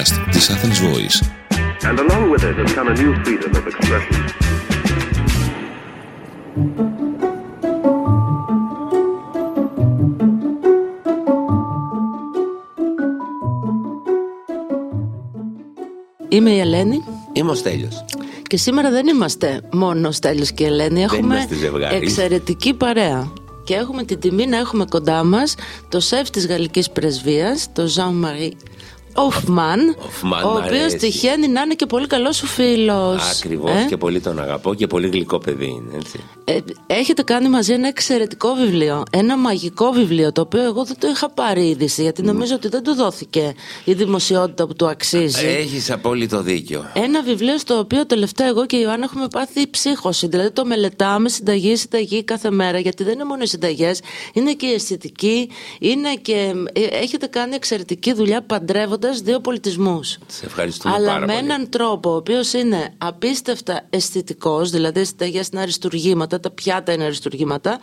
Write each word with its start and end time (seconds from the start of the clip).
podcast 0.00 0.30
της 0.30 0.50
Athens 0.50 0.78
Voice. 0.88 1.18
And 1.88 1.98
along 1.98 2.30
with 2.32 2.42
it 2.50 2.56
has 2.62 2.72
come 2.74 2.88
a 2.88 2.94
new 3.02 3.12
freedom 3.24 3.52
of 3.58 3.66
expression. 3.66 4.24
Είμαι 16.28 16.50
η 16.50 16.58
Ελένη 16.58 17.04
Είμαι 17.32 17.50
ο 17.50 17.54
Στέλιος. 17.54 18.04
και 18.42 18.56
σήμερα 18.56 18.90
δεν 18.90 19.06
είμαστε 19.06 19.60
μόνο 19.72 20.08
ο 20.08 20.12
Στέλιος 20.12 20.52
και 20.52 20.64
η 20.64 20.66
Ελένη. 20.66 21.02
Έχουμε 21.02 21.34
είμαστε 21.34 21.54
ζευγάρι. 21.54 21.96
εξαιρετική 21.96 22.74
παρέα. 22.74 23.32
Και 23.64 23.74
έχουμε 23.74 24.04
την 24.04 24.20
τιμή 24.20 24.46
να 24.46 24.56
έχουμε 24.56 24.84
κοντά 24.84 25.24
μας 25.24 25.54
το 25.88 26.00
σεφ 26.00 26.30
της 26.30 26.46
γαλλικής 26.46 26.90
πρεσβείας, 26.90 27.72
το 27.72 27.82
Jean-Marie 27.96 28.52
Hoffman, 29.28 29.78
Hoffman, 30.04 30.44
ο 30.44 30.48
μ' 30.48 30.56
οποίος 30.56 30.64
αρέσει. 30.80 30.96
τυχαίνει 30.96 31.48
να 31.48 31.60
είναι 31.60 31.74
και 31.74 31.86
πολύ 31.86 32.06
καλός 32.06 32.36
σου 32.36 32.46
φίλος. 32.46 33.38
Ακριβώς 33.38 33.70
Ε; 33.70 33.84
και 33.88 33.96
πολύ 33.96 34.20
τον 34.20 34.40
αγαπώ 34.40 34.74
και 34.74 34.86
πολύ 34.86 35.08
γλυκό 35.08 35.38
παιδί 35.38 35.66
είναι 35.66 35.96
έτσι. 35.96 36.20
Ε, 36.44 36.58
έχετε 36.86 37.22
κάνει 37.22 37.48
μαζί 37.48 37.72
ένα 37.72 37.88
εξαιρετικό 37.88 38.54
βιβλίο, 38.54 39.02
ένα 39.10 39.36
μαγικό 39.38 39.90
βιβλίο, 39.90 40.32
το 40.32 40.40
οποίο 40.40 40.62
εγώ 40.62 40.84
δεν 40.84 40.96
το 40.98 41.08
είχα 41.08 41.30
πάρει 41.30 41.68
είδηση, 41.68 42.02
γιατί 42.02 42.22
νομίζω 42.22 42.54
ότι 42.54 42.68
δεν 42.68 42.82
του 42.82 42.94
δόθηκε 42.94 43.54
η 43.84 43.92
δημοσιότητα 43.92 44.66
που 44.66 44.74
του 44.74 44.86
αξίζει. 44.86 45.46
Έχεις 45.46 45.90
απόλυτο 45.90 46.42
δίκιο. 46.42 46.90
Ένα 46.94 47.22
βιβλίο 47.22 47.58
στο 47.58 47.78
οποίο 47.78 48.06
τελευταία 48.06 48.46
εγώ 48.46 48.66
και 48.66 48.76
η 48.76 48.80
Ιωάννα 48.82 49.04
έχουμε 49.04 49.26
πάθει 49.30 49.70
ψύχωση. 49.70 50.26
Δηλαδή 50.26 50.50
το 50.50 50.64
μελετάμε 50.64 51.28
συνταγή, 51.28 51.76
συνταγή 51.76 52.24
κάθε 52.24 52.50
μέρα. 52.50 52.78
Γιατί 52.78 53.04
δεν 53.04 53.12
είναι 53.12 53.24
μόνο 53.24 53.42
οι 53.42 53.46
συνταγές, 53.46 54.00
είναι 54.32 54.52
και 54.52 54.66
η 54.66 54.72
αισθητική, 54.72 55.48
είναι 55.78 56.14
και. 56.22 56.52
ε, 56.72 56.80
Έχετε 57.02 57.26
κάνει 57.26 57.54
εξαιρετική 57.54 58.12
δουλειά 58.12 58.42
παντρεύοντας 58.42 59.09
δύο 59.18 59.40
πολιτισμούς. 59.40 60.18
Σε 60.26 60.46
ευχαριστούμε 60.46 60.94
Αλλά 60.94 61.06
πάρα 61.06 61.26
με 61.26 61.32
πολύ. 61.32 61.38
έναν 61.44 61.68
τρόπο 61.68 62.10
ο 62.10 62.14
οποίος 62.16 62.52
είναι 62.52 62.94
απίστευτα 62.98 63.86
αισθητικός, 63.90 64.70
δηλαδή 64.70 65.00
οι 65.00 65.04
συνταγές 65.04 65.48
είναι 65.52 65.60
αριστουργήματα, 65.60 66.40
τα 66.40 66.50
πιάτα 66.50 66.92
είναι 66.92 67.04
αριστουργήματα. 67.04 67.78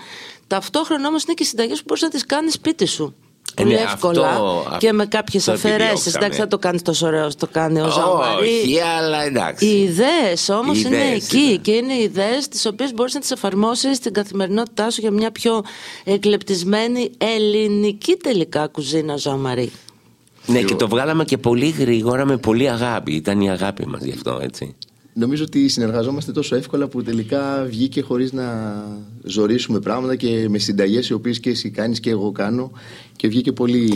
Ταυτόχρονα 0.48 1.08
όμως 1.08 1.24
είναι 1.24 1.34
και 1.34 1.44
συνταγές 1.44 1.78
που 1.78 1.84
μπορείς 1.88 2.04
να 2.04 2.10
τις 2.10 2.26
κάνεις 2.26 2.54
σπίτι 2.54 2.86
σου. 2.86 3.16
Ε, 3.60 3.62
Πολύ 3.64 3.74
ναι, 3.76 3.80
εύκολα 3.82 4.30
αυτό- 4.30 4.76
και 4.80 4.92
με 4.94 5.06
κάποιες 5.06 5.48
αυτό 5.48 5.68
αφαιρέσεις. 5.68 5.82
επιδιώξαμε. 5.90 6.26
Εντάξει, 6.26 6.40
θα 6.40 6.48
το 6.48 6.58
κάνεις 6.58 6.82
τόσο 6.82 7.06
ωραίο 7.08 7.26
όσο 7.26 7.36
το 7.38 7.48
κάνει 7.52 7.82
ο 7.82 7.90
Ζαμαρί. 7.90 8.48
Όχι, 8.48 8.80
αλλά 8.82 9.24
εντάξει. 9.24 9.66
Οι 9.66 9.82
ιδέες 9.82 10.50
όμως 10.50 10.78
Οι 10.78 10.84
είναι 10.86 10.96
ιδέες 10.96 11.26
εκεί 11.26 11.38
είναι. 11.38 11.56
και 11.58 11.72
είναι 11.72 11.94
ιδέες 12.02 12.48
τις 12.48 12.66
οποίες 12.66 12.94
μπορείς 12.94 13.14
να 13.14 13.20
τις 13.20 13.32
εφαρμόσεις 13.32 13.98
στην 13.98 14.14
καθημερινότητά 14.14 14.90
σου 14.90 15.02
για 15.02 15.12
μια 15.12 15.32
πιο 15.32 15.64
εκλεπτισμένη 16.04 17.12
ελληνική 17.18 18.16
τελικά 18.16 18.68
κουζίνα, 18.68 19.16
Ζωαμαρή. 19.16 19.72
Ναι, 20.48 20.62
και 20.62 20.76
το 20.76 20.88
βγάλαμε 20.88 21.24
και 21.24 21.38
πολύ 21.38 21.70
γρήγορα 21.70 22.26
με 22.26 22.38
πολύ 22.38 22.70
αγάπη. 22.70 23.16
Ήταν 23.16 23.42
η 23.42 23.50
αγάπη 23.50 23.88
μας 23.88 24.04
γι' 24.04 24.12
αυτό, 24.12 24.40
έτσι. 24.42 24.76
Νομίζω 25.14 25.44
ότι 25.44 25.68
συνεργαζόμαστε 25.68 26.32
τόσο 26.32 26.56
εύκολα 26.56 26.88
που 26.88 27.04
τελικά 27.04 27.66
βγήκε 27.70 28.02
χωρίς 28.02 28.34
να 28.34 28.76
ζορίσουμε 29.24 29.80
πράγματα 29.80 30.16
και 30.16 30.46
με 30.50 30.58
συνταγές 30.58 31.10
οι 31.10 31.14
οποίες 31.14 31.40
και 31.40 31.50
εσύ 31.50 31.70
κάνεις 31.70 32.00
και 32.00 32.10
εγώ 32.10 32.32
κάνω 32.32 32.72
και 33.16 33.28
βγήκε 33.28 33.52
πολύ 33.52 33.92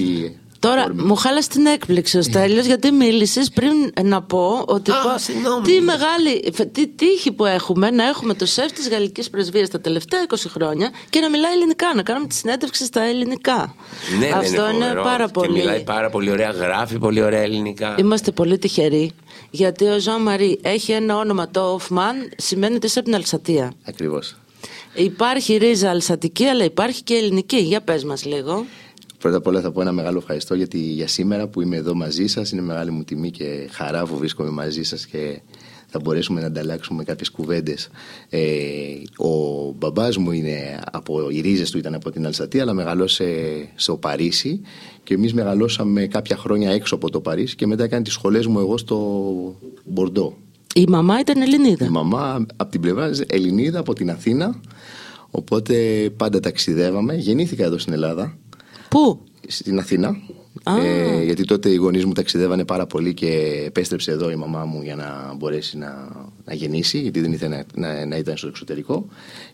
Τώρα 0.61 0.83
όρμη. 0.83 1.01
μου 1.03 1.15
χάλασε 1.15 1.49
την 1.49 1.65
έκπληξη 1.65 2.17
ο 2.17 2.21
Στέλιος 2.21 2.65
γιατί 2.65 2.91
μίλησες 2.91 3.49
πριν 3.49 3.71
να 4.03 4.21
πω 4.21 4.63
ότι 4.67 4.91
Α, 4.91 4.93
πω- 5.03 5.17
συγγνώμη. 5.19 5.61
τι 5.65 5.81
μεγάλη 5.81 6.53
τι 6.71 6.87
τύχη 6.87 7.31
που 7.31 7.45
έχουμε 7.45 7.89
να 7.89 8.03
έχουμε 8.07 8.33
το 8.33 8.45
σεφ 8.45 8.71
της 8.71 8.89
γαλλικής 8.89 9.29
πρεσβείας 9.29 9.69
τα 9.69 9.81
τελευταία 9.81 10.25
20 10.29 10.35
χρόνια 10.49 10.89
και 11.09 11.19
να 11.19 11.29
μιλάει 11.29 11.51
ελληνικά, 11.53 11.87
να 11.95 12.03
κάνουμε 12.03 12.27
τη 12.27 12.35
συνέντευξη 12.35 12.85
στα 12.85 13.01
ελληνικά. 13.01 13.75
Ναι, 14.19 14.25
ναι, 14.27 14.31
Αυτό 14.33 14.69
είναι, 14.69 14.71
φοβερό. 14.85 15.03
πάρα 15.03 15.25
Και 15.25 15.31
πολύ. 15.31 15.51
μιλάει 15.51 15.83
πάρα 15.83 16.09
πολύ 16.09 16.31
ωραία, 16.31 16.49
γράφει 16.51 16.97
πολύ 16.97 17.21
ωραία 17.21 17.41
ελληνικά. 17.41 17.95
Είμαστε 17.99 18.31
πολύ 18.31 18.57
τυχεροί 18.57 19.11
γιατί 19.49 19.85
ο 19.85 19.99
Ζαν 19.99 20.21
Μαρί 20.21 20.59
έχει 20.61 20.91
ένα 20.91 21.17
όνομα 21.17 21.49
το 21.49 21.61
Οφμαν 21.73 22.29
σημαίνει 22.37 22.75
ότι 22.75 22.85
είσαι 22.85 22.99
από 22.99 23.07
την 23.07 23.17
Αλσατία. 23.17 23.73
Ακριβώς. 23.87 24.35
Υπάρχει 24.93 25.57
ρίζα 25.57 25.89
αλσατική 25.89 26.45
αλλά 26.45 26.63
υπάρχει 26.63 27.03
και 27.03 27.13
ελληνική. 27.13 27.57
Για 27.57 27.81
πες 27.81 28.03
μας 28.03 28.25
λίγο. 28.25 28.65
Πρώτα 29.21 29.37
απ' 29.37 29.47
όλα 29.47 29.61
θα 29.61 29.71
πω 29.71 29.81
ένα 29.81 29.91
μεγάλο 29.91 30.17
ευχαριστώ 30.17 30.55
γιατί 30.55 30.77
για 30.77 31.07
σήμερα 31.07 31.47
που 31.47 31.61
είμαι 31.61 31.75
εδώ 31.75 31.95
μαζί 31.95 32.27
σας 32.27 32.51
είναι 32.51 32.61
μεγάλη 32.61 32.91
μου 32.91 33.03
τιμή 33.03 33.31
και 33.31 33.67
χαρά 33.71 34.05
που 34.05 34.17
βρίσκομαι 34.17 34.49
μαζί 34.49 34.83
σας 34.83 35.05
και 35.05 35.41
θα 35.87 35.99
μπορέσουμε 35.99 36.41
να 36.41 36.47
ανταλλάξουμε 36.47 37.03
κάποιες 37.03 37.31
κουβέντες. 37.31 37.89
Ε, 38.29 38.41
ο 39.17 39.29
μπαμπάς 39.77 40.17
μου 40.17 40.31
είναι 40.31 40.79
από, 40.91 41.29
οι 41.29 41.39
ρίζες 41.41 41.71
του 41.71 41.77
ήταν 41.77 41.93
από 41.93 42.11
την 42.11 42.25
Αλσατία 42.25 42.61
αλλά 42.61 42.73
μεγαλώσε 42.73 43.25
στο 43.75 43.97
Παρίσι 43.97 44.61
και 45.03 45.13
εμείς 45.13 45.33
μεγαλώσαμε 45.33 46.07
κάποια 46.07 46.37
χρόνια 46.37 46.71
έξω 46.71 46.95
από 46.95 47.09
το 47.09 47.21
Παρίσι 47.21 47.55
και 47.55 47.67
μετά 47.67 47.83
έκανε 47.83 48.03
τις 48.03 48.13
σχολές 48.13 48.47
μου 48.47 48.59
εγώ 48.59 48.77
στο 48.77 48.97
Μπορντό. 49.83 50.37
Η 50.75 50.85
μαμά 50.87 51.19
ήταν 51.19 51.41
Ελληνίδα. 51.41 51.85
Η 51.85 51.89
μαμά 51.89 52.45
από 52.55 52.71
την 52.71 52.81
πλευρά 52.81 53.09
της 53.09 53.23
Ελληνίδα 53.27 53.79
από 53.79 53.93
την 53.93 54.09
Αθήνα 54.09 54.59
οπότε 55.31 55.75
πάντα 56.17 56.39
ταξιδεύαμε. 56.39 57.15
Γεννήθηκα 57.15 57.63
εδώ 57.63 57.77
στην 57.77 57.93
Ελλάδα 57.93 58.37
Πού; 58.91 59.19
στην 59.47 59.79
Αθήνα. 59.79 60.17
Α. 60.63 60.85
Ε, 60.85 61.23
γιατί 61.23 61.45
τότε 61.45 61.69
οι 61.69 61.75
γονείς 61.75 62.05
μου 62.05 62.13
ταξιδεύανε 62.13 62.65
πάρα 62.65 62.85
πολύ 62.85 63.13
και 63.13 63.63
επέστρεψε 63.65 64.11
εδώ 64.11 64.31
η 64.31 64.35
μαμά 64.35 64.65
μου 64.65 64.81
για 64.81 64.95
να 64.95 65.33
μπορέσει 65.37 65.77
να, 65.77 66.07
να 66.45 66.53
γεννήσει, 66.53 66.99
γιατί 66.99 67.19
δεν 67.21 67.31
ήθελε 67.31 67.55
να, 67.55 67.87
να, 67.87 68.05
να 68.05 68.15
ήταν 68.15 68.37
στο 68.37 68.47
εξωτερικό. 68.47 69.05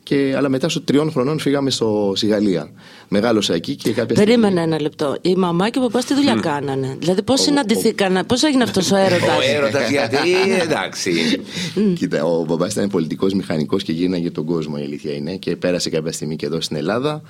Και, 0.03 0.33
αλλά 0.37 0.49
μετά 0.49 0.69
στο 0.69 0.81
τριών 0.81 1.11
χρονών 1.11 1.39
φύγαμε 1.39 1.69
στο, 1.69 2.13
στη 2.15 2.27
Γαλλία. 2.27 2.71
Μεγάλωσα 3.07 3.53
εκεί 3.53 3.75
και 3.75 3.91
κάποια 3.91 4.15
Περίμενε 4.15 4.61
ένα 4.61 4.81
λεπτό. 4.81 5.17
Η 5.21 5.35
μαμά 5.35 5.69
και 5.69 5.79
ο 5.79 5.81
παπάς 5.81 6.05
τι 6.05 6.13
δουλειά 6.13 6.35
κάνανε; 6.41 6.95
Δηλαδή 6.99 7.21
πώς 7.21 7.41
συναντηθήκανε, 7.41 8.23
πώς 8.23 8.43
έγινε 8.43 8.63
αυτός 8.63 8.91
ο 8.91 8.95
έρωτα. 8.95 9.35
Ο 9.37 9.55
έρωτας; 9.55 9.89
γιατί, 9.95 10.17
εντάξει. 10.61 11.11
Κοίτα, 11.95 12.23
ο 12.23 12.45
μπαμπάς 12.45 12.71
ήταν 12.73 12.89
πολιτικός 12.89 13.33
μηχανικός 13.33 13.83
και 13.83 13.91
γύρναγε 13.91 14.31
τον 14.31 14.45
κόσμο, 14.45 14.75
η 14.79 14.81
αλήθεια 14.81 15.13
είναι. 15.13 15.35
Και 15.35 15.55
πέρασε 15.55 15.89
κάποια 15.89 16.11
στιγμή 16.11 16.35
και 16.35 16.45
εδώ 16.45 16.61
στην 16.61 16.77
Ελλάδα. 16.77 17.21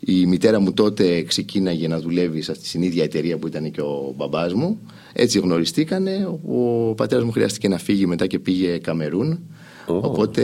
Η 0.00 0.26
μητέρα 0.26 0.60
μου 0.60 0.72
τότε 0.72 1.22
ξεκίναγε 1.22 1.88
να 1.88 2.00
δουλεύει 2.00 2.42
σε 2.42 2.52
αυτή 2.52 2.68
την 2.68 2.82
ίδια 2.82 3.04
εταιρεία 3.04 3.38
που 3.38 3.46
ήταν 3.46 3.70
και 3.70 3.80
ο 3.80 4.14
μπαμπάς 4.16 4.54
μου. 4.54 4.80
Έτσι 5.12 5.38
γνωριστήκανε. 5.38 6.38
Ο 6.48 6.94
πατέρας 6.94 7.24
μου 7.24 7.30
χρειάστηκε 7.30 7.68
να 7.68 7.78
φύγει 7.78 8.06
μετά 8.06 8.26
και 8.26 8.38
πήγε 8.38 8.78
Καμερούν. 8.78 9.38
Οπότε 9.86 10.42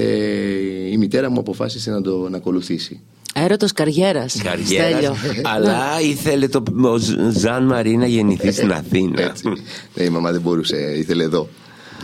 η 0.91 0.96
μητέρα 0.96 1.30
μου 1.30 1.41
αποφάσισε 1.41 1.91
να 1.91 2.00
το 2.00 2.28
να 2.28 2.36
ακολουθήσει. 2.36 3.00
Έρωτα 3.34 3.68
καριέρας. 3.74 4.42
Καριέρας. 4.42 5.18
Αλλά 5.42 6.00
ήθελε 6.00 6.48
το 6.48 6.62
ο 6.82 6.96
Ζαν 7.30 7.64
Μαρί 7.64 7.96
να 7.96 8.06
γεννηθεί 8.06 8.52
στην 8.52 8.72
Αθήνα. 8.72 9.22
Έτσι. 9.22 9.48
Ναι, 9.94 10.04
η 10.04 10.08
μαμά 10.08 10.32
δεν 10.32 10.41
μπορούσε, 10.41 10.94
ήθελε 10.98 11.22
εδώ. 11.22 11.48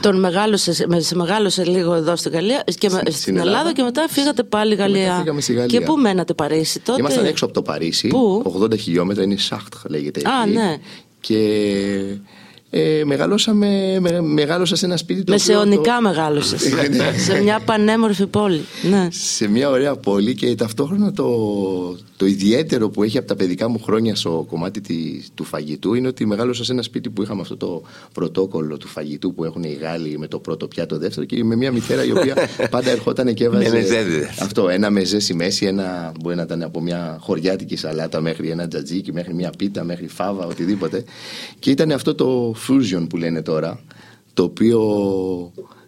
Τον 0.00 0.18
μεγάλωσε, 0.18 0.84
με- 0.88 1.00
σε 1.00 1.14
μεγάλωσε 1.16 1.64
λίγο 1.64 1.94
εδώ 1.94 2.16
στην 2.16 2.32
Γαλλία 2.32 2.64
και 2.78 2.88
με- 2.90 2.96
Στην- 2.98 3.00
στην, 3.00 3.12
στην 3.12 3.36
Ελλάδα. 3.36 3.50
Ελλάδα. 3.58 3.72
και 3.72 3.82
μετά 3.82 4.06
φύγατε 4.08 4.42
πάλι 4.42 4.74
Γαλλία. 4.74 5.06
μετά 5.06 5.18
φύγαμε 5.18 5.40
στη 5.40 5.52
Γαλλία. 5.52 5.78
Και 5.78 5.84
πού 5.84 5.96
μένατε 5.96 6.34
Παρίσι 6.34 6.80
τότε; 6.80 7.00
Ήμασταν 7.00 7.24
έξω 7.24 7.44
από 7.44 7.54
το 7.54 7.62
Παρίσι. 7.62 8.08
Πού; 8.08 8.42
80 8.44 8.76
χιλιόμετρα, 8.76 9.22
είναι 9.22 9.36
Σάχτ 9.36 9.74
λέγεται. 9.88 10.20
Α, 10.20 10.42
εκεί. 10.46 10.52
ναι. 10.54 10.76
Και 11.20 11.36
ε, 12.70 13.02
μεγαλώσαμε, 13.04 13.98
με, 14.00 14.20
μεγάλωσα 14.20 14.76
σε 14.76 14.86
ένα 14.86 14.96
σπίτι 14.96 15.24
το 15.24 15.34
οποίο 15.34 15.54
Μεσαιωνικά 15.54 15.94
το- 15.94 16.00
μεγάλωσε. 16.02 16.56
Ναι. 16.96 17.18
σε 17.18 17.40
μια 17.42 17.60
πανέμορφη 17.64 18.26
πόλη. 18.26 18.60
Ναι. 18.90 19.08
σε 19.10 19.48
μια 19.48 19.70
ωραία 19.70 19.96
πόλη 19.96 20.34
και 20.34 20.54
ταυτόχρονα 20.54 21.12
το, 21.12 21.26
το 22.16 22.26
ιδιαίτερο 22.26 22.88
που 22.88 23.02
έχει 23.02 23.18
από 23.18 23.26
τα 23.26 23.36
παιδικά 23.36 23.68
μου 23.68 23.78
χρόνια 23.82 24.14
στο 24.14 24.46
κομμάτι 24.48 24.80
της, 24.80 25.28
του 25.34 25.44
φαγητού 25.44 25.94
είναι 25.94 26.08
ότι 26.08 26.26
μεγάλωσα 26.26 26.64
σε 26.64 26.72
ένα 26.72 26.82
σπίτι 26.82 27.10
που 27.10 27.22
είχαμε 27.22 27.40
αυτό 27.40 27.56
το 27.56 27.82
πρωτόκολλο 28.12 28.76
του 28.76 28.88
φαγητού 28.88 29.34
που 29.34 29.44
έχουν 29.44 29.62
οι 29.62 29.78
Γάλλοι 29.80 30.18
με 30.18 30.26
το 30.26 30.38
πρώτο 30.38 30.68
πιάτο 30.68 30.98
δεύτερο 30.98 31.26
και 31.26 31.44
με 31.44 31.56
μια 31.56 31.72
μητέρα 31.72 32.04
η 32.04 32.10
οποία 32.10 32.34
πάντα 32.70 32.90
ερχόταν 32.90 33.34
και 33.34 33.44
έβαζε 33.44 33.68
Με 33.68 33.74
μεζέδες. 33.78 34.40
αυτό, 34.40 34.68
ένα 34.68 34.90
μεζέ 34.90 35.18
στη 35.20 35.34
μέση, 35.34 35.66
ένα, 35.66 36.12
μπορεί 36.20 36.36
να 36.36 36.42
ήταν 36.42 36.62
από 36.62 36.80
μια 36.80 37.18
χωριάτικη 37.20 37.76
σαλάτα 37.76 38.20
μέχρι 38.20 38.48
ένα 38.50 38.68
τζατζίκι, 38.68 39.12
μέχρι 39.12 39.34
μια 39.34 39.52
πίτα, 39.58 39.84
μέχρι 39.84 40.08
φάβα, 40.08 40.46
οτιδήποτε. 40.46 41.04
Και 41.58 41.70
ήταν 41.70 41.90
αυτό 41.90 42.14
το 42.14 42.52
fusion 42.68 43.06
που 43.08 43.16
λένε 43.16 43.42
τώρα, 43.42 43.80
το 44.34 44.42
οποίο 44.42 44.82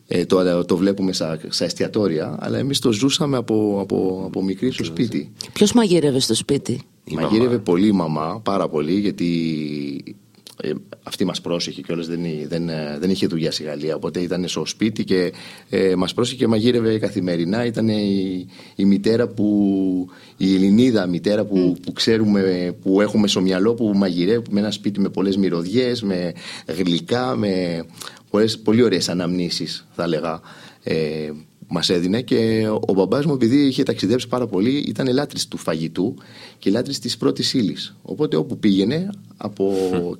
ε, 0.06 0.24
το, 0.24 0.64
το 0.64 0.76
βλέπουμε 0.76 1.12
στα, 1.12 1.40
στα 1.48 1.64
εστιατόρια, 1.64 2.36
αλλά 2.40 2.58
εμείς 2.58 2.78
το 2.78 2.92
ζούσαμε 2.92 3.36
από, 3.36 3.78
από, 3.80 4.22
από 4.26 4.42
μικρή 4.42 4.70
στο 4.70 4.84
σπίτι. 4.84 5.32
Ποιος 5.52 5.72
μαγείρευε 5.72 6.20
στο 6.20 6.34
σπίτι; 6.34 6.80
Η 7.04 7.14
Μαγείρευε 7.14 7.46
μαμά. 7.48 7.62
πολύ 7.62 7.86
η 7.86 7.92
μαμά, 7.92 8.40
πάρα 8.44 8.68
πολύ, 8.68 8.92
γιατί 8.92 10.16
ε, 10.62 10.72
αυτή 11.02 11.24
μας 11.24 11.40
πρόσεχε 11.40 11.80
κιόλας, 11.80 12.06
δεν, 12.06 12.20
δεν, 12.48 12.68
ε, 12.68 12.96
δεν 13.00 13.10
είχε 13.10 13.26
δουλειά 13.26 13.52
στη 13.52 13.62
Γαλλία, 13.62 13.94
οπότε 13.94 14.20
ήταν 14.20 14.48
στο 14.48 14.66
σπίτι 14.66 15.04
και 15.04 15.32
ε, 15.70 15.94
μας 15.94 16.14
πρόσεχε 16.14 16.36
και 16.36 16.46
μαγείρευε 16.46 16.98
καθημερινά. 16.98 17.64
Ήταν 17.64 17.88
η, 17.88 18.46
η 18.74 18.84
μητέρα 18.84 19.28
που, 19.28 20.08
η 20.36 20.54
Ελληνίδα 20.54 21.06
μητέρα 21.06 21.44
που, 21.44 21.76
που 21.82 21.92
ξέρουμε, 21.92 22.74
που 22.82 23.00
έχουμε 23.00 23.28
στο 23.28 23.40
μυαλό, 23.40 23.74
που 23.74 23.92
μαγειρεύει 23.94 24.44
με 24.50 24.60
ένα 24.60 24.70
σπίτι 24.70 25.00
με 25.00 25.08
πολλές 25.08 25.36
μυρωδιές, 25.36 26.02
με 26.02 26.32
γλυκά, 26.66 27.36
με 27.36 27.84
πολλές, 28.30 28.58
πολύ 28.58 28.82
ωραίες 28.82 29.08
αναμνήσεις 29.08 29.86
θα 29.92 30.02
έλεγα. 30.02 30.40
Ε, 30.82 31.30
μας 31.72 31.88
έδινε 31.90 32.20
και 32.20 32.68
ο 32.88 32.92
μπαμπάς 32.92 33.24
μου, 33.24 33.32
επειδή 33.32 33.56
είχε 33.56 33.82
ταξιδέψει 33.82 34.28
πάρα 34.28 34.46
πολύ, 34.46 34.70
ήταν 34.70 35.12
λάτρης 35.12 35.48
του 35.48 35.56
φαγητού 35.56 36.14
και 36.58 36.70
λάτρης 36.70 36.98
της 36.98 37.16
πρώτης 37.16 37.54
ύλης. 37.54 37.96
Οπότε 38.02 38.36
όπου 38.36 38.58
πήγαινε 38.58 39.10
από 39.36 39.74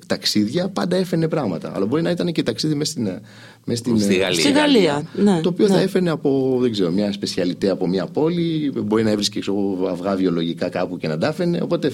ταξίδια 0.07 0.69
πάντα 0.69 0.95
έφερνε 0.95 1.27
πράγματα. 1.27 1.71
Αλλά 1.75 1.85
μπορεί 1.85 2.01
να 2.01 2.09
ήταν 2.09 2.31
και 2.31 2.43
ταξίδι 2.43 2.75
μέσα 2.75 2.91
στην, 2.91 3.09
μες 3.65 3.77
στην 3.77 3.99
Στη 3.99 4.15
Γαλλία. 4.15 4.39
Στη 4.39 4.51
Γαλλία. 4.51 5.03
Ναι, 5.13 5.41
το 5.41 5.49
οποίο 5.49 5.67
ναι. 5.67 5.73
θα 5.73 5.79
έφερνε 5.79 6.09
από 6.09 6.57
δεν 6.61 6.71
ξέρω, 6.71 6.91
μια 6.91 7.11
σπεσιαλιτέ 7.11 7.69
από 7.69 7.87
μια 7.87 8.05
πόλη, 8.05 8.71
μπορεί 8.83 9.03
να 9.03 9.09
έβρισκε 9.09 9.39
ξέρω, 9.39 9.75
εγώ, 9.77 9.87
αυγά 9.87 10.15
βιολογικά 10.15 10.69
κάπου 10.69 10.97
και 10.97 11.07
να 11.07 11.17
τα 11.17 11.27
έφερνε. 11.27 11.59
Οπότε 11.61 11.91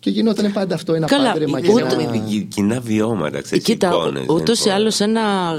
και 0.00 0.10
γινόταν 0.10 0.52
πάντα 0.52 0.74
αυτό 0.74 0.94
ένα 0.94 1.06
Καλά, 1.06 1.30
πάντρεμα 1.32 1.60
και 1.60 1.72
ούτε- 1.72 1.80
ένα... 1.82 2.02
Είχαμε 2.02 2.22
δι- 2.28 2.48
κοινά 2.54 2.80
βιώματα, 2.80 3.40
ξέρεις, 3.40 3.64
Κοίτα, 3.64 3.88
εικόνες, 3.88 4.24
ούτως 4.28 4.58
ή 4.58 4.62
λοιπόν. 4.62 4.78
άλλως 4.80 4.94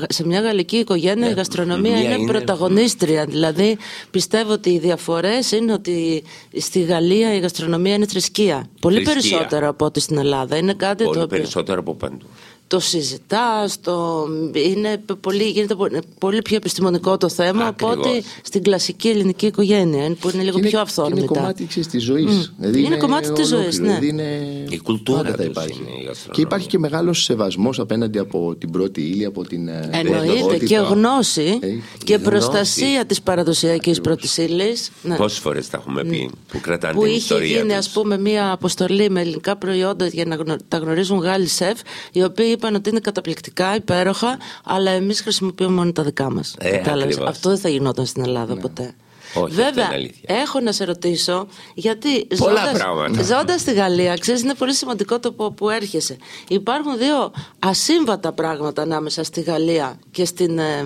σε 0.09 0.25
μια 0.25 0.39
γαλλική 0.41 0.77
οικογένεια 0.77 1.30
η 1.30 1.33
γαστρονομία 1.33 1.91
μία 1.91 2.01
είναι, 2.03 2.13
είναι- 2.13 2.31
πρωταγωνίστρια. 2.31 3.25
Δηλαδή 3.25 3.77
πιστεύω 4.12 4.51
ότι 4.51 4.69
οι 4.69 4.80
διαφορές 4.80 5.51
είναι 5.51 5.74
ότι 5.74 6.24
στη 6.57 6.81
Γαλλία 6.81 7.33
η 7.36 7.39
γαστρονομία 7.39 7.94
είναι 7.94 8.06
θρησκεία. 8.06 8.68
Πολύ 8.81 9.03
Θρησκεία. 9.03 9.38
περισσότερο 9.38 9.68
από 9.69 9.86
ό,τι 9.86 10.00
στην 10.00 10.18
Ελλάδα. 10.18 10.56
Είναι 10.57 10.74
κάτι 10.74 11.03
Πολύ 11.03 11.18
το 11.18 11.24
οποίο 11.24 11.38
περισσότερο 11.38 11.80
από 11.80 11.94
παντού. 11.95 12.25
Το 12.69 12.80
συζητάς, 12.80 13.81
το... 13.81 14.25
είναι 14.54 15.01
πολύ, 15.21 15.44
γίνεται 15.44 15.75
πο- 15.75 15.88
πολύ 16.19 16.42
πιο 16.42 16.56
επιστημονικό 16.56 17.18
το 17.18 17.30
θέμα 17.30 17.68
από 17.68 17.88
Ακριβώς. 17.88 18.12
ότι 18.16 18.24
στην 18.44 18.63
κλασική 18.63 19.07
ελληνική 19.07 19.45
οικογένεια, 19.45 20.16
που 20.19 20.30
είναι 20.33 20.44
λίγο 20.44 20.60
Και 20.60 20.68
είναι- 20.68 20.69
πιο 20.69 20.69
και 20.69 20.69
Είναι 20.69 20.80
αυθόρμητα. 20.81 21.25
κομμάτι 21.25 21.63
της 21.66 22.04
ζωής. 22.04 22.54
Είναι 22.75 22.98
κομμάτι 22.98 23.31
της 23.31 23.48
ζωής, 23.48 23.80
ολόκληρο, 23.80 23.94
ναι. 23.94 24.00
Δηλαδή 24.00 24.07
είναι... 24.07 24.66
Η 24.69 24.77
κουλτούρα 24.77 25.18
πάντα 25.18 25.30
θα 25.31 25.38
τους 25.38 25.45
υπάρχει. 25.45 25.71
είναι 25.81 25.89
η 25.89 26.04
γαστρονομία. 26.04 26.31
Και 26.31 26.42
υπάρχει 26.42 26.68
και 26.68 26.77
μεγάλος 26.80 27.24
σεβασμός 27.24 27.80
απέναντι 27.80 28.19
από 28.19 28.56
την 28.56 28.71
πρώτη 28.71 29.01
ύλη, 29.01 29.25
από 29.25 29.44
την. 29.44 29.68
ε, 29.68 29.89
Εννοείται 29.92 30.25
παιδότητα. 30.44 30.66
και 30.66 30.75
γνώση 30.75 31.57
Ε, 31.62 31.68
και 32.04 32.13
γνώση. 32.13 32.30
προστασία 32.30 33.06
της 33.06 33.21
παραδοσιακής 33.21 34.01
πρώτης 34.01 34.38
ύλης. 34.38 34.92
Ναι. 35.04 35.16
Πόσες 35.16 35.39
φορές 35.39 35.69
τα 35.69 35.77
έχουμε 35.77 36.04
πει 36.04 36.30
που 36.51 36.60
κρατάνε 36.62 36.94
που 36.94 37.00
την 37.01 37.10
είχε 37.10 37.18
ιστορία 37.19 37.48
γίνει 37.48 37.68
τους; 37.68 37.75
ας 37.77 37.89
πούμε 37.89 38.18
μια 38.18 38.51
αποστολή 38.51 39.10
με 39.10 39.21
ελληνικά 39.21 39.56
προϊόντα 39.57 40.07
για 40.07 40.25
να 40.25 40.36
γνω- 40.36 40.57
τα 40.68 40.77
γνωρίζουν 40.77 41.18
Γάλλοι 41.18 41.48
σεφ 41.48 41.80
οι 42.12 42.24
οποίοι 42.24 42.45
είπαν 42.59 42.75
ότι 42.75 42.89
είναι 42.89 43.00
καταπληκτικά, 43.00 43.75
υπέροχα 43.75 44.38
αλλά 44.63 44.91
εμείς 44.91 45.21
χρησιμοποιούμε 45.21 45.73
μόνο 45.73 45.91
τα 45.91 46.03
δικά 46.03 46.31
μας 46.31 46.56
Ε, 46.59 46.69
Κατάλαβες; 46.69 47.03
ακριβώς. 47.13 47.29
αυτό 47.29 47.50
δεν 47.50 47.57
θα 47.57 47.69
γινόταν 47.69 48.06
στην 48.06 48.23
Ελλάδα 48.23 48.56
ποτέ 48.56 48.94
Όχι, 49.33 49.44
αυτό 49.44 49.56
Βέβαια, 49.63 49.85
είναι 49.85 49.95
αλήθεια. 49.95 50.35
έχω 50.41 50.59
να 50.59 50.71
σε 50.71 50.83
ρωτήσω 50.85 51.47
γιατί 51.73 52.25
Πολλά 52.38 52.59
ζώντας, 52.65 52.77
πράγματα. 52.79 53.23
ζώντας 53.23 53.61
στη 53.61 53.73
Γαλλία, 53.73 54.15
ξέρεις 54.17 54.41
είναι 54.41 54.53
πολύ 54.53 54.73
σημαντικό 54.73 55.19
το 55.19 55.31
που, 55.33 55.53
που 55.53 55.69
έρχεσαι. 55.69 56.17
Υπάρχουν 56.47 56.97
δύο 56.97 57.31
ασύμβατα 57.59 58.31
πράγματα 58.33 58.81
ανάμεσα 58.81 59.23
στη 59.23 59.41
Γαλλία 59.41 60.00
και 60.11 60.25
στην, 60.25 60.59
ε, 60.59 60.81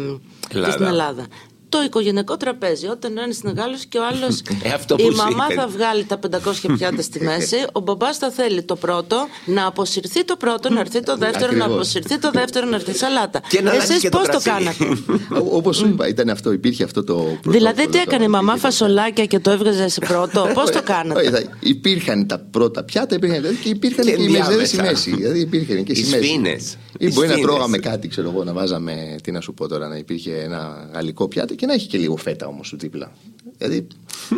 και 0.48 0.56
Ελλάδα. 0.58 0.72
στην 0.74 0.86
Ελλάδα. 0.86 1.26
Το 1.76 1.82
οικογενειακό 1.86 2.38
τραπέζι, 2.38 2.88
όταν 2.88 3.18
ο 3.18 3.22
ένας 3.22 3.40
είναι 3.44 3.54
Γάλλος 3.58 3.86
και 3.86 3.98
ο 3.98 4.02
άλλος. 4.12 4.42
Ε, 4.68 4.70
αυτό 4.70 4.96
η 5.00 5.04
που 5.04 5.12
σου 5.12 5.18
μαμά 5.18 5.46
είπε. 5.50 5.62
θα 5.62 5.68
βγάλει 5.68 6.04
τα 6.04 6.20
500 6.66 6.74
πιάτα 6.78 7.02
στη 7.02 7.24
μέση, 7.30 7.56
ο 7.72 7.80
μπαμπάς 7.80 8.18
θα 8.18 8.30
θέλει 8.32 8.64
το 8.64 8.76
πρώτο, 8.76 9.28
να 9.46 9.66
αποσυρθεί 9.66 10.26
το 10.26 10.36
πρώτο, 10.36 10.70
να 10.70 10.80
έρθει 10.80 11.00
το 11.04 11.18
δεύτερο, 11.18 11.46
να 11.52 11.58
Ακριβώς. 11.58 11.74
αποσυρθεί 11.74 12.20
το 12.20 12.32
δεύτερο, 12.32 12.66
να 12.70 12.76
έρθει 12.76 12.92
η 12.92 12.94
σαλάτα. 12.94 13.42
Και 13.50 13.62
να 13.62 13.70
αλλάξει 13.72 13.92
Εσεί 13.92 14.02
και 14.02 14.10
το 14.10 14.18
πώς 14.18 14.28
το 14.28 14.40
κρασί. 14.40 14.50
κάνατε; 14.50 15.02
Όπως 15.58 15.78
σου 15.78 15.88
είπα, 15.88 16.08
ήταν 16.08 16.30
αυτό, 16.30 16.52
υπήρχε 16.52 16.84
αυτό 16.84 17.04
το. 17.04 17.14
πρωτόκολλο, 17.14 17.52
δηλαδή, 17.58 17.86
τι 17.86 17.92
το- 17.92 18.04
έκανε 18.08 18.24
η 18.24 18.28
μαμά 18.28 18.52
υπήρχε- 18.54 18.62
φασολάκια 18.62 19.26
και 19.26 19.40
το 19.40 19.52
έβγαζε 19.52 19.88
σε 19.88 20.00
πρώτο, 20.00 20.42
πώς 20.54 20.70
το 20.72 20.78
Όχι, 20.78 20.84
κάνατε; 20.86 21.30
θα- 21.30 21.44
Υπήρχαν 21.60 22.28
τα 22.28 22.40
πρώτα 22.52 22.84
πιάτα 22.84 23.16
υπήρχαν, 23.16 23.38
δηλαδή, 23.42 23.56
και 23.58 23.70
υπήρχαν 23.70 24.06
Και 24.06 24.12
και, 24.16 24.22
οι 24.24 24.28
μεζέδες 24.28 24.68
στη 24.68 24.78
ενδιάμεσα. 24.78 25.10
μέση. 25.10 25.16
Δηλαδή 25.22 25.40
υπήρχαν 25.40 25.84
και 25.84 25.92
Οι 25.92 25.96
στη 25.96 26.10
μέση. 26.16 26.24
σφήνες. 26.28 26.78
Ή 27.00 27.06
Οι 27.06 27.12
μπορεί 27.14 27.28
να 27.28 27.34
σφήνες. 27.34 27.50
τρώγαμε 27.52 27.78
κάτι, 27.78 28.08
ξέρω 28.08 28.30
εγώ, 28.30 28.44
να 28.44 28.54
βάζαμε. 28.54 29.16
Τι 29.24 29.32
να 29.32 29.42
σου 29.42 29.54
πω 29.54 29.68
τώρα, 29.68 29.88
να 29.88 29.96
υπήρχε 29.98 30.32
ένα 30.36 30.90
γαλλικό 30.94 31.28
πιάτο 31.28 31.54
και 31.64 31.70
να 31.70 31.76
έχει 31.76 31.88
και 31.88 31.98
λίγο 31.98 32.16
φέτα 32.16 32.48
όμως 32.48 32.70
του 32.70 32.78
δίπλα. 32.78 33.12
Δηλαδή 33.58 33.88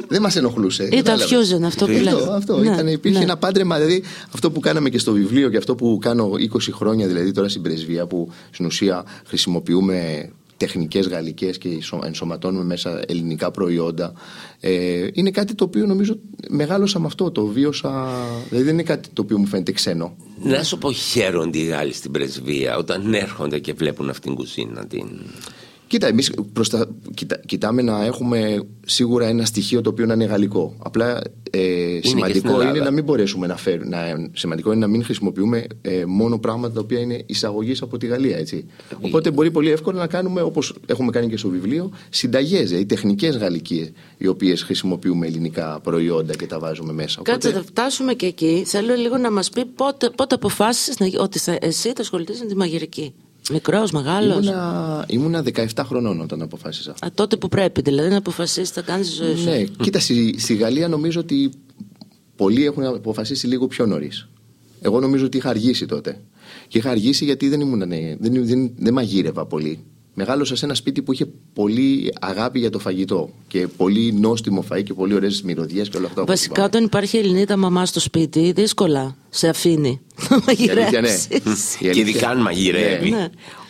δεν 0.08 0.22
μας 0.22 0.36
ενοχλούσε. 0.36 0.84
Ήταν 0.84 1.04
κατάλαβες. 1.18 1.54
fusion 1.54 1.62
αυτό 1.64 1.86
που 1.86 1.92
Αυτό, 1.92 2.04
λέτε. 2.04 2.34
αυτό. 2.36 2.58
Ναι, 2.58 2.70
ήταν, 2.74 2.88
υπήρχε 2.88 3.18
ναι. 3.18 3.24
ένα 3.24 3.38
πάντρεμα, 3.38 3.78
δηλαδή 3.80 4.04
αυτό 4.34 4.52
που 4.52 4.60
κάναμε 4.60 4.90
και 4.90 4.98
στο 4.98 5.12
βιβλίο 5.12 5.50
και 5.50 5.58
αυτό 5.58 5.76
που 5.76 5.98
κάνω 6.02 6.32
20 6.54 6.58
χρόνια, 6.72 7.08
δηλαδή 7.08 7.32
τώρα 7.32 7.50
στην 7.50 7.62
πρεσβεία, 7.62 8.08
που 8.08 8.30
στην 8.52 8.66
ουσία 8.66 9.06
χρησιμοποιούμε 9.26 10.30
τεχνικές 10.58 11.08
γαλλικές 11.08 11.58
και 11.58 11.68
ισο- 11.68 12.02
ενσωματώνουμε 12.06 12.64
μέσα 12.64 13.02
ελληνικά 13.08 13.52
προϊόντα 13.52 14.14
ε, 14.60 15.08
είναι 15.14 15.32
κάτι 15.32 15.56
το 15.56 15.64
οποίο 15.64 15.86
νομίζω 15.86 16.20
μεγάλωσα 16.50 17.00
με 17.00 17.06
αυτό, 17.06 17.32
το 17.32 17.46
βίωσα 17.46 18.08
δηλαδή 18.50 18.66
δεν 18.66 18.74
είναι 18.74 18.84
κάτι 18.84 19.10
το 19.14 19.22
οποίο 19.22 19.38
μου 19.38 19.46
φαίνεται 19.46 19.72
ξένο 19.72 20.16
Να 20.44 20.64
σου 20.64 20.78
πω 20.78 20.92
χαίρονται 20.92 21.58
οι 21.58 21.64
Γάλλοι 21.66 21.94
στην 21.94 22.12
πρεσβεία 22.12 22.78
όταν 22.78 23.14
έρχονται 23.14 23.60
και 23.60 23.74
βλέπουν 23.74 24.10
αυτήν 24.10 24.24
την 24.36 24.36
κουζίνα. 24.36 24.86
Την... 24.88 25.08
Κοίτα, 25.88 26.08
εμείς 26.08 26.32
κοιτάμε 27.46 27.82
να 27.82 28.06
έχουμε 28.06 28.66
σίγουρα 28.86 29.28
ένα 29.28 29.46
στοιχείο 29.46 29.82
το 29.82 29.90
οποίο 29.90 30.06
να 30.06 30.14
είναι 30.14 30.26
γαλλικό. 30.26 30.76
Απλά 30.84 31.22
ε, 31.52 31.60
και 31.60 31.98
στην 31.98 32.10
σημαντικό 32.10 32.50
Ελλάδα. 32.50 32.70
είναι 32.70 32.80
να 32.80 32.92
μην 32.92 33.04
μπορέσουμε 33.04 33.48
να 33.48 33.58
φέρουμε. 33.58 33.86
Να, 33.86 34.30
σημαντικό 34.34 34.72
είναι 34.72 34.80
να 34.80 34.88
μην 34.88 35.04
χρησιμοποιούμε 35.04 35.66
ε, 35.82 36.06
μόνο 36.06 36.40
πράγματα 36.40 36.74
τα 36.74 36.80
οποία 36.80 37.00
είναι 37.00 37.24
εισαγωγής 37.26 37.82
από 37.82 37.98
τη 37.98 38.06
Γαλλία. 38.06 38.38
Έτσι. 38.38 38.66
Οπότε 39.02 39.32
μπορεί 39.32 39.52
πολύ 39.52 39.72
εύκολα 39.72 40.00
να 40.00 40.08
κάνουμε, 40.08 40.42
όπως 40.42 40.76
έχουμε 40.86 41.12
κάνει 41.12 41.28
και 41.28 41.38
στο 41.38 41.50
βιβλίο, 41.50 41.92
συνταγές, 42.10 42.68
δηλαδή 42.68 42.86
τεχνικές 42.86 43.38
γαλλικίε, 43.38 43.92
οι 44.18 44.28
οποίες 44.28 44.64
χρησιμοποιούμε 44.64 45.28
ελληνικά 45.28 45.80
προϊόντα 45.84 46.36
και 46.36 46.46
τα 46.46 46.60
βάζουμε 46.60 46.94
μέσα. 46.94 47.22
Κάτσε, 47.24 47.48
Οπότε, 47.48 47.64
θα 47.64 47.72
φτάσουμε 47.72 48.14
και 48.14 48.26
εκεί. 48.26 48.64
Θέλω 48.66 48.96
λίγο 48.96 49.18
να 49.18 49.32
μας 49.32 49.50
πει 49.50 49.66
πότε, 49.66 50.10
πότε 50.10 50.36
αποφάσισες 50.36 50.96
ότι 51.18 51.40
θα, 51.40 51.58
εσύ 51.62 51.90
θα 51.90 52.02
ασχοληθείς 52.02 52.40
με 52.40 52.46
τη 52.46 52.56
μαγειρική. 52.56 53.14
Μικρός, 53.52 53.92
μεγάλος. 53.92 54.46
ήμουνα, 54.46 55.06
ήμουνα 55.08 55.44
17 55.76 55.84
χρονών 55.86 56.22
όταν 56.22 56.42
αποφάσισα. 56.42 56.94
Τότε 57.14 57.38
που 57.38 57.48
πρέπει, 57.48 57.82
δηλαδή 57.82 58.10
να 58.10 58.18
αποφασίσεις 58.18 58.70
θα 58.70 58.82
κάνεις 58.82 59.10
τη 59.10 59.14
ζωή 59.16 59.36
σου. 59.36 59.44
Ναι, 59.44 59.64
κοίτα, 59.64 60.00
στη, 60.00 60.36
στη 60.40 60.56
Γαλλία 60.56 60.88
νομίζω 60.88 61.20
ότι 61.20 61.52
πολλοί 62.36 62.66
έχουν 62.66 62.84
αποφασίσει 62.84 63.48
λίγο 63.48 63.68
πιο 63.68 63.86
νωρίς. 63.86 64.28
Εγώ 64.82 65.00
νομίζω 65.00 65.26
ότι 65.26 65.38
είχα 65.38 65.50
αργήσει 65.50 65.86
τότε. 65.86 66.22
Και 66.68 66.78
είχα 66.78 66.90
αργήσει 66.90 67.26
γιατί 67.26 67.50
δεν, 67.50 67.62
ήμουν, 67.62 67.88
ναι, 67.88 68.16
δεν, 68.20 68.46
δεν, 68.46 68.72
δεν 68.78 68.94
μαγείρευα 68.94 69.46
πολύ. 69.46 69.80
Μεγάλωσα 70.18 70.56
σε 70.56 70.66
ένα 70.66 70.74
σπίτι 70.74 71.02
που 71.02 71.14
είχε 71.14 71.26
πολύ 71.54 72.14
αγάπη 72.22 72.60
για 72.60 72.70
το 72.70 72.80
φαγητό 72.80 73.30
και 73.48 73.68
πολύ 73.78 74.14
νόστιμο 74.14 74.66
φαΐ 74.72 74.84
και 74.84 74.94
πολύ 74.94 75.14
ωραίες 75.14 75.42
μυρωδιές 75.42 75.90
και 75.90 75.98
όλα 75.98 76.08
αυτά. 76.08 76.22
που 76.22 76.28
Βασικά, 76.28 76.52
είπαμε. 76.52 76.68
όταν 76.68 76.84
υπάρχει 76.84 77.18
Ελληνίδα 77.18 77.58
μαμά 77.58 77.86
στο 77.86 78.00
σπίτι, 78.00 78.52
δύσκολα 78.52 79.16
σε 79.30 79.48
αφήνει 79.48 80.02
να 80.30 80.36
Η 80.36 80.70
αλήθεια, 80.70 81.02
ναι. 81.02 81.08
μαγειρεύσει. 81.08 81.28
Η 81.34 81.40
Και 81.80 81.88
αλήθεια- 81.90 81.92
ειδικά 82.08 82.30
αν 82.30 82.42
μαγειρεύει. 82.42 83.10
Ναι. 83.10 83.28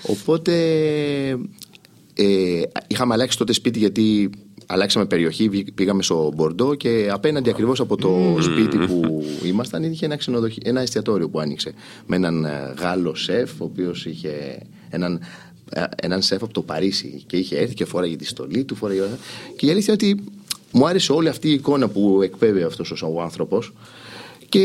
Οπότε 0.07 0.53
ε, 2.13 2.61
είχαμε 2.87 3.13
αλλάξει 3.13 3.37
τότε 3.37 3.53
σπίτι 3.53 3.79
γιατί 3.79 4.29
αλλάξαμε 4.65 5.05
περιοχή, 5.05 5.49
βγή- 5.49 5.71
πήγαμε 5.73 6.03
στο 6.03 6.31
Μπορντό 6.35 6.75
και 6.75 7.09
απέναντι 7.11 7.49
ακριβώς 7.49 7.79
από 7.79 7.95
το 7.97 8.37
σπίτι 8.41 8.77
που 8.77 9.23
ήμασταν 9.43 9.83
είχε 9.83 10.05
ένα, 10.05 10.15
ξενοδοχείο, 10.15 10.61
ένα 10.65 10.81
εστιατόριο 10.81 11.29
που 11.29 11.39
άνοιξε 11.39 11.73
με 12.07 12.15
έναν 12.15 12.45
ε, 12.45 12.73
Γάλλο 12.79 13.15
σεφ 13.15 13.51
ο 13.61 13.63
οποίος 13.63 14.05
είχε 14.05 14.57
έναν, 14.89 15.13
ε, 15.13 15.19
έναν 16.01 16.21
σεφ 16.21 16.43
από 16.43 16.53
το 16.53 16.61
Παρίσι 16.61 17.23
και 17.27 17.37
είχε 17.37 17.57
έρθει 17.57 17.73
και 17.73 17.85
φόραγε 17.85 18.15
τη 18.15 18.25
στολή 18.25 18.63
του 18.63 18.75
φόραγε... 18.75 18.99
όλα. 19.01 19.17
και 19.55 19.65
η 19.65 19.69
αλήθεια 19.69 19.93
είναι 19.99 20.11
ότι 20.13 20.23
μου 20.71 20.87
άρεσε 20.87 21.11
όλη 21.11 21.27
αυτή 21.29 21.49
η 21.49 21.53
εικόνα 21.53 21.87
που 21.87 22.19
εκπέμπει 22.23 22.63
αυτός 22.63 23.01
ο- 23.01 23.11
ο 23.15 23.21
άνθρωπος 23.21 23.73
και 24.49 24.59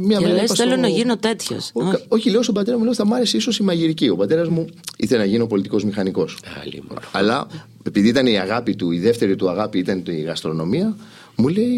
μια 0.00 0.18
Και 0.18 0.24
μέρα 0.24 0.34
λες, 0.34 0.44
είπα 0.44 0.54
θέλω 0.54 0.70
στο- 0.70 0.80
να 0.80 0.88
γίνω 0.88 1.16
τέτοιος. 1.16 1.70
ο- 1.72 1.80
κα- 1.90 2.00
όχι, 2.08 2.30
λέω 2.30 2.42
στον 2.42 2.54
πατέρα 2.54 2.78
μου, 2.78 2.84
λέω, 2.84 2.94
θα 2.94 3.06
μ' 3.06 3.14
άρεσε 3.14 3.36
ίσως 3.36 3.58
η 3.58 3.62
μαγειρική. 3.62 4.08
Ο 4.08 4.16
πατέρας 4.16 4.48
μου 4.48 4.66
ήθελε 4.96 5.20
να 5.20 5.26
γίνω 5.26 5.46
πολιτικός 5.46 5.84
μηχανικός. 5.84 6.38
Άλλη 6.62 6.82
μορφή. 6.88 7.06
Αλλά 7.12 7.46
επειδή 7.82 8.08
ήταν 8.08 8.26
η 8.26 8.38
αγάπη 8.38 8.74
του, 8.76 8.90
η 8.90 8.98
δεύτερη 8.98 9.36
του 9.36 9.48
αγάπη 9.50 9.78
ήταν 9.78 10.02
η 10.06 10.20
γαστρονομία, 10.20 10.96
μου 11.36 11.48
λέει: 11.48 11.68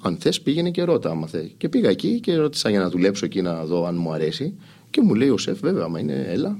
Αν 0.00 0.16
θες, 0.20 0.40
πήγαινε 0.40 0.70
και 0.70 0.82
ρώτα, 0.82 1.10
άμα 1.10 1.26
θες». 1.26 1.50
Και 1.56 1.68
πήγα 1.68 1.88
εκεί 1.88 2.20
και 2.20 2.36
ρώτησα 2.36 2.70
για 2.70 2.80
να 2.80 2.90
δουλέψω 2.90 3.24
εκεί 3.24 3.42
να 3.42 3.64
δω 3.64 3.86
αν 3.86 3.96
μου 3.96 4.12
αρέσει. 4.12 4.54
Και 4.90 5.00
μου 5.00 5.14
λέει 5.14 5.28
ο 5.28 5.38
σεφ, 5.38 5.58
βέβαια, 5.60 5.84
άμα 5.84 6.00
είναι, 6.00 6.26
έλα. 6.28 6.58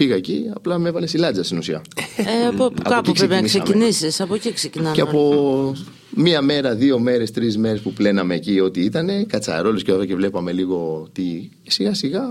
Πήγα 0.00 0.14
εκεί, 0.14 0.50
απλά 0.54 0.78
με 0.78 0.88
έβαλε 0.88 1.06
στη 1.06 1.18
λάτζα 1.18 1.44
στην 1.44 1.58
ουσία. 1.58 1.82
Ε, 2.16 2.46
από, 2.46 2.72
κάπου 2.82 3.10
εκεί 3.10 3.18
πρέπει 3.18 3.32
να 3.32 3.42
ξεκινήσαμε. 3.42 3.62
ξεκινήσεις. 3.62 4.20
Από 4.20 4.34
εκεί 4.34 4.52
ξεκινάμε. 4.52 4.94
Και 4.94 5.00
από 5.00 5.74
μία 6.10 6.42
μέρα, 6.42 6.74
δύο 6.74 6.98
μέρες, 6.98 7.30
τρεις 7.30 7.58
μέρες 7.58 7.80
που 7.80 7.92
πλέναμε 7.92 8.34
εκεί, 8.34 8.60
ό,τι 8.60 8.80
ήταν, 8.80 9.26
κατσαρόλες 9.26 9.82
και 9.82 9.92
όλα 9.92 10.06
και 10.06 10.14
βλέπαμε 10.14 10.52
λίγο 10.52 11.08
τι. 11.12 11.48
Σιγά 11.66 11.94
σιγά 11.94 12.22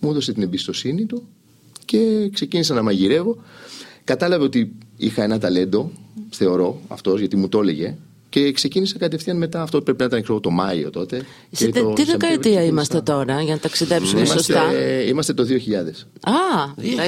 μου 0.00 0.10
έδωσε 0.10 0.32
την 0.32 0.42
εμπιστοσύνη 0.42 1.04
του 1.06 1.28
και 1.84 2.30
ξεκίνησα 2.32 2.74
να 2.74 2.82
μαγειρεύω. 2.82 3.36
Κατάλαβε 4.04 4.44
ότι 4.44 4.72
είχα 4.96 5.22
ένα 5.22 5.38
ταλέντο, 5.38 5.90
θεωρώ 6.30 6.80
αυτός, 6.88 7.18
γιατί 7.18 7.36
μου 7.36 7.48
το 7.48 7.60
έλεγε. 7.60 7.96
Και 8.30 8.52
ξεκίνησα 8.52 8.98
κατευθείαν 8.98 9.36
μετά. 9.36 9.62
Αυτό 9.62 9.80
πρέπει 9.82 9.98
να 10.00 10.04
ήταν 10.04 10.22
ξέρω, 10.22 10.40
το 10.40 10.50
Μάιο 10.50 10.90
τότε. 10.90 11.16
Σε 11.50 11.66
Και 11.66 11.72
τε- 11.72 11.82
το 11.82 11.92
τι 11.92 12.00
Σεπτέμβριο 12.00 12.04
δεκαετία 12.06 12.38
ξεκίνησα. 12.40 12.64
είμαστε 12.70 13.00
τώρα 13.00 13.40
για 13.42 13.54
να 13.54 13.60
ταξιδέψουμε 13.60 14.20
Είμαστε, 14.20 14.36
σωστά; 14.38 14.62
είμαστε 15.08 15.34
το 15.34 15.44
2000. 15.44 16.06
Α, 16.20 16.32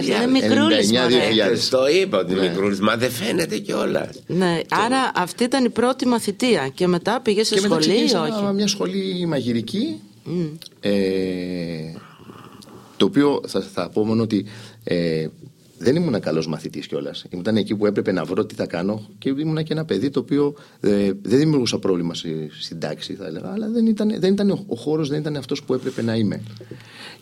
είναι 0.03 0.27
μικρούλης 0.27 0.91
99-2000. 0.91 1.53
Ε, 1.53 1.69
Το 1.71 1.87
είπα 2.03 2.19
ότι 2.19 2.33
είναι 2.33 2.41
μικρούλης, 2.49 2.81
μα 2.81 2.97
δεν 2.97 3.11
φαίνεται 3.11 3.59
κιόλας. 3.59 4.09
Ναι, 4.27 4.61
άρα 4.71 5.11
αυτή 5.15 5.45
ήταν 5.45 5.65
η 5.65 5.69
πρώτη 5.71 6.07
μαθητεία 6.07 6.69
και 6.75 6.87
μετά 6.87 7.21
πήγε 7.23 7.45
σε 7.45 7.55
Και 7.55 7.61
μετά 7.61 7.81
σχολή 7.81 7.87
ή 7.99 8.05
ξεκίνησα 8.05 8.23
όχι; 8.45 8.55
μια 8.55 8.67
σχολή 8.67 9.27
μαγειρική. 9.27 10.01
Ε, 10.81 10.91
το 12.97 13.05
οποίο 13.05 13.41
θα, 13.47 13.61
θα 13.61 13.89
πω 13.93 14.05
μόνο 14.07 14.23
ότι 14.23 14.45
ε, 14.85 15.27
δεν 15.83 15.97
ήμουν 15.97 16.21
καλός 16.21 16.47
μαθητής 16.47 16.87
κιόλας. 16.87 17.25
Ήταν 17.31 17.57
εκεί 17.57 17.77
που 17.77 17.87
έπρεπε 17.87 18.13
να 18.13 18.25
βρω 18.25 18.45
τι 18.45 18.55
θα 18.55 18.67
κάνω 18.67 19.09
και 19.19 19.29
ήμουν 19.29 19.63
και 19.65 19.73
ένα 19.73 19.85
παιδί 19.85 20.11
το 20.11 20.21
οποίο 20.21 20.55
ε, 20.81 21.13
δεν 21.23 21.39
δημιουργούσα 21.39 21.79
πρόβλημα 21.79 22.15
στη, 22.15 22.51
στην 22.61 22.81
τάξη, 22.81 23.15
θα 23.15 23.27
έλεγα, 23.27 23.53
αλλά 23.53 23.69
δεν 23.69 23.87
ήταν, 23.87 24.21
δεν 24.21 24.33
ήταν 24.33 24.51
ο, 24.51 24.65
ο 24.67 24.77
χώρος, 24.77 25.09
δεν 25.09 25.21
ήταν 25.21 25.37
αυτός 25.37 25.63
που 25.63 25.75
έπρεπε 25.75 26.03
να 26.03 26.15
είμαι. 26.15 26.43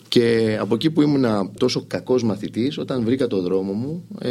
Και 0.09 0.57
από 0.59 0.75
εκεί 0.75 0.91
που 0.91 1.01
ήμουν 1.01 1.51
τόσο 1.57 1.83
κακός 1.87 2.23
μαθητής, 2.23 2.77
όταν 2.77 3.03
βρήκα 3.03 3.27
το 3.27 3.41
δρόμο 3.41 3.71
μου. 3.73 4.05
Ε, 4.21 4.29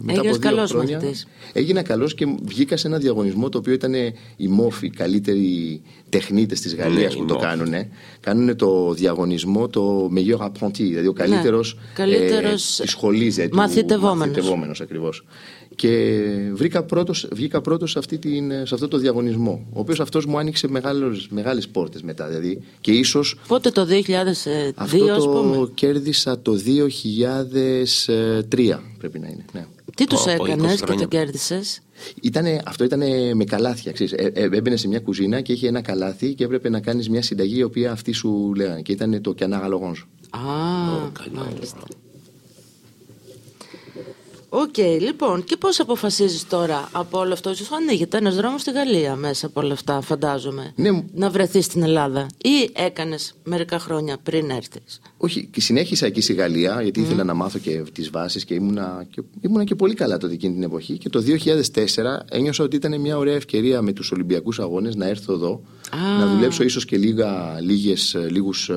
μετά 0.00 0.12
Έγινες 0.12 0.18
από 0.18 0.22
δύο 0.22 0.38
καλός 0.38 0.70
χρόνια, 0.70 0.96
μαθητής. 0.96 1.26
Έγινα 1.52 1.82
καλός 1.82 2.14
και 2.14 2.26
βγήκα 2.44 2.76
σε 2.76 2.86
ένα 2.86 2.98
διαγωνισμό 2.98 3.48
το 3.48 3.58
οποίο 3.58 3.72
ήταν 3.72 3.94
η 4.36 4.48
ΜΟΦ, 4.48 4.82
οι 4.82 4.90
καλύτεροι 4.90 5.82
τεχνίτες 6.08 6.60
της 6.60 6.74
Γαλλίας 6.74 7.12
Ναι, 7.12 7.18
που 7.18 7.24
η 7.24 7.26
το 7.26 7.34
MOF. 7.34 7.40
κάνουν. 7.42 7.72
Κάνουν 8.20 8.56
το 8.56 8.92
διαγωνισμό 8.92 9.68
το 9.68 10.10
meilleur 10.16 10.38
apprenti, 10.46 10.78
δηλαδή 10.78 11.06
ο 11.06 11.12
καλύτερος 11.12 11.78
καλύτερος 11.94 12.76
της 12.76 12.90
σχολής. 12.90 13.34
Δηλαδή, 13.34 13.50
του 13.50 13.56
μαθητευόμενος. 13.56 14.82
Μαθητευόμενος 15.76 15.76
ακριβώς. 15.76 15.78
Και 15.78 16.52
βρήκα 16.54 16.82
πρώτος, 16.82 17.28
βγήκα 17.32 17.60
πρώτος 17.60 17.90
σε, 17.90 17.98
αυτή 17.98 18.18
την, 18.18 18.50
σε 18.50 18.74
αυτό 18.74 18.88
το 18.88 18.96
διαγωνισμό, 18.96 19.66
ο 19.72 19.80
οποίος 19.80 20.00
αυτός 20.00 20.26
μου 20.26 20.38
άνοιξε 20.38 20.68
μεγάλες, 20.68 21.26
μεγάλες 21.30 21.68
πόρτες 21.68 22.02
μετά. 22.02 22.26
Δηλαδή, 22.26 22.62
και 22.80 22.92
ίσως 22.92 23.36
Πότε 23.48 23.70
το 23.70 23.84
2002, 23.84 23.86
αυτό 24.74 25.04
ας 25.12 25.24
πούμε; 25.24 25.56
το 25.56 25.70
κέρδισα 25.74 26.40
το 26.40 26.56
2003 26.56 28.80
πρέπει 28.98 29.18
να 29.18 29.26
είναι. 29.26 29.44
Ναι. 29.52 29.66
Τι 29.94 30.06
τους 30.06 30.22
Πω, 30.22 30.32
πω, 30.36 30.44
20 30.44 30.46
έκανε 30.46 30.74
και 30.74 30.76
χρόνια. 30.76 31.02
το 31.02 31.08
κέρδισες; 31.08 31.80
Ήτανε, 32.22 32.60
αυτό 32.64 32.84
ήταν 32.84 33.02
με 33.34 33.44
καλάθια. 33.44 33.92
Ξέρεις. 33.92 34.12
Ε, 34.12 34.30
ε, 34.34 34.42
έμπαινε 34.42 34.76
σε 34.76 34.88
μια 34.88 35.00
κουζίνα 35.00 35.40
και 35.40 35.52
είχε 35.52 35.68
ένα 35.68 35.80
καλάθι 35.80 36.34
και 36.34 36.44
έπρεπε 36.44 36.68
να 36.68 36.80
κάνεις 36.80 37.08
μια 37.08 37.22
συνταγή 37.22 37.58
η 37.58 37.62
οποία 37.62 37.92
αυτοί 37.92 38.12
σου 38.12 38.52
λέγανε. 38.56 38.82
Και 38.82 38.92
ήταν 38.92 39.20
το 39.20 39.32
canard 39.32 39.58
à 39.58 39.62
l'orange. 39.62 39.98
Α, 40.30 40.38
Καλό. 41.12 41.46
Μάλιστα. 44.56 44.82
Οκ, 44.82 45.00
λοιπόν, 45.02 45.44
και 45.44 45.56
πώς 45.56 45.80
αποφασίζεις 45.80 46.48
τώρα 46.48 46.88
από 46.92 47.18
όλο 47.18 47.32
αυτό, 47.32 47.54
σου 47.54 47.74
ανοίγεται 47.74 48.16
ένας 48.16 48.34
δρόμος 48.36 48.60
στη 48.60 48.70
Γαλλία 48.70 49.16
μέσα 49.16 49.46
από 49.46 49.60
όλα 49.60 49.72
αυτά, 49.72 50.00
φαντάζομαι, 50.00 50.72
Ναι. 50.76 50.90
να 51.14 51.30
βρεθείς 51.30 51.64
στην 51.64 51.82
Ελλάδα 51.82 52.26
ή 52.42 52.70
έκανες 52.72 53.34
μερικά 53.44 53.78
χρόνια 53.78 54.18
πριν 54.22 54.50
έρθεις; 54.50 55.00
Όχι, 55.16 55.48
και 55.52 55.60
συνέχισα 55.60 56.06
εκεί 56.06 56.20
στη 56.20 56.32
Γαλλία 56.32 56.82
γιατί 56.82 57.00
ήθελα 57.00 57.24
να 57.24 57.34
μάθω 57.34 57.58
και 57.58 57.82
τις 57.92 58.10
βάσεις 58.10 58.44
και 58.44 58.54
ήμουνα, 58.54 59.06
και 59.10 59.22
ήμουνα 59.40 59.64
και 59.64 59.74
πολύ 59.74 59.94
καλά 59.94 60.16
τότε 60.16 60.32
εκείνη 60.32 60.54
την 60.54 60.62
εποχή. 60.62 60.98
Και 60.98 61.08
το 61.08 61.20
2004 61.20 62.22
ένιωσα 62.30 62.64
ότι 62.64 62.76
ήταν 62.76 63.00
μια 63.00 63.18
ωραία 63.18 63.34
ευκαιρία 63.34 63.82
με 63.82 63.92
τους 63.92 64.10
Ολυμπιακούς 64.12 64.58
Αγώνες 64.58 64.94
να 64.94 65.06
έρθω 65.08 65.32
εδώ, 65.32 65.62
Α. 65.90 66.18
να 66.18 66.26
δουλέψω 66.34 66.62
ίσως 66.62 66.84
και 66.84 66.96
λίγα, 66.96 67.60
λίγες, 67.60 68.16
λίγους 68.30 68.70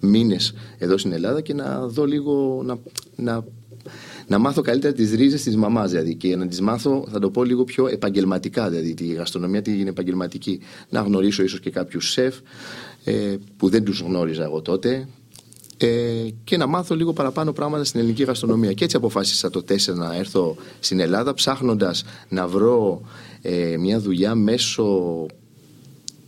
μήνες 0.00 0.54
εδώ 0.78 0.98
στην 0.98 1.12
Ελλάδα 1.12 1.40
και 1.40 1.54
να 1.54 1.86
δω 1.86 2.04
λίγο. 2.04 2.62
να, 2.64 2.78
να, 3.16 3.44
να 4.26 4.38
μάθω 4.38 4.62
καλύτερα 4.62 4.92
τις 4.92 5.12
ρίζες 5.12 5.42
της 5.42 5.56
μαμάς 5.56 5.90
δηλαδή 5.90 6.14
και 6.14 6.36
να 6.36 6.46
τις 6.46 6.60
μάθω 6.60 7.06
θα 7.10 7.18
το 7.18 7.30
πω 7.30 7.44
λίγο 7.44 7.64
πιο 7.64 7.86
επαγγελματικά 7.86 8.68
δηλαδή 8.68 8.94
τη 8.94 9.06
γαστρονομία 9.06 9.62
την 9.62 9.86
επαγγελματική 9.86 10.60
να 10.88 11.00
γνωρίσω 11.00 11.42
ίσως 11.42 11.60
και 11.60 11.70
κάποιους 11.70 12.10
σεφ 12.10 12.34
ε, 13.04 13.36
που 13.56 13.68
δεν 13.68 13.84
τους 13.84 14.00
γνώριζα 14.00 14.44
εγώ 14.44 14.62
τότε 14.62 15.08
ε, 15.76 16.28
και 16.44 16.56
να 16.56 16.66
μάθω 16.66 16.94
λίγο 16.94 17.12
παραπάνω 17.12 17.52
πράγματα 17.52 17.84
στην 17.84 18.00
ελληνική 18.00 18.22
γαστρονομία. 18.22 18.72
Και 18.72 18.84
έτσι 18.84 18.96
αποφάσισα 18.96 19.50
το 19.50 19.64
4 19.68 19.94
να 19.94 20.14
έρθω 20.16 20.56
στην 20.80 21.00
Ελλάδα 21.00 21.34
ψάχνοντας 21.34 22.04
να 22.28 22.48
βρω 22.48 23.00
ε, 23.42 23.76
μια 23.78 24.00
δουλειά 24.00 24.34
μέσω 24.34 25.26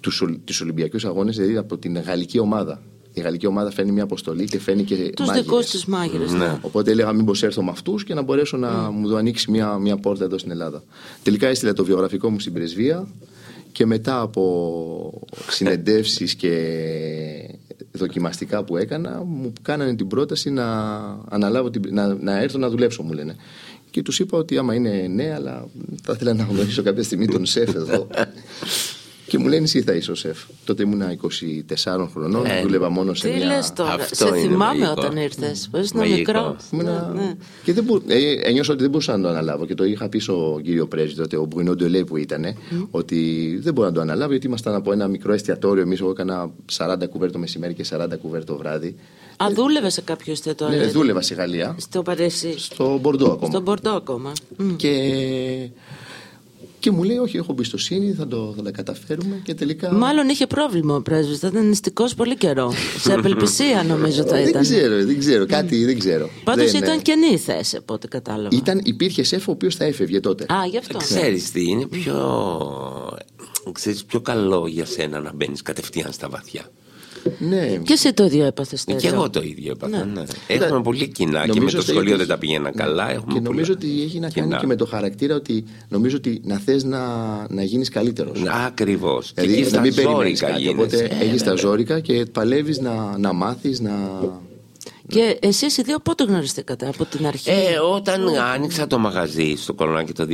τους, 0.00 0.20
Ολ- 0.20 0.38
τους 0.44 0.60
Ολυμπιακούς 0.60 1.04
Αγώνες, 1.04 1.36
δηλαδή 1.36 1.56
από 1.56 1.78
την 1.78 1.98
γαλλική 1.98 2.38
ομάδα. 2.38 2.82
Η 3.18 3.20
γαλλική 3.20 3.46
ομάδα 3.46 3.70
φέρνει 3.70 3.92
μια 3.92 4.02
αποστολή 4.02 4.44
και 4.44 4.58
φέρνει 4.60 4.82
και 4.82 4.94
Τους 4.94 5.26
μάγειρες. 5.26 5.44
δικούς 5.50 5.70
τους 5.70 5.84
μάγειρες. 5.86 6.32
ναι. 6.32 6.58
Οπότε 6.62 6.90
έλεγα 6.90 7.12
μήπως 7.12 7.42
έρθω 7.42 7.62
με 7.62 7.70
αυτούς 7.70 8.04
και 8.04 8.14
να 8.14 8.22
μπορέσω 8.22 8.56
να 8.56 8.90
μου 8.90 9.08
δω 9.08 9.16
ανοίξει 9.16 9.50
μια, 9.50 9.78
μια 9.78 9.96
πόρτα 9.96 10.24
εδώ 10.24 10.38
στην 10.38 10.50
Ελλάδα. 10.50 10.82
Τελικά 11.22 11.46
έστειλα 11.46 11.72
το 11.72 11.84
βιογραφικό 11.84 12.30
μου 12.30 12.40
στην 12.40 12.52
πρεσβεία 12.52 13.08
και 13.72 13.86
μετά 13.86 14.20
από 14.20 15.20
συνεντεύσεις 15.50 16.34
και 16.34 16.52
δοκιμαστικά 17.92 18.64
που 18.64 18.76
έκανα 18.76 19.22
μου 19.26 19.52
κάνανε 19.62 19.94
την 19.94 20.06
πρόταση 20.08 20.50
να, 20.50 20.66
αναλάβω 21.28 21.70
την, 21.70 21.82
να, 21.90 22.14
να 22.14 22.38
έρθω 22.42 22.58
να 22.58 22.68
δουλέψω 22.70 23.02
μου 23.02 23.12
λένε. 23.12 23.36
Και 23.90 24.02
τους 24.02 24.18
είπα 24.18 24.38
ότι 24.38 24.58
άμα 24.58 24.74
είναι 24.74 25.06
ναι, 25.10 25.32
αλλά 25.34 25.68
θα 26.02 26.12
ήθελα 26.12 26.34
να 26.34 26.44
γνωρίσω 26.44 26.82
κάποια 26.82 27.02
στιγμή 27.02 27.26
τον 27.26 27.46
σεφ 27.46 27.74
εδώ. 27.74 28.06
και 29.26 29.38
μου 29.38 29.48
λένε 29.48 29.62
εσύ 29.64 29.82
θα 29.82 29.92
είσαι 29.92 30.10
ο 30.10 30.14
σεφ. 30.14 30.38
Τότε 30.64 30.82
ήμουνα 30.82 31.16
24 31.22 32.08
χρονών, 32.12 32.46
Ε, 32.46 32.60
δούλευα 32.62 32.88
μόνο 32.90 33.14
σε 33.14 33.28
Τι 33.28 33.36
μια... 33.36 33.46
λες 33.46 33.72
τώρα, 33.72 33.92
Αυτό 33.92 34.14
σε 34.14 34.26
είναι 34.28 34.38
θυμάμαι 34.38 34.78
μαγικό. 34.78 34.90
όταν 34.96 35.16
ήρθες, 35.16 35.68
που 35.70 35.76
ήσουν 35.78 35.98
Μαγικό. 35.98 36.16
μικρό. 36.18 36.56
Ήμουνα- 36.72 37.12
Ναι, 37.14 37.20
ναι. 37.22 37.34
Και 37.62 37.72
δεν 37.72 37.84
μπο... 37.84 37.96
ε, 38.06 38.32
ένιωσα 38.48 38.72
ότι 38.72 38.80
δεν 38.82 38.90
μπορούσα 38.90 39.16
να 39.16 39.22
το 39.22 39.28
αναλάβω 39.28 39.66
και 39.66 39.74
το 39.74 39.84
είχα 39.84 40.08
πει 40.08 40.18
στον 40.18 40.62
κύριο 40.62 40.86
Πρέσβη, 40.86 41.14
τότε 41.14 41.36
ο 41.36 41.44
Μπουινό 41.44 41.74
Ντελέ 41.74 42.04
που 42.04 42.16
ήταν, 42.16 42.44
ότι 42.90 43.58
δεν 43.62 43.72
μπορώ 43.72 43.88
να 43.88 43.94
το 43.94 44.00
αναλάβω 44.00 44.30
γιατί 44.30 44.46
ήμασταν 44.46 44.74
από 44.74 44.92
ένα 44.92 45.08
μικρό 45.08 45.32
εστιατόριο. 45.32 45.82
Εμείς, 45.82 46.00
εγώ 46.00 46.10
έκανα 46.10 46.50
40 46.76 47.08
κουβέρ 47.10 47.30
το 47.32 47.38
μεσημέρι 47.38 47.74
και 47.74 47.84
40 47.90 48.06
κουβέρ 48.22 48.44
το 48.44 48.56
βράδυ. 48.56 48.96
Α, 49.36 49.46
δούλευε 49.54 49.88
σε 49.90 50.00
κάποιο 50.00 50.32
εστιατόριο. 50.32 50.78
Ναι, 50.78 50.86
δούλευα 50.86 51.20
στη 51.22 51.34
Γαλλία, 51.34 51.74
Στο 51.78 52.02
Παρίσι. 52.02 52.54
στο 52.58 52.98
Μπορντό 53.02 53.26
ακόμα. 53.32 53.50
Στον 53.50 53.62
Μπορντό 53.62 53.90
ακόμα. 53.90 54.32
Μμ. 54.56 54.76
Και... 54.76 54.90
και 56.86 56.92
μου 56.92 57.02
λέει: 57.02 57.16
Όχι, 57.16 57.36
έχω 57.36 57.52
εμπιστοσύνη, 57.52 58.12
θα, 58.12 58.26
το, 58.26 58.52
θα 58.56 58.62
τα 58.62 58.70
καταφέρουμε. 58.70 59.40
Και 59.44 59.54
τελικά. 59.54 59.92
Μάλλον 59.92 60.28
είχε 60.28 60.46
πρόβλημα 60.46 60.94
ο 60.94 61.02
πρέσβης. 61.02 61.38
Θα 61.38 61.48
ήταν 61.48 61.68
νηστικός 61.68 62.14
πολύ 62.14 62.36
καιρό. 62.36 62.72
σε 62.98 63.12
απελπισία 63.12 63.82
νομίζω 63.82 64.22
θα 64.22 64.36
δεν 64.36 64.48
ήταν. 64.48 64.62
ξέρω, 64.62 65.04
δεν 65.04 65.18
ξέρω. 65.18 65.46
Κάτι 65.46 65.84
δεν 65.84 65.98
ξέρω. 65.98 66.30
Πάντως 66.44 66.70
Δεν, 66.70 66.82
ήταν 66.82 66.98
ε, 66.98 67.02
καινή 67.02 67.26
η 67.32 67.36
θέση 67.36 67.76
από 67.76 67.94
ό,τι 67.94 68.08
κατάλαβα. 68.08 68.56
Ήταν, 68.56 68.80
υπήρχε 68.84 69.22
σεφ 69.22 69.48
ο 69.48 69.50
οποίος 69.50 69.76
θα 69.76 69.84
έφευγε 69.84 70.20
τότε. 70.20 70.46
Α, 70.52 70.66
γι' 70.70 70.78
αυτό. 70.78 70.98
Ξέρεις 70.98 71.50
τι, 71.50 71.68
είναι 71.68 71.86
πιο, 71.86 72.18
ξέρεις, 73.72 74.04
πιο 74.04 74.20
καλό 74.20 74.66
για 74.66 74.84
σένα 74.84 75.20
να 75.20 75.32
μπαίνεις 75.34 75.62
κατευθείαν 75.62 76.12
στα 76.12 76.28
βαθιά. 76.28 76.70
Ναι, 77.38 77.66
Και 77.82 77.92
εσύ 77.92 78.12
το 78.12 78.24
ίδιο 78.24 78.44
έπαθε. 78.44 78.76
Και 78.96 79.08
εγώ 79.08 79.30
το 79.30 79.42
ίδιο 79.42 79.72
έπαθα. 79.72 80.04
Ναι. 80.04 80.22
Έχουμε 80.46 80.82
πολύ 80.82 81.08
κοινά 81.08 81.40
και 81.40 81.46
με 81.48 81.54
Νομίζω 81.54 81.76
το 81.76 81.82
ότι 81.82 81.90
σχολείο 81.90 82.08
έχει- 82.08 82.18
δεν 82.18 82.26
τα 82.28 82.38
πηγαίνα 82.38 82.70
καλά. 82.72 83.10
Έχουμε 83.10 83.32
Και 83.34 83.40
νομίζω 83.40 83.74
πολλά 83.74 83.88
ότι 83.92 84.02
έχει 84.02 84.18
να 84.18 84.30
κάνει 84.30 84.46
κοινά. 84.46 84.60
και 84.60 84.66
με 84.66 84.76
το 84.76 84.86
χαρακτήρα 84.86 85.34
ότι 85.34 85.64
νομίζω 85.88 86.16
ότι 86.16 86.40
να 86.44 86.58
θες 86.58 86.84
να, 86.84 86.98
να 87.50 87.62
γίνεις 87.62 87.88
καλύτερος. 87.88 88.42
Ακριβώς. 88.66 89.32
Και 89.34 89.40
εκεί 89.40 89.48
Δηλαδή 89.50 89.62
να 89.64 89.68
στα 89.70 89.80
μην 89.80 89.94
περιμένεις 89.94 90.38
ζόρικα 90.38 90.46
κάτι. 90.48 90.60
γίνεσαι. 90.62 90.96
Οπότε 90.96 91.24
έχεις 91.24 91.42
τα 91.42 91.54
ζόρικα 91.54 92.00
και 92.00 92.26
παλεύεις 92.32 92.78
να, 92.80 93.18
να 93.18 93.32
μάθεις, 93.32 93.80
να... 93.80 93.90
Και 95.08 95.38
εσείς 95.40 95.76
οι 95.76 95.82
δύο 95.82 95.98
πότε 95.98 96.24
γνωριστήκατε, 96.24 96.86
από 96.88 97.04
την 97.04 97.26
αρχή; 97.26 97.50
Ε, 97.50 97.54
όταν 97.94 98.28
άνοιξα 98.54 98.86
το 98.86 98.98
μαγαζί 98.98 99.54
στο 99.56 99.74
Κολονάκι 99.74 100.12
το 100.12 100.26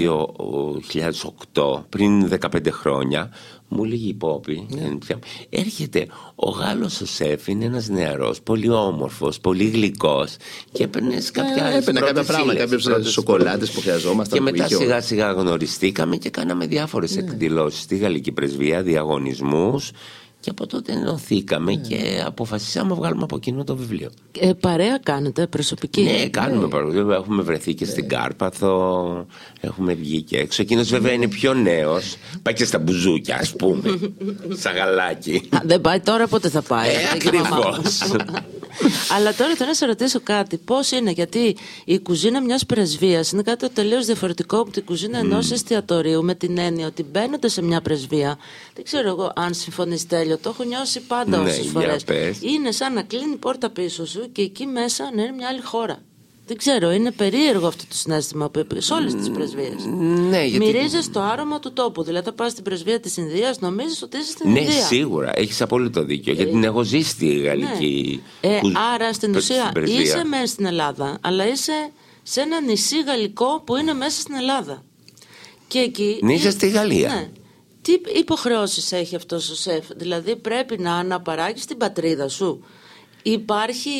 2008, 1.54 1.84
πριν 1.88 2.28
15 2.40 2.70
χρόνια, 2.70 3.30
μου 3.72 3.84
λέγει 3.84 4.08
η 4.08 4.14
Πόπη, 4.14 4.66
Ναι. 4.70 4.88
έρχεται 5.50 6.06
ο 6.34 6.50
Γάλλος 6.50 7.00
ο 7.00 7.06
σεφ, 7.06 7.46
είναι 7.46 7.64
ένας 7.64 7.88
νεαρός, 7.88 8.42
πολύ 8.42 8.68
όμορφος, 8.68 9.40
πολύ 9.40 9.64
γλυκός 9.64 10.36
και 10.72 10.82
έπαιρνε 10.84 11.18
κάποια 11.32 11.64
Ε, 11.66 11.76
έπαιρνα 11.76 12.00
κάποια 12.00 12.24
πράγματα, 12.24 12.58
κάποιες 12.58 12.88
σοκολάτες 13.12 13.70
που 13.70 13.80
χρειαζόμασταν. 13.80 14.38
Και 14.38 14.44
που 14.44 14.50
μετά 14.50 14.64
είχε 14.64 14.74
ο- 14.74 14.78
σιγά 14.78 15.00
σιγά 15.00 15.32
γνωριστήκαμε 15.32 16.16
και 16.16 16.30
κάναμε 16.30 16.66
διάφορες 16.66 17.14
Ναι. 17.16 17.22
εκδηλώσεις 17.22 17.80
στη 17.82 17.96
Γαλλική 17.96 18.32
Πρεσβεία, 18.32 18.82
διαγωνισμούς 18.82 19.90
και 20.42 20.50
από 20.50 20.66
τότε 20.66 20.92
ενωθήκαμε 20.92 21.72
Ναι. 21.74 21.80
και 21.80 22.22
αποφασίσαμε 22.26 22.88
να 22.88 22.94
βγάλουμε 22.94 23.22
από 23.22 23.38
κοινό 23.38 23.64
το 23.64 23.76
βιβλίο. 23.76 24.10
Ε, 24.40 24.52
παρέα 24.52 24.98
κάνετε, 25.02 25.46
προσωπική; 25.46 26.02
Ναι, 26.02 26.28
κάνουμε 26.28 26.68
παρόλο. 26.68 27.12
Έχουμε 27.12 27.42
βρεθεί 27.42 27.74
και 27.74 27.84
στην 27.84 28.08
Κάρπαθο. 28.08 29.26
Έχουμε 29.60 29.94
βγει 29.94 30.22
και 30.22 30.38
έξω. 30.38 30.62
Εκείνος 30.62 30.88
βέβαια 30.88 31.12
είναι 31.12 31.28
πιο 31.28 31.54
νέος. 31.54 32.16
Πάει 32.42 32.54
και 32.54 32.64
στα 32.64 32.78
μπουζούκια, 32.78 33.36
ας 33.40 33.50
πούμε. 33.56 33.98
Σαν 34.62 34.74
γαλάκι. 34.74 35.48
Α, 35.50 35.58
δεν 35.64 35.80
πάει 35.80 36.00
τώρα, 36.00 36.26
πότε 36.26 36.48
θα 36.48 36.62
πάει; 36.62 36.88
Ε, 36.88 36.92
αυτή 37.12 37.30
και 38.78 38.84
η 38.84 38.88
μαμά 38.88 38.98
μου. 38.98 39.04
ακριβώς. 39.04 39.10
Αλλά 39.10 39.34
τώρα 39.34 39.54
θέλω 39.54 39.68
να 39.68 39.74
σε 39.74 39.86
ρωτήσω 39.86 40.20
κάτι. 40.20 40.56
Πώς 40.56 40.90
είναι, 40.90 41.10
γιατί 41.10 41.56
η 41.84 41.98
κουζίνα 41.98 42.40
μιας 42.40 42.66
πρεσβείας 42.66 43.32
είναι 43.32 43.42
κάτι 43.42 43.68
τελείως 43.70 44.06
διαφορετικό 44.06 44.58
από 44.60 44.70
την 44.70 44.84
κουζίνα 44.84 45.18
ενός 45.18 45.50
εστιατορίου, 45.50 46.24
με 46.24 46.34
την 46.34 46.58
έννοια 46.58 46.86
ότι 46.86 47.02
μπαίνοντα 47.02 47.48
σε 47.48 47.62
μια 47.62 47.80
πρεσβεία. 47.80 48.38
Δεν 48.74 48.84
ξέρω 48.84 49.08
εγώ 49.08 49.32
αν 49.36 49.54
συμφωνείς 49.54 50.06
τέλειο, 50.06 50.38
το 50.38 50.48
έχω 50.48 50.62
νιώσει 50.64 51.00
πάντα 51.00 51.36
Ναι, 51.38 51.48
όσες 51.50 51.58
για 51.58 51.70
φορές. 51.70 52.04
πες. 52.04 52.38
Είναι 52.40 52.70
σαν 52.72 52.92
να 52.92 53.02
κλείνει 53.02 53.32
η 53.32 53.36
πόρτα 53.36 53.70
πίσω 53.70 54.06
σου 54.06 54.32
και 54.32 54.42
εκεί 54.42 54.66
μέσα 54.66 55.10
να 55.14 55.22
είναι 55.22 55.32
μια 55.32 55.48
άλλη 55.48 55.60
χώρα. 55.62 56.02
Δεν 56.46 56.56
ξέρω, 56.56 56.90
είναι 56.90 57.10
περίεργο 57.10 57.66
αυτό 57.66 57.84
το 57.88 57.94
συνέστημα 57.96 58.50
που 58.50 58.58
υπήρχε 58.58 58.82
σε 58.82 58.92
όλες 58.94 59.14
τις 59.14 59.30
πρεσβείες. 59.30 59.84
Ναι, 60.30 60.44
γιατί. 60.44 60.64
Μυρίζεις 60.64 61.10
το 61.10 61.20
άρωμα 61.20 61.58
του 61.60 61.72
τόπου. 61.72 62.02
Δηλαδή, 62.02 62.24
θα 62.24 62.32
πας 62.32 62.50
στην 62.52 62.64
πρεσβεία 62.64 63.00
της 63.00 63.16
Ινδίας, 63.16 63.60
νομίζεις 63.60 64.02
ότι 64.02 64.16
είσαι 64.16 64.30
στην 64.30 64.50
Ναι, 64.52 64.60
Ινδία. 64.60 64.82
σίγουρα. 64.84 65.32
Έχεις 65.34 65.60
απόλυτο 65.62 66.04
δίκιο. 66.04 66.32
Γιατί 66.32 66.50
την 66.50 66.64
έχω 66.64 66.82
ζήσει 66.82 67.08
στη 67.10 67.34
γαλλική. 67.38 68.22
Ε, 68.40 68.58
κου- 68.60 68.72
άρα 68.94 69.12
στην 69.12 69.14
στην 69.14 69.36
ουσία 69.36 69.70
πρεσβεία. 69.72 70.00
είσαι 70.00 70.24
μέσα 70.24 70.46
στην 70.46 70.64
Ελλάδα, 70.66 71.18
αλλά 71.20 71.48
είσαι 71.48 71.90
σε 72.22 72.40
ένα 72.40 72.60
νησί 72.60 73.02
γαλλικό 73.02 73.62
που 73.66 73.76
είναι 73.76 73.92
μέσα 73.92 74.20
στην 74.20 74.34
Ελλάδα. 74.34 74.82
Και 75.68 75.78
εκεί. 75.78 76.18
Ναι, 76.22 76.32
είσαι 76.34 76.48
ε, 76.48 76.50
στη 76.50 76.68
Γαλλία. 76.68 77.08
Ναι. 77.08 77.28
Τι 77.82 77.92
υποχρεώσεις 78.18 78.92
έχει 78.92 79.16
αυτός 79.16 79.50
ο 79.50 79.54
σεφ, 79.54 79.84
δηλαδή 79.96 80.36
πρέπει 80.36 80.78
να 80.78 80.94
αναπαράγεις 80.94 81.64
την 81.64 81.76
πατρίδα 81.76 82.28
σου; 82.28 82.64
Υπάρχει 83.22 83.90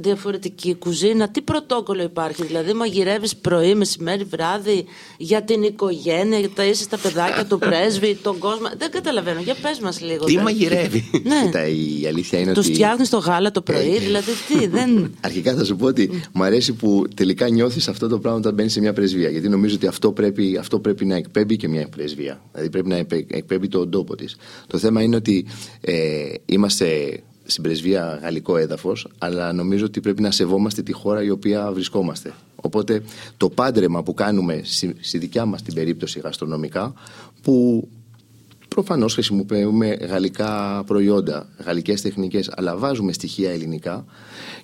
διαφορετική 0.00 0.74
κουζίνα. 0.74 1.28
Τι 1.28 1.40
πρωτόκολλο 1.42 2.02
υπάρχει, 2.02 2.44
δηλαδή 2.44 2.72
μαγειρεύεις 2.72 3.36
πρωί, 3.36 3.74
μεσημέρι, 3.74 4.24
βράδυ 4.24 4.84
για 5.18 5.42
την 5.42 5.62
οικογένεια, 5.62 6.38
για 6.38 6.50
τα 6.50 6.64
είσαι 6.64 6.82
στα 6.82 6.98
παιδάκια 6.98 7.46
του 7.46 7.58
πρέσβη, 7.58 8.14
τον 8.22 8.38
κόσμο. 8.38 8.66
Δεν 8.78 8.90
καταλαβαίνω. 8.90 9.40
Για 9.40 9.54
πες 9.62 9.78
μας 9.80 10.00
λίγο. 10.00 10.24
Τι 10.24 10.30
δηλαδή. 10.30 10.44
μαγειρεύει; 10.44 11.10
Ναι. 11.24 11.44
Κοίτα, 11.44 11.66
η 11.66 12.06
αλήθεια 12.06 12.38
είναι 12.38 12.52
Τους 12.52 12.64
ότι. 12.66 12.74
φτιάχνεις 12.74 13.08
το 13.08 13.18
γάλα 13.18 13.50
το 13.50 13.60
πρωί, 13.62 13.98
δηλαδή 13.98 14.30
τι, 14.48 14.66
δεν. 14.66 15.10
Αρχικά 15.20 15.54
θα 15.54 15.64
σου 15.64 15.76
πω 15.76 15.86
ότι 15.86 16.10
μου 16.32 16.42
αρέσει 16.42 16.72
που 16.72 17.04
τελικά 17.14 17.48
νιώθεις 17.48 17.88
αυτό 17.88 18.08
το 18.08 18.18
πράγμα 18.18 18.38
όταν 18.38 18.54
μπαίνεις 18.54 18.72
σε 18.72 18.80
μια 18.80 18.92
πρεσβεία. 18.92 19.28
Γιατί 19.30 19.48
νομίζω 19.48 19.74
ότι 19.74 19.86
αυτό 19.86 20.12
πρέπει, 20.12 20.56
αυτό 20.60 20.78
πρέπει 20.78 21.04
να 21.04 21.14
εκπέμπει 21.16 21.56
και 21.56 21.68
μια 21.68 21.88
πρεσβεία. 21.88 22.42
Δηλαδή 22.52 22.70
πρέπει 22.70 22.88
να 22.88 22.96
επε- 22.96 23.34
εκπέμπει 23.34 23.68
τον 23.68 23.90
τόπο 23.90 24.14
της. 24.16 24.36
Το 24.66 24.78
θέμα 24.78 25.02
είναι 25.02 25.16
ότι 25.16 25.46
ε, 25.80 25.94
είμαστε 26.46 27.20
στην 27.44 27.62
πρεσβεία 27.62 28.18
γαλλικό 28.22 28.56
έδαφος, 28.56 29.08
αλλά 29.18 29.52
νομίζω 29.52 29.84
ότι 29.84 30.00
πρέπει 30.00 30.22
να 30.22 30.30
σεβόμαστε 30.30 30.82
τη 30.82 30.92
χώρα 30.92 31.22
η 31.22 31.30
οποία 31.30 31.72
βρισκόμαστε. 31.72 32.32
Οπότε 32.56 33.02
το 33.36 33.48
πάντρεμα 33.48 34.02
που 34.02 34.14
κάνουμε 34.14 34.60
στη, 34.64 34.96
στη 35.00 35.18
δικιά 35.18 35.44
μας 35.44 35.62
την 35.62 35.74
περίπτωση 35.74 36.20
γαστρονομικά, 36.20 36.94
που 37.42 37.88
Προφανώς 38.72 39.12
χρησιμοποιούμε 39.12 39.88
γαλλικά 39.88 40.82
προϊόντα, 40.86 41.48
γαλλικές 41.64 42.02
τεχνικές, 42.02 42.50
αλλά 42.56 42.76
βάζουμε 42.76 43.12
στοιχεία 43.12 43.50
ελληνικά 43.50 44.04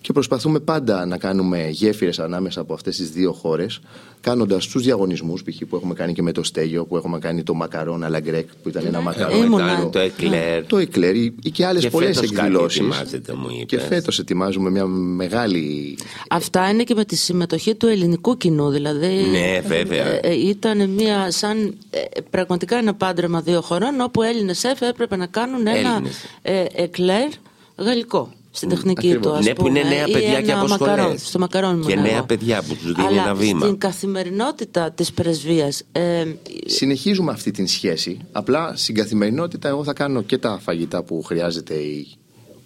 και 0.00 0.12
προσπαθούμε 0.12 0.60
πάντα 0.60 1.06
να 1.06 1.18
κάνουμε 1.18 1.68
γέφυρες 1.70 2.18
ανάμεσα 2.18 2.60
από 2.60 2.74
αυτές 2.74 2.96
τις 2.96 3.10
δύο 3.10 3.32
χώρες, 3.32 3.80
κάνοντας 4.20 4.66
τους 4.66 4.82
διαγωνισμούς, 4.82 5.42
π.χ. 5.42 5.56
που 5.68 5.76
έχουμε 5.76 5.94
κάνει 5.94 6.12
και 6.12 6.22
με 6.22 6.32
το 6.32 6.42
Στέλιο, 6.42 6.84
που 6.84 6.96
έχουμε 6.96 7.18
κάνει 7.18 7.42
το 7.42 7.54
macaron 7.54 8.04
à 8.04 8.09
la 8.09 8.20
grecque, 8.20 8.48
που 8.62 8.68
ήταν 8.68 8.86
ένα 8.86 9.00
μακαρόν. 9.00 9.42
Ήμουνα. 9.44 9.72
Ήταν 9.72 9.90
το 9.90 9.98
εκλέρ. 9.98 10.66
Το 10.66 10.76
εκλέρ 10.78 11.14
ή 11.16 11.34
ή 11.42 11.50
και 11.50 11.66
άλλες 11.66 11.82
Και 11.82 11.90
πολλές 11.90 12.16
φέτος 12.16 12.30
κάτι 12.32 12.46
εκδηλώσεις. 12.46 12.78
ετοιμάζεται, 12.78 13.34
μου 13.34 13.48
Και 13.66 13.74
είπες. 13.76 13.86
φέτος 13.88 14.18
ετοιμάζουμε 14.18 14.70
μια 14.70 14.86
μεγάλη. 14.86 15.96
Αυτά 16.30 16.70
είναι 16.70 16.82
και 16.82 16.94
με 16.94 17.04
τη 17.04 17.16
συμμετοχή 17.16 17.74
του 17.74 17.86
ελληνικού 17.86 18.36
κοινού. 18.36 18.68
Δηλαδή, 18.70 19.26
Ναι, 19.30 19.60
βέβαια. 19.66 20.20
ήταν 20.22 20.88
μια 20.90 21.30
σαν 21.30 21.74
ε, 21.90 21.98
πραγματικά 22.30 22.76
ένα 22.76 22.94
πάντρεμα 22.94 23.40
δύο 23.40 23.60
χωρών 23.60 24.00
όπου 24.00 24.22
Έλληνες 24.22 24.58
σεφ 24.58 24.80
έπρεπε 24.82 25.16
να 25.16 25.26
κάνουν 25.26 25.66
ένα 25.66 25.78
Έλληνες. 25.90 26.24
ε, 26.42 26.64
εκλέρ 26.74 27.28
γαλλικό. 27.76 28.32
Στην 28.58 28.68
τεχνική 28.68 29.06
ακριβώς. 29.08 29.32
του, 29.32 29.38
ας 29.38 29.44
Ναι, 29.46 29.52
που 29.54 29.66
είναι 29.66 29.80
πούμε, 29.80 29.94
νέα 29.94 30.06
ή 30.06 30.10
παιδιά 30.12 30.40
και 30.42 30.50
ένα 30.50 30.60
από 30.60 30.68
μακαρόν. 30.68 30.98
σχολές. 31.04 31.26
Στο 31.26 31.38
μακαρόν 31.38 31.84
Και 31.86 31.92
ήμουν 31.92 32.04
νέα 32.04 32.16
εγώ. 32.16 32.26
παιδιά 32.26 32.62
που 32.62 32.74
τους 32.74 32.92
δίνει 32.92 33.06
Αλλά 33.06 33.22
ένα 33.22 33.34
βήμα. 33.34 33.66
Στην 33.66 33.78
καθημερινότητα 33.78 34.90
της 34.92 35.12
πρεσβείας. 35.12 35.82
Ε, 35.92 36.24
Συνεχίζουμε 36.66 37.32
αυτή 37.32 37.50
την 37.50 37.66
σχέση. 37.66 38.18
Απλά 38.32 38.72
στην 38.76 38.94
καθημερινότητα, 38.94 39.68
εγώ 39.68 39.84
θα 39.84 39.92
κάνω 39.92 40.22
και 40.22 40.38
τα 40.38 40.58
φαγητά 40.62 41.02
που 41.02 41.22
χρειάζεται 41.22 41.74
η, 41.74 42.06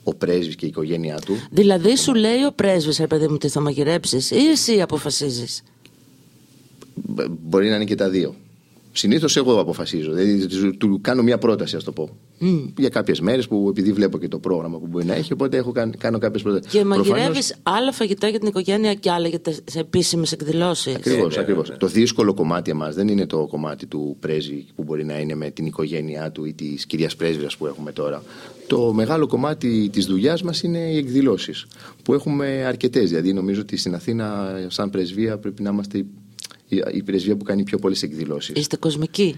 ο 0.02 0.14
πρέσβης 0.14 0.54
και 0.56 0.64
η 0.64 0.68
οικογένειά 0.68 1.18
του. 1.26 1.37
δηλαδή, 1.50 1.96
σου 1.96 2.14
λέει 2.14 2.42
ο 2.49 2.52
πρέσβης, 2.52 2.99
ρε 2.99 3.06
παιδί 3.06 3.28
μου, 3.28 3.37
τι 3.37 3.49
θα 3.49 3.61
μαγειρέψεις, 3.61 4.30
ή 4.30 4.37
εσύ 4.52 4.80
αποφασίζεις; 4.80 5.62
Μπ- 6.94 7.28
Μπορεί 7.42 7.68
να 7.68 7.75
είναι 7.75 7.84
και 7.84 7.94
τα 7.94 8.08
δύο. 8.08 8.34
Συνήθως 8.92 9.37
εγώ 9.37 9.61
αποφασίζω. 9.61 10.12
Δηλαδή, 10.12 10.46
του- 10.46 10.76
του 10.76 10.99
κάνω 11.02 11.22
μια 11.22 11.38
πρόταση, 11.38 11.76
ας 11.76 11.84
το 11.84 11.92
πω. 11.92 12.08
Για 12.78 12.88
κάποιες 12.88 13.20
μέρες 13.20 13.49
που 13.49 13.66
επειδή 13.68 13.92
βλέπω 13.92 14.18
και 14.18 14.28
το 14.28 14.38
πρόγραμμα 14.38 14.78
που 14.78 14.87
μπορεί 14.87 15.04
να 15.04 15.14
έχει, 15.14 15.32
οπότε 15.32 15.56
έχω 15.56 15.72
κάνει, 15.72 15.92
κάνω 15.99 16.18
κάποιες 16.18 16.42
προτάσεις. 16.42 16.72
Και 16.72 16.84
μαγειρεύεις 16.84 17.56
άλλα 17.62 17.92
φαγητά 17.92 18.28
για 18.28 18.38
την 18.38 18.49
οικογένεια 18.49 18.94
και 18.94 19.11
άλλα 19.11 19.28
για 19.28 19.40
τις 19.40 19.61
επίσημες 19.75 20.32
εκδηλώσεις. 20.32 20.94
Ακριβώς, 20.94 21.34
ναι, 21.37 21.42
ακριβώς. 21.42 21.68
ναι. 21.68 21.76
Το 21.76 21.87
δύσκολο 21.87 22.34
κομμάτι 22.34 22.70
εμάς 22.70 22.94
δεν 22.94 23.08
είναι 23.08 23.26
το 23.26 23.46
κομμάτι 23.46 23.87
του 23.87 24.16
πρέσβη 24.20 24.66
που 24.75 24.82
μπορεί 24.82 25.04
να 25.04 25.18
είναι 25.18 25.34
με 25.34 25.50
την 25.50 25.66
οικογένειά 25.66 26.30
του 26.30 26.44
ή 26.44 26.52
της 26.52 26.87
κυρίας 26.87 27.16
πρέσβυρα 27.16 27.49
που 27.58 27.66
έχουμε 27.66 27.92
τώρα. 27.92 28.22
Το 28.66 28.92
μεγάλο 28.92 29.26
κομμάτι 29.26 29.88
της 29.92 30.06
δουλειάς 30.06 30.42
μας 30.42 30.62
είναι 30.62 30.78
οι 30.78 30.96
εκδηλώσεις. 30.96 31.66
Που 32.02 32.14
έχουμε 32.14 32.64
αρκετές. 32.66 33.08
Δηλαδή, 33.08 33.32
νομίζω 33.32 33.61
ότι 33.61 33.76
στην 33.76 33.94
Αθήνα, 33.94 34.54
σαν 34.68 34.90
πρεσβεία, 34.90 35.38
πρέπει 35.38 35.62
να 35.62 35.70
είμαστε 35.70 36.04
η- 36.73 36.76
η- 36.76 36.83
η 36.97 37.02
πρεσβεία 37.02 37.37
που 37.37 37.45
κάνει 37.45 37.62
πιο 37.62 37.79
πολλές 37.79 38.02
εκδηλώσεις. 38.02 38.57
Είστε 38.57 38.76
κοσμικοί, 38.76 39.37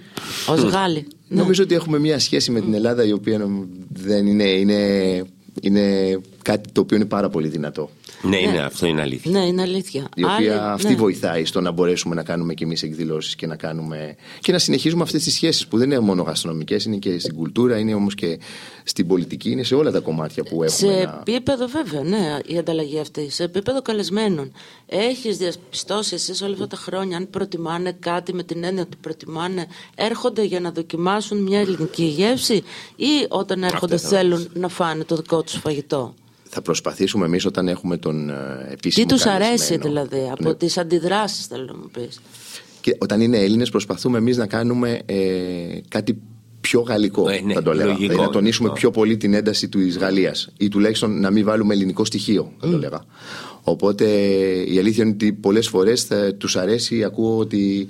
ως 0.49 0.61
Γάλλοι. 0.63 1.07
Ναι. 1.29 1.41
Νομίζω 1.41 1.63
ότι 1.63 1.75
έχουμε 1.75 1.99
μια 1.99 2.19
σχέση 2.19 2.51
με 2.51 2.61
την 2.61 2.75
Ελλάδα 2.75 3.05
η 3.05 3.13
οποία 3.13 3.39
νομ- 3.39 3.65
δεν 3.93 4.27
είναι, 4.27 4.45
είναι, 4.45 5.23
είναι 5.61 6.19
κάτι 6.43 6.71
το 6.73 6.81
οποίο 6.81 6.97
είναι 6.97 7.07
πάρα 7.07 7.29
πολύ 7.29 7.49
δυνατό. 7.49 7.91
Ναι, 8.25 8.37
είναι, 8.41 8.59
αυτό 8.59 8.87
είναι 8.87 9.01
αλήθεια. 9.01 9.31
Ναι, 9.31 9.47
είναι 9.47 9.63
αλήθεια. 9.63 10.09
Η 10.17 10.25
οποία 10.25 10.35
Άλλοι- 10.37 10.51
αυτή 10.51 10.89
ναι. 10.89 10.95
βοηθάει 10.95 11.45
στο 11.45 11.61
να 11.61 11.71
μπορέσουμε 11.71 12.15
να 12.15 12.23
κάνουμε 12.23 12.55
και 12.55 12.65
εμείς 12.65 12.83
εκδηλώσεις 12.83 13.35
και 13.37 13.47
να 13.47 13.57
κάνουμε. 13.57 14.17
και 14.41 14.53
να 14.53 14.59
συνεχίζουμε 14.59 15.03
αυτές 15.03 15.23
τις 15.25 15.35
σχέσεις 15.35 15.67
που 15.67 15.79
δεν 15.79 15.91
είναι 15.91 16.01
μόνο 16.01 16.23
γαστρονομικές, 16.23 16.85
είναι 16.85 16.97
και 16.97 17.19
στην 17.19 17.35
κουλτούρα, 17.35 17.79
είναι 17.79 17.95
όμως 17.95 18.15
και 18.15 18.39
στην 18.85 19.07
πολιτική, 19.07 19.51
είναι 19.51 19.63
σε 19.63 19.75
όλα 19.75 19.91
τα 19.91 20.01
κομμάτια 20.01 20.43
που 20.43 20.63
έχουμε. 20.63 20.69
Σε 20.69 20.87
να- 20.87 21.23
επίπεδο, 21.27 21.67
βέβαια, 21.67 22.03
ναι, 22.03 22.39
η 22.47 22.59
ανταλλαγή 22.59 22.99
αυτή. 22.99 23.31
Σε 23.31 23.43
επίπεδο 23.45 23.83
καλεσμένων. 23.83 24.53
Έχεις 24.87 25.37
διαπιστώσει 25.37 26.15
εσύ 26.15 26.45
όλα 26.45 26.53
αυτά 26.53 26.67
τα 26.67 26.77
χρόνια, 26.77 27.17
αν 27.17 27.31
προτιμάνε 27.31 27.97
κάτι 28.01 28.35
με 28.35 28.43
την 28.43 28.65
έννοια 28.65 28.83
ότι 28.83 28.97
προτιμάνε, 29.01 29.67
έρχονται 29.95 30.43
για 30.45 30.61
να 30.61 30.71
δοκιμάσουν 30.71 31.43
μια 31.43 31.61
ελληνική 31.61 32.05
γεύση 32.05 32.63
ή 32.97 33.27
όταν 33.29 33.63
έρχονται 33.63 33.95
Αυτό 33.95 34.09
θα 34.09 34.17
θέλουν 34.17 34.49
να 34.55 34.69
φάνε 34.69 35.05
το 35.05 35.17
δικό 35.17 35.43
τους 35.43 35.55
φαγητό; 35.55 36.15
Θα 36.57 36.63
προσπαθήσουμε 36.63 37.27
εμείς 37.27 37.45
όταν 37.47 37.69
έχουμε 37.69 37.97
τον 37.97 38.31
ε, 38.31 38.35
Τι 38.67 38.73
επίσημο. 38.73 39.07
τους 39.07 39.23
καλεσμένο. 39.23 39.47
αρέσει 39.51 39.77
δηλαδή, 39.77 40.29
από 40.33 40.43
Ναι. 40.49 40.55
τις 40.55 40.59
τις 40.73 40.79
αντιδράσεις, 40.79 41.47
θέλω 41.47 41.65
να 41.65 41.77
μου 41.77 41.91
πεις. 41.93 42.21
Και 42.81 42.97
όταν 42.99 43.21
είναι 43.21 43.39
Έλληνες, 43.39 43.71
προσπαθούμε 43.71 44.19
εμείς 44.19 44.37
να 44.37 44.47
κάνουμε 44.47 45.01
ε, 45.07 45.17
κάτι 45.89 46.19
πιο 46.61 46.81
γαλλικό. 46.81 47.29
Ε, 47.29 47.41
ναι, 47.41 47.55
θα 47.55 47.63
το 47.63 47.73
λέγα. 47.73 47.85
λογικό 47.87 48.01
Δηλαδή 48.07 48.23
να 48.23 48.31
τονίσουμε 48.31 48.69
αυτό. 48.69 48.81
πιο 48.81 48.91
πολύ 48.91 49.17
την 49.17 49.35
ένταση 49.35 49.69
τη 49.69 49.89
Γαλλίας 49.89 50.49
ή 50.59 50.69
τουλάχιστον 50.69 51.21
να 51.21 51.31
μην 51.31 51.45
βάλουμε 51.45 51.75
ελληνικό 51.75 52.05
στοιχείο, 52.05 52.53
θα 52.61 52.71
το 52.71 52.79
λέγα. 52.79 53.05
Οπότε 53.63 54.05
η 54.69 54.79
αλήθεια 54.79 55.05
είναι 55.05 55.13
ότι 55.13 55.33
πολλές 55.33 55.69
φορές 55.69 56.09
τους 56.39 56.57
αρέσει, 56.57 57.05
ακούω 57.05 57.39
ότι 57.39 57.89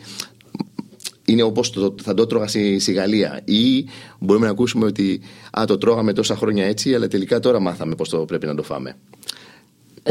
είναι 1.27 1.43
όπως 1.43 1.73
θα 2.03 2.15
το 2.15 2.27
τρώγα 2.27 2.47
στη, 2.47 2.79
στη 2.79 2.93
Γαλλία. 2.93 3.41
Ή 3.45 3.85
μπορούμε 4.19 4.45
να 4.47 4.53
ακούσουμε 4.53 4.87
ότι 4.87 5.21
α, 5.59 5.65
το 5.67 5.79
τρώγαμε 5.79 6.13
τόσα 6.13 6.37
χρόνια 6.37 6.65
έτσι, 6.67 6.95
αλλά 6.95 7.09
τελικά 7.09 7.41
τώρα 7.41 7.61
μάθαμε 7.61 7.95
πώς 7.95 8.09
το 8.09 8.19
πρέπει 8.19 8.47
να 8.47 8.55
το 8.55 8.63
φάμε. 8.63 8.97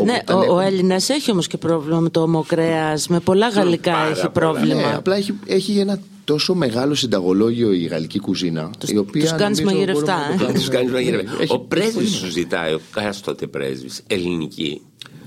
Ναι, 0.04 0.19
Όταν 0.28 0.36
ο, 0.38 0.39
ο 0.39 0.43
έχουμε- 0.43 0.65
Έλληνας 0.65 1.10
έχει 1.10 1.32
όμως 1.32 1.47
και 1.47 1.58
πρόβλημα 1.58 1.99
με 1.99 2.10
το 2.10 2.21
ομοκρέα. 2.21 2.97
Με 3.10 3.19
πολλά 3.19 3.49
γαλλικά 3.49 3.91
πάρα 3.91 4.04
έχει 4.10 4.15
πολλά. 4.15 4.30
πρόβλημα. 4.32 4.76
Ναι, 4.76 4.93
απλά 4.95 5.15
έχει, 5.15 5.34
έχει 5.45 5.78
ένα 5.80 5.99
τόσο 6.23 6.54
μεγάλο 6.54 6.93
συνταγολόγιο 6.95 7.71
η 7.71 7.84
γαλλική 7.84 8.19
κουζίνα. 8.19 8.69
Τους- 8.80 8.89
η 8.89 8.97
οποία 8.97 9.21
τους 9.21 9.36
κάνεις 9.36 9.60
νομίζω 9.60 9.76
μαγειρευτά, 9.78 10.15
μπορούμε 10.15 10.28
να 10.28 10.34
ε. 10.34 10.38
το 10.38 10.43
κάνουμε. 10.43 10.60
Τους 10.60 10.69
κάνεις 10.69 10.91
μαγειρεύει. 10.91 11.28
Έχει- 11.41 11.54
Ο 11.54 11.60
πρέσβης 11.60 12.12
σου 12.12 12.30
ζητάει, 12.30 12.73
ο 12.73 12.80
κάστοτε 12.91 13.47
πρέσβης, 13.47 14.02
ελληνική 14.08 14.82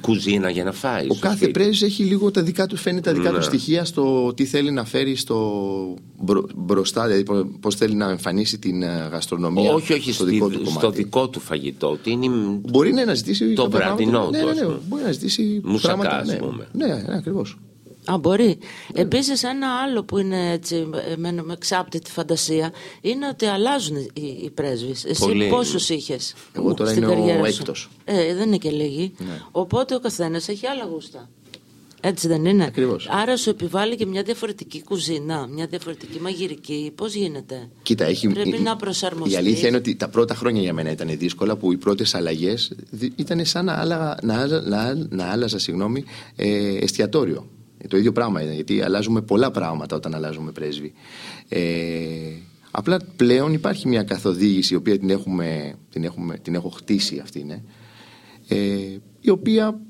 κουζίνα 0.07 0.51
για 0.51 0.65
να 0.65 0.73
φάει. 0.73 1.03
Ο 1.09 1.15
στο 1.15 1.19
κάθε 1.21 1.37
σπίτι. 1.37 1.51
πρέσβης 1.53 1.83
έχει 1.83 2.03
λίγο 2.05 2.31
τα 2.31 2.43
δικά 2.43 2.67
του, 2.67 2.77
φαίνει 2.77 3.01
τα 3.01 3.13
δικά 3.13 3.31
Ναι. 3.31 3.37
του 3.39 3.43
στοιχεία 3.45 3.85
στο 3.85 4.33
τι 4.37 4.45
θέλει 4.45 4.71
να 4.71 4.85
φέρει 4.85 5.17
στο 5.17 5.65
μπρο- 6.21 6.49
μπροστά, 6.57 7.07
δηλαδή 7.07 7.47
πώς 7.61 7.75
θέλει 7.75 7.95
να 7.95 8.11
εμφανίσει 8.11 8.59
την 8.59 8.83
ε, 8.83 9.09
γαστρονομία 9.13 9.73
Όχι, 9.73 9.93
όχι, 9.93 10.13
στο 10.13 10.23
στη- 10.25 10.33
δικό 10.33 10.49
του 10.49 10.55
στο 10.65 10.79
κομμάτι. 10.79 11.03
δικό 11.03 11.29
του 11.29 11.41
φαγητό. 11.41 11.91
Ότι 11.91 12.11
είναι... 12.11 12.27
Μπορεί 12.69 12.93
να 12.93 13.03
αναζητήσει 13.03 13.53
Το 13.53 13.63
κάποια 13.63 13.79
βραδινό 13.79 14.11
πράγματα. 14.11 14.39
του, 14.39 14.45
Ναι, 14.45 14.51
ας 14.51 14.57
ναι, 14.57 14.63
ναι, 14.63 14.67
πούμε. 14.67 14.81
μπορεί 14.89 15.03
να 15.03 15.13
ζητήσει 15.13 15.61
Μουσακά, 15.65 15.95
πράγματα. 15.97 16.21
ας 16.23 16.29
Ναι, 16.29 16.37
πούμε. 16.37 16.69
ναι, 16.73 16.87
ναι 16.87 17.05
ακριβώς. 17.17 17.59
Α, 18.13 18.19
μπορεί. 18.19 18.59
Επίσης, 18.95 19.43
ένα 19.43 19.69
άλλο 19.83 20.03
που 20.05 20.19
είναι 20.19 20.53
έτσι, 20.53 20.89
εμένα 21.13 21.43
με 21.43 21.53
εξάπτει 21.53 21.99
τη 21.99 22.11
φαντασία 22.11 22.73
είναι 23.01 23.29
ότι 23.29 23.47
αλλάζουν 23.47 23.97
οι, 23.97 24.11
οι 24.45 24.51
πρέσβεις. 24.51 25.05
Εσύ 25.05 25.21
Πολύ. 25.21 25.49
πόσους 25.49 25.89
είχες. 25.89 26.35
Εγώ 26.53 26.75
τώρα 26.75 26.93
είμαι 26.93 27.07
ο 27.41 27.45
έκτος. 27.45 27.89
Ε, 28.05 28.35
δεν 28.35 28.47
είναι 28.47 28.57
και 28.57 28.71
λίγοι. 28.71 29.13
Οπότε 29.51 29.95
ο 29.95 30.01
καθένας 30.01 30.49
έχει 30.49 30.67
άλλα 30.67 30.85
γούστα. 30.85 31.29
Έτσι 32.01 32.29
δεν 32.29 32.45
είναι; 32.45 32.65
Ακριβώς. 32.65 33.09
Άρα 33.11 33.37
σου 33.37 33.51
επιβάλλει 33.51 33.97
και 33.97 34.07
μια 34.07 34.23
διαφορετική 34.23 34.83
κουζίνα, 34.83 35.47
μια 35.47 35.67
διαφορετική 35.67 36.21
μαγειρική. 36.21 36.93
Πώς 36.95 37.15
γίνεται; 37.15 37.69
Κοίτα, 37.83 38.05
έχει, 38.05 38.29
Πρέπει 38.29 38.49
η- 38.57 38.61
να 38.61 38.77
προσαρμοστείς. 38.77 39.35
Η 39.35 39.37
αλήθεια 39.37 39.69
είναι 39.69 39.77
ότι 39.77 39.97
τα 39.97 40.09
πρώτα 40.09 40.35
χρόνια 40.35 40.63
για 40.63 40.73
μένα 40.73 40.91
ήταν 40.91 41.19
δύσκολα 41.19 41.57
που 41.57 41.73
οι 41.73 41.77
πρώτες 41.77 42.15
αλλαγές 42.15 42.73
ήταν 43.17 43.45
σαν 43.45 43.65
να, 43.65 43.73
άλλαγα, 43.73 44.17
να, 44.23 44.41
άλλα- 44.41 44.61
να, 44.61 45.07
να 45.09 45.25
άλλαζα 45.31 45.59
συγγνώμη, 45.59 46.05
ε, 46.37 46.77
εστιατόριο. 46.77 47.47
Ε, 47.87 47.89
Το 47.89 47.97
ίδιο 47.97 48.13
πράγμα 48.13 48.43
είναι, 48.43 48.55
γιατί 48.55 48.83
αλλάζουμε 48.83 49.21
πολλά 49.21 49.51
πράγματα 49.51 49.97
όταν 49.97 50.15
αλλάζουμε 50.15 50.53
πρέσβη. 50.53 50.93
Ε, 51.49 51.61
απλά 52.71 52.99
πλέον 53.17 53.53
υπάρχει 53.53 53.89
μια 53.89 54.03
καθοδήγηση, 54.03 54.75
η 54.75 54.77
οποία 54.77 54.99
την, 54.99 55.11
έχουμε, 55.11 55.75
την, 55.91 56.05
έχουμε, 56.05 56.37
την 56.39 56.55
έχω 56.55 56.69
χτίσει 56.69 57.19
αυτή 57.19 57.41
είναι, 57.41 57.65
ε, 58.49 58.57
η 59.21 59.31
οποία 59.31 59.81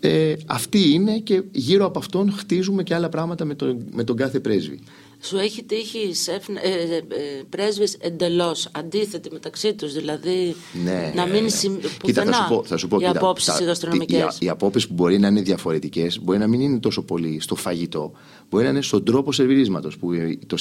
ε, 0.00 0.34
αυτή 0.46 0.92
είναι 0.92 1.18
και 1.18 1.42
γύρω 1.52 1.84
από 1.86 1.98
αυτόν 1.98 2.32
χτίζουμε 2.32 2.82
και 2.82 2.94
άλλα 2.94 3.08
πράγματα 3.08 3.44
με 3.44 3.54
τον, 3.54 3.86
με 3.90 4.04
τον 4.04 4.16
κάθε 4.16 4.40
πρέσβη. 4.40 4.78
Σου 5.20 5.36
έχει 5.36 5.62
τύχει 5.64 6.14
σεφ, 6.14 6.48
ε, 6.48 6.52
ε, 6.62 6.96
ε, 6.96 7.02
πρέσβεις 7.48 7.96
εντελώς 8.00 8.68
αντίθετοι 8.72 9.28
μεταξύ 9.32 9.74
τους, 9.74 9.92
δηλαδή 9.92 10.54
Ναι. 10.84 11.12
να 11.14 11.26
μην 11.26 11.50
συμ... 11.50 11.76
Κοίτα, 11.76 11.90
πουθενά 12.22 12.32
θα 12.32 12.42
σου 12.42 12.48
πω, 12.48 12.64
θα 12.64 12.76
σου 12.76 12.88
πω 12.88 12.96
οι 12.96 12.98
κοίτα, 12.98 13.10
απόψεις 13.18 13.46
τα- 13.52 13.58
οι 13.62 13.64
γαστρονομικές. 13.64 14.36
Οι, 14.40 14.46
οι 14.46 14.48
απόψεις 14.48 14.86
που 14.88 14.94
μπορεί 14.94 15.18
να 15.18 15.28
είναι 15.28 15.40
διαφορετικές 15.40 16.20
μπορεί 16.22 16.38
να 16.38 16.46
μην 16.46 16.60
είναι 16.60 16.78
τόσο 16.78 17.02
πολύ 17.02 17.40
στο 17.40 17.54
φαγητό. 17.54 18.12
Μπορεί 18.50 18.64
να 18.64 18.70
είναι 18.70 18.82
στον 18.82 19.04
τρόπο 19.04 19.32
σερβιρίσματος. 19.32 19.98
Που 19.98 20.10
το 20.46 20.56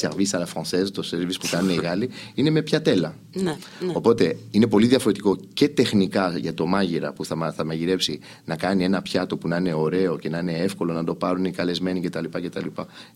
service 0.00 0.30
à 0.30 0.38
la 0.38 0.44
française, 0.54 0.90
το 0.92 1.02
service 1.10 1.34
που 1.40 1.48
κάνουν 1.50 1.70
οι 1.70 1.74
Γάλλοι, 1.84 2.10
είναι 2.34 2.50
με 2.50 2.62
πιατέλα. 2.62 3.16
Ναι, 3.32 3.42
ναι. 3.80 3.92
Οπότε 3.92 4.36
είναι 4.50 4.66
πολύ 4.66 4.86
διαφορετικό 4.86 5.36
και 5.52 5.68
τεχνικά 5.68 6.38
για 6.38 6.54
το 6.54 6.66
μάγειρα 6.66 7.12
που 7.12 7.24
θα, 7.24 7.34
μα- 7.36 7.52
θα 7.52 7.64
μαγειρέψει 7.64 8.18
να 8.44 8.56
κάνει 8.56 8.84
ένα 8.84 9.02
πιάτο 9.02 9.36
που 9.36 9.48
να 9.48 9.56
είναι 9.56 9.72
ωραίο 9.72 10.18
και 10.18 10.28
να 10.28 10.38
είναι 10.38 10.52
εύκολο 10.58 10.92
να 10.92 11.04
το 11.04 11.14
πάρουν 11.14 11.44
οι 11.44 11.50
καλεσμένοι 11.50 12.00
κτλ. 12.00 12.24
κτλ 12.42 12.66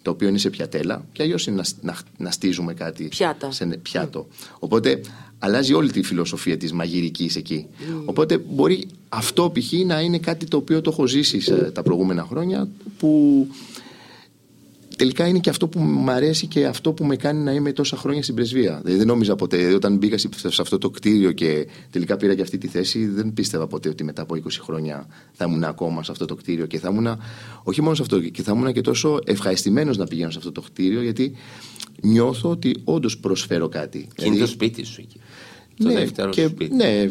το 0.02 0.10
οποίο 0.10 0.28
είναι 0.28 0.38
σε 0.38 0.50
πιατέλα. 0.50 0.75
Και 1.12 1.22
αλλιώς 1.22 1.46
είναι 1.46 1.56
να, 1.56 1.92
να, 1.92 1.98
να 2.18 2.30
στίζουμε 2.30 2.74
κάτι 2.74 3.04
Πιάτα. 3.04 3.50
σε 3.50 3.64
ένα 3.64 3.76
πιάτο. 3.82 4.26
Οπότε 4.58 5.00
αλλάζει 5.38 5.72
όλη 5.72 5.90
τη 5.90 6.02
φιλοσοφία 6.02 6.56
της 6.56 6.72
μαγειρικής 6.72 7.36
εκεί. 7.36 7.66
Οπότε 8.04 8.38
μπορεί 8.38 8.86
αυτό 9.08 9.52
π.χ. 9.54 9.72
να 9.86 10.00
είναι 10.00 10.18
κάτι 10.18 10.46
το 10.46 10.56
οποίο 10.56 10.80
το 10.80 10.90
έχω 10.90 11.06
ζήσει 11.06 11.40
σε 11.40 11.54
τα 11.54 11.82
προηγούμενα 11.82 12.26
χρόνια 12.30 12.68
που 12.98 13.46
τελικά 14.96 15.26
είναι 15.26 15.38
και 15.38 15.50
αυτό 15.50 15.68
που 15.68 15.78
μου 15.80 16.10
αρέσει 16.10 16.46
και 16.46 16.66
αυτό 16.66 16.92
που 16.92 17.04
με 17.04 17.16
κάνει 17.16 17.42
να 17.42 17.52
είμαι 17.52 17.72
τόσα 17.72 17.96
χρόνια 17.96 18.22
στην 18.22 18.34
πρεσβεία. 18.34 18.80
Δηλαδή 18.82 18.98
δεν 18.98 19.06
νόμιζα 19.06 19.36
ποτέ, 19.36 19.56
δηλαδή 19.56 19.74
όταν 19.74 19.96
μπήκα 19.96 20.18
σε 20.18 20.28
σε 20.32 20.62
αυτό 20.62 20.78
το 20.78 20.90
κτίριο 20.90 21.32
και 21.32 21.66
τελικά 21.90 22.16
πήρα 22.16 22.34
και 22.34 22.42
αυτή 22.42 22.58
τη 22.58 22.66
θέση, 22.66 23.06
δεν 23.06 23.32
πίστευα 23.32 23.66
ποτέ 23.66 23.88
ότι 23.88 24.04
μετά 24.04 24.22
από 24.22 24.34
20 24.34 24.40
χρόνια 24.60 25.06
θα 25.32 25.44
ήμουν 25.48 25.64
ακόμα 25.64 26.02
σε 26.02 26.12
αυτό 26.12 26.24
το 26.24 26.34
κτίριο 26.34 26.66
και 26.66 26.78
θα 26.78 26.88
ήμουν, 26.88 27.18
όχι 27.62 27.82
μόνο 27.82 27.94
σε 27.94 28.02
αυτό, 28.02 28.20
και 28.20 28.42
θα 28.42 28.52
ήμουν 28.52 28.72
και 28.72 28.80
τόσο 28.80 29.18
ευχαριστημένος 29.24 29.96
να 29.96 30.06
πηγαίνω 30.06 30.30
σε 30.30 30.38
αυτό 30.38 30.52
το 30.52 30.60
κτίριο, 30.60 31.02
γιατί 31.02 31.32
νιώθω 32.02 32.50
ότι 32.50 32.74
όντως 32.84 33.18
προσφέρω 33.18 33.68
κάτι. 33.68 33.98
Και 33.98 34.24
είναι 34.24 34.26
το 34.26 34.32
Δηλαδή, 34.32 34.52
σπίτι 34.52 34.84
σου 34.84 35.00
εκεί. 35.00 35.20
Το 35.76 35.88
ναι, 35.88 35.94
δεύτερο 35.94 36.30
και, 36.30 36.42
σου 36.42 36.48
σπίτι. 36.48 36.74
ναι, 36.74 37.06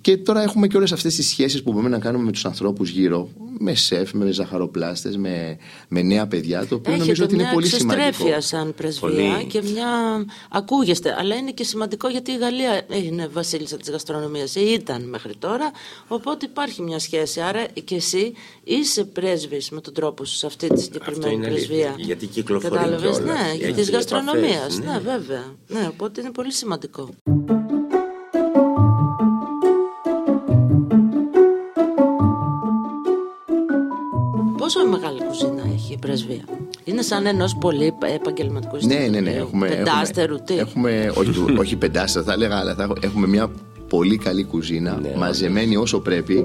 και 0.00 0.16
τώρα 0.16 0.42
έχουμε 0.42 0.66
και 0.66 0.76
όλες 0.76 0.92
αυτές 0.92 1.14
τις 1.14 1.26
σχέσεις 1.26 1.62
που 1.62 1.72
μπορούμε 1.72 1.88
να 1.90 1.98
κάνουμε 1.98 2.24
με 2.24 2.32
τους 2.32 2.44
ανθρώπους 2.44 2.90
γύρω, 2.90 3.28
με 3.58 3.74
σεφ, 3.74 4.12
με 4.12 4.30
ζαχαροπλάστες, 4.30 5.16
με, 5.16 5.58
με 5.88 6.02
νέα 6.02 6.26
παιδιά, 6.26 6.66
το 6.66 6.74
οποίο 6.74 6.92
νομίζω 6.92 7.10
Έχετε 7.10 7.24
ότι 7.24 7.34
είναι 7.34 7.42
μια 7.42 7.52
πολύ 7.52 7.66
σημαντικό. 7.66 8.06
εξωστρέφεια 8.06 8.40
σαν 8.40 8.74
πρεσβεία 8.74 9.08
Πολύ. 9.10 9.44
και 9.44 9.62
μια 9.62 9.86
ακούγεστε, 10.50 11.14
αλλά 11.18 11.34
είναι 11.34 11.50
και 11.50 11.64
σημαντικό 11.64 12.08
γιατί 12.08 12.30
η 12.30 12.36
Γαλλία 12.36 12.82
είναι 13.04 13.28
βασίλισσα 13.28 13.76
της 13.76 13.90
γαστρονομίας 13.90 14.54
ή 14.54 14.60
ήταν 14.60 15.08
μέχρι 15.08 15.36
τώρα, 15.38 15.70
οπότε 16.08 16.46
υπάρχει 16.46 16.82
μια 16.82 16.98
σχέση. 16.98 17.40
Άρα 17.40 17.66
και 17.84 17.94
εσύ 17.94 18.32
είσαι 18.64 19.04
πρέσβης 19.04 19.70
με 19.70 19.80
τον 19.80 19.94
τρόπο 19.94 20.24
σου 20.24 20.36
σε 20.36 20.46
αυτή 20.46 20.68
τη 20.68 20.80
συγκεκριμένη 20.80 21.34
είναι 21.34 21.46
αλήθεια, 21.46 21.68
πρεσβεία. 21.68 21.94
γιατί 21.96 22.26
κυκλοφορεί 22.26 22.74
Κατάλαβες, 22.74 23.00
κιόλας, 23.00 23.20
ναι, 23.20 23.48
έχει 23.48 23.56
για 23.56 23.74
της 23.74 23.88
επαφές, 23.88 23.90
γαστρονομίας, 23.90 24.78
ναι. 24.78 24.84
ναι 24.84 24.98
βέβαια. 24.98 25.44
Ναι, 25.68 25.88
οπότε 25.88 26.20
είναι 26.20 26.30
πολύ 26.30 26.52
σημαντικό. 26.52 27.08
Μεγάλη 35.42 35.60
κουζίνα 35.60 35.74
έχει 35.74 35.92
η 35.92 35.98
πρεσβεία. 35.98 36.44
Είναι 36.84 37.02
σαν 37.02 37.26
ενός 37.26 37.56
πολύ 37.60 37.94
επαγγελματικού 38.14 38.76
Ναι, 38.86 38.94
ναι, 38.94 38.98
ναι. 38.98 39.06
εστιατορίου. 39.06 39.40
Έχουμε, 39.40 39.68
Πεντάστερου, 39.68 40.34
έχουμε, 40.34 40.44
τι. 40.46 40.58
έχουμε 40.58 41.12
όχι, 41.16 41.30
του- 41.30 41.54
όχι 41.58 41.76
πεντάστερο 41.76 42.24
θα 42.24 42.32
έλεγα, 42.32 42.56
αλλά 42.56 42.74
θα, 42.74 42.82
έχω- 42.82 42.96
έχουμε 43.00 43.26
μια 43.26 43.50
πολύ 43.88 44.16
καλή 44.16 44.44
κουζίνα, 44.44 44.98
Ναι, 45.02 45.12
μαζεμένη 45.16 45.76
όσο 45.76 46.00
πρέπει, 46.00 46.44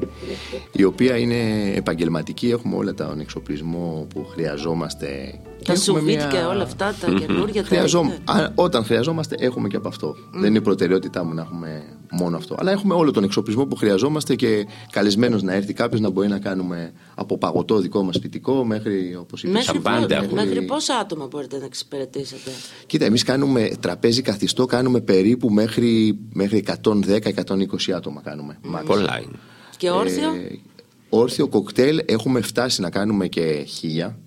η 0.71 0.83
οποία 0.83 1.17
είναι 1.17 1.71
επαγγελματική. 1.75 2.49
Έχουμε 2.49 2.75
όλα 2.75 2.93
τον 2.93 3.19
εξοπλισμό 3.19 4.07
που 4.13 4.25
χρειαζόμαστε. 4.31 5.39
Και 5.63 5.71
Τα 5.71 5.77
έχουμε 5.77 5.99
σουβίτ 5.99 6.15
μια- 6.15 6.27
και 6.27 6.37
όλα 6.37 6.63
αυτά 6.63 6.95
τα 7.01 7.11
καινούργια 7.11 7.61
τα 7.61 7.67
Χρειαζόμ- 7.67 8.09
έχετε. 8.11 8.31
α, 8.31 8.51
όταν 8.55 8.83
χρειαζόμαστε, 8.85 9.35
έχουμε 9.39 9.67
και 9.67 9.75
από 9.75 9.87
αυτό. 9.87 10.15
Δεν 10.33 10.49
είναι 10.49 10.57
η 10.57 10.61
προτεραιότητά 10.61 11.23
μου 11.23 11.33
να 11.33 11.41
έχουμε 11.41 11.83
μόνο 12.11 12.37
αυτό. 12.37 12.55
Αλλά 12.59 12.71
έχουμε 12.71 12.93
όλο 12.93 13.11
τον 13.11 13.23
εξοπλισμό 13.23 13.65
που 13.65 13.75
χρειαζόμαστε 13.75 14.35
και 14.35 14.65
καλεσμένος 14.91 15.41
να 15.43 15.53
έρθει 15.53 15.73
κάποιος 15.73 16.01
να 16.01 16.09
μπορεί 16.09 16.27
να 16.27 16.39
κάνουμε 16.39 16.91
από 17.15 17.37
παγωτό 17.37 17.79
δικό 17.79 18.03
μας 18.03 18.15
σπιτικό 18.15 18.65
μέχρι 18.65 19.15
όπως 19.19 19.43
είπες. 19.43 19.53
Μέχρι, 19.53 19.81
Τα 19.81 19.89
πάντα 19.89 20.07
πο- 20.17 20.23
έχουμε. 20.23 20.43
μέχρι 20.45 20.61
πόσα 20.61 20.95
άτομα 20.97 21.27
μπορείτε 21.27 21.57
να 21.57 21.65
εξυπηρετήσετε; 21.65 22.51
Κοίτα, 22.85 23.05
εμείς 23.05 23.23
κάνουμε 23.23 23.69
τραπέζι 23.79 24.21
καθιστό, 24.21 24.65
κάνουμε 24.65 25.01
περίπου 25.01 25.49
μέχρι, 25.49 26.17
μέχρι 26.33 26.57
110-120 26.57 27.91
άτομα 27.93 28.21
κάνουμε. 28.21 28.57
max. 28.75 28.81
Πολλά 28.85 29.19
είναι. 29.23 29.35
Και 29.77 29.89
όρθιο; 29.89 30.29
Ε, 30.29 30.59
όρθιο 31.09 31.47
κοκτέιλ 31.47 32.01
έχουμε 32.05 32.41
φτάσει 32.41 32.81
να 32.81 32.89
κάνουμε 32.89 33.27
και 33.27 33.63
χίλια. 33.67 34.17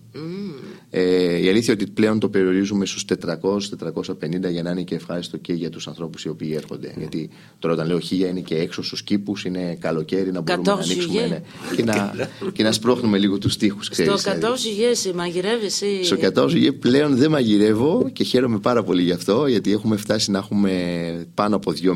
Ε, 0.98 1.36
η 1.44 1.48
αλήθεια 1.48 1.72
είναι 1.74 1.82
ότι 1.82 1.90
πλέον 1.90 2.18
το 2.18 2.28
περιορίζουμε 2.28 2.86
στους 2.86 3.04
400-450 3.04 4.50
για 4.50 4.62
να 4.62 4.70
είναι 4.70 4.82
και 4.82 4.94
ευχάριστο 4.94 5.36
και 5.36 5.52
για 5.52 5.70
τους 5.70 5.88
ανθρώπους 5.88 6.24
οι 6.24 6.28
οποίοι 6.28 6.52
έρχονται. 6.56 6.94
Γιατί 6.98 7.30
τώρα 7.58 7.74
όταν 7.74 7.86
λέω 7.86 7.98
χίλια 7.98 8.28
είναι 8.28 8.40
και 8.40 8.54
έξω 8.56 8.82
στους 8.82 9.02
κήπους, 9.02 9.44
είναι 9.44 9.76
καλοκαίρι 9.80 10.32
να 10.32 10.40
μπορούμε 10.40 10.64
να 10.66 10.74
100 10.76 10.78
ανοίξουμε 10.82 11.12
ζυγέ. 11.20 11.26
ναι, 11.26 11.40
και, 11.76 11.84
να, 11.84 12.14
και 12.52 12.62
να 12.62 12.72
σπρώχνουμε 12.72 13.18
λίγο 13.18 13.38
τους 13.38 13.56
τοίχους. 13.56 13.84
Στο 13.84 13.92
Ξέρεις, 13.94 14.22
δηλαδή. 14.22 14.40
κατώ 14.40 14.56
ζυγέ 14.56 15.12
μαγειρεύεις 15.14 15.80
ή. 15.80 16.04
Στο 16.04 16.18
κατάω 16.18 16.48
ζυγέ 16.48 16.72
πλέον 16.72 17.16
δεν 17.16 17.30
μαγειρεύω 17.30 18.10
και 18.12 18.24
χαίρομαι 18.24 18.58
πάρα 18.58 18.82
πολύ 18.82 19.02
γι' 19.02 19.12
αυτό 19.12 19.46
γιατί 19.46 19.72
έχουμε 19.72 19.96
φτάσει 19.96 20.30
να 20.30 20.38
έχουμε 20.38 20.72
πάνω 21.34 21.56
από 21.56 21.72
2.500 21.82 21.92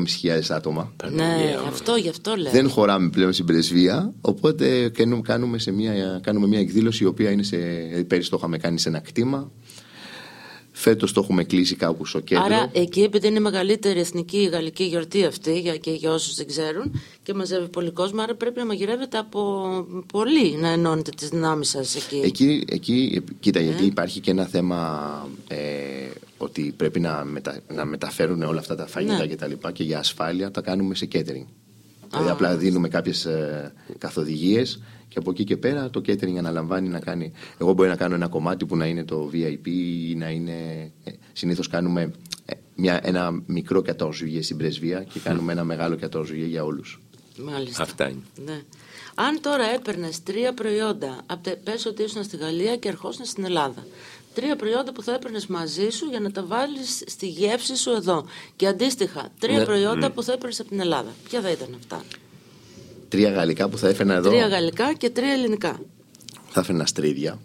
άτομα. 0.49 0.93
Ναι, 1.11 1.55
αυτό 1.67 1.95
γι' 1.95 2.09
αυτό 2.09 2.33
λέω. 2.35 2.51
Δεν 2.51 2.69
χωράμε 2.69 3.09
πλέον 3.09 3.33
στην 3.33 3.45
πρεσβεία, 3.45 4.13
οπότε 4.21 4.89
κάνουμε- 4.89 5.21
κάνουμε, 5.21 5.57
σε 5.59 5.71
μια, 5.71 6.19
κάνουμε 6.23 6.47
μια 6.47 6.59
εκδήλωση 6.59 7.03
η 7.03 7.07
οποία 7.07 7.31
είναι 7.31 7.43
σε. 7.43 7.57
δηλαδή 7.87 8.03
Πέρυσι 8.03 8.29
το 8.29 8.35
είχαμε 8.39 8.57
κάνει 8.57 8.79
σε 8.79 8.89
ένα 8.91 8.99
κτήμα. 8.99 9.51
Φέτος 10.73 11.13
το 11.13 11.19
έχουμε 11.23 11.43
κλείσει 11.43 11.75
κάπου 11.75 12.05
στο 12.05 12.19
κέντρο. 12.19 12.43
Άρα 12.43 12.69
εκεί 12.73 13.01
επειδή 13.01 13.27
είναι 13.27 13.37
η 13.37 13.41
μεγαλύτερη 13.41 13.99
εθνική 13.99 14.49
γαλλική 14.51 14.83
γιορτή 14.83 15.25
αυτή 15.25 15.59
για, 15.59 15.77
και 15.77 15.91
για 15.91 16.11
όσους 16.11 16.35
δεν 16.35 16.47
ξέρουν 16.47 17.01
και 17.23 17.33
μαζεύει 17.33 17.67
πολύ 17.67 17.91
κόσμο 17.91 18.21
άρα 18.21 18.35
πρέπει 18.35 18.59
να 18.59 18.65
μαγειρεύετε 18.65 19.17
από 19.17 19.41
πολύ 20.11 20.55
να 20.55 20.67
ενώνετε 20.69 21.11
τις 21.17 21.29
δυνάμεις 21.29 21.69
σας 21.69 21.95
εκεί. 21.95 22.21
Εκεί, 22.23 22.63
εκεί 22.67 23.23
κοίτα, 23.39 23.59
Ναι. 23.59 23.65
γιατί 23.65 23.85
υπάρχει 23.85 24.19
και 24.19 24.31
ένα 24.31 24.45
θέμα 24.45 25.09
ε, 25.47 25.57
ότι 26.37 26.73
πρέπει 26.77 26.99
να, 26.99 27.23
μετα, 27.25 27.59
να 27.73 27.85
μεταφέρουν 27.85 28.41
όλα 28.41 28.59
αυτά 28.59 28.75
τα 28.75 28.87
φαγητά 28.87 29.17
Ναι. 29.17 29.27
και 29.27 29.35
τα 29.35 29.47
λοιπά 29.47 29.71
και 29.71 29.83
για 29.83 29.99
ασφάλεια 29.99 30.51
τα 30.51 30.61
κάνουμε 30.61 30.95
σε 30.95 31.07
catering. 31.13 31.45
Δηλαδή 32.11 32.29
απλά 32.29 32.55
δίνουμε 32.57 32.87
κάποιες 32.87 33.25
ε, 33.25 33.73
καθοδηγίες 33.97 34.81
και 35.07 35.19
από 35.19 35.31
εκεί 35.31 35.43
και 35.43 35.57
πέρα 35.57 35.89
το 35.89 36.01
catering 36.07 36.35
αναλαμβάνει 36.37 36.87
να 36.89 36.99
κάνει. 36.99 37.31
Εγώ 37.57 37.73
μπορεί 37.73 37.89
να 37.89 37.95
κάνω 37.95 38.15
ένα 38.15 38.27
κομμάτι 38.27 38.65
που 38.65 38.77
να 38.77 38.85
είναι 38.85 39.03
το 39.03 39.29
VIP 39.33 39.67
ή 39.67 40.15
να 40.15 40.29
είναι. 40.29 40.51
Ε, 41.03 41.11
Συνήθως 41.33 41.67
κάνουμε 41.67 42.11
ε, 42.45 42.53
μια, 42.75 42.99
ένα 43.03 43.41
μικρό 43.45 43.81
κατόζουγε 43.81 44.41
στην 44.41 44.57
πρεσβεία 44.57 45.03
και 45.03 45.19
κάνουμε 45.19 45.51
ένα 45.51 45.63
μεγάλο 45.63 45.97
κατόζουγε 45.97 46.45
για 46.45 46.63
όλους. 46.63 47.01
Μάλιστα. 47.45 47.83
Αυτά 47.83 48.09
είναι. 48.09 48.21
Ναι. 48.45 48.61
Αν 49.15 49.41
τώρα 49.41 49.63
έπαιρνες 49.73 50.23
τρία 50.23 50.53
προϊόντα, 50.53 51.21
από 51.25 51.43
τε- 51.43 51.57
πες 51.63 51.85
ότι 51.85 52.03
ήσουν 52.03 52.23
στη 52.23 52.37
Γαλλία 52.37 52.75
και 52.77 52.87
ερχόσουν 52.87 53.25
στην 53.25 53.43
Ελλάδα. 53.45 53.85
Τρία 54.33 54.55
προϊόντα 54.55 54.91
που 54.91 55.03
θα 55.03 55.13
έπαιρνες 55.13 55.47
μαζί 55.47 55.89
σου 55.89 56.05
για 56.09 56.19
να 56.19 56.31
τα 56.31 56.43
βάλεις 56.45 57.03
στη 57.07 57.27
γεύση 57.27 57.75
σου 57.75 57.89
εδώ. 57.89 58.25
Και 58.55 58.67
αντίστοιχα, 58.67 59.29
τρία 59.39 59.57
Ναι. 59.57 59.65
προϊόντα 59.65 60.11
που 60.11 60.23
θα 60.23 60.33
έπαιρνες 60.33 60.59
από 60.59 60.69
την 60.69 60.79
Ελλάδα. 60.79 61.09
Ποια 61.29 61.41
θα 61.41 61.51
ήταν 61.51 61.67
αυτά; 61.79 62.03
Τρία 63.09 63.29
γαλλικά 63.31 63.69
που 63.69 63.77
θα 63.77 63.87
έφερνα 63.87 64.13
εδώ. 64.13 64.29
Τρία 64.29 64.47
γαλλικά 64.47 64.93
και 64.93 65.09
τρία 65.09 65.31
ελληνικά. 65.33 65.79
Θα 66.49 66.59
έφερνα 66.59 66.85
στρίδια 66.85 67.39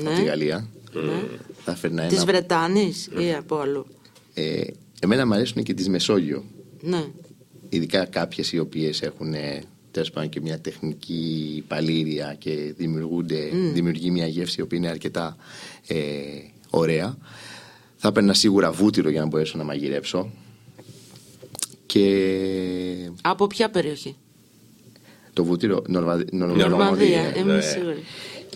Ναι. 0.00 0.08
από 0.10 0.18
τη 0.18 0.24
Γαλλία. 0.24 0.68
Ναι. 0.92 1.22
Θα 1.64 1.72
έφερνα 1.72 2.06
Της 2.06 2.16
ένα. 2.16 2.24
Βρετάνης 2.26 3.08
ή 3.18 3.32
από 3.34 3.56
αλλού; 3.58 3.86
Ε, 4.34 4.60
εμένα 5.00 5.26
μου 5.26 5.34
αρέσουν 5.34 5.62
και 5.62 5.74
της 5.74 5.88
Μεσόγειο. 5.88 6.44
Ναι. 6.80 7.04
Ειδικά 7.68 8.04
κάποιες 8.04 8.52
οι 8.52 8.58
οποίες 8.58 9.02
έχουν 9.02 9.34
ε, 9.34 9.62
τέλος 9.90 10.10
πάντων 10.10 10.28
και 10.28 10.40
μια 10.40 10.60
τεχνική 10.60 11.64
παλήρια 11.68 12.34
και 12.38 12.74
δημιουργούνται, 12.76 13.50
δημιουργεί 13.72 14.10
μια 14.10 14.26
γεύση 14.26 14.56
η 14.58 14.62
οποία 14.62 14.78
είναι 14.78 14.88
αρκετά 14.88 15.36
ε, 15.86 15.96
ωραία. 16.70 17.16
Θα 17.96 18.08
έπαιρνα 18.08 18.34
σίγουρα 18.34 18.72
βούτυρο 18.72 19.10
για 19.10 19.20
να 19.20 19.26
μπορέσω 19.26 19.58
να 19.58 19.64
μαγειρέψω. 19.64 20.30
Και 21.86 23.10
Από 23.22 23.46
ποια 23.46 23.70
περιοχή; 23.70 24.16
το 25.32 25.44
βούτυρο 25.44 25.82
Νορβαδ... 25.88 26.20
Νορ- 26.32 26.56
Νορμανδία, 26.56 26.68
Νορμανδία. 26.68 27.36
είμαι 27.36 27.54
ναι. 27.54 27.60
σίγουρη. 27.60 28.04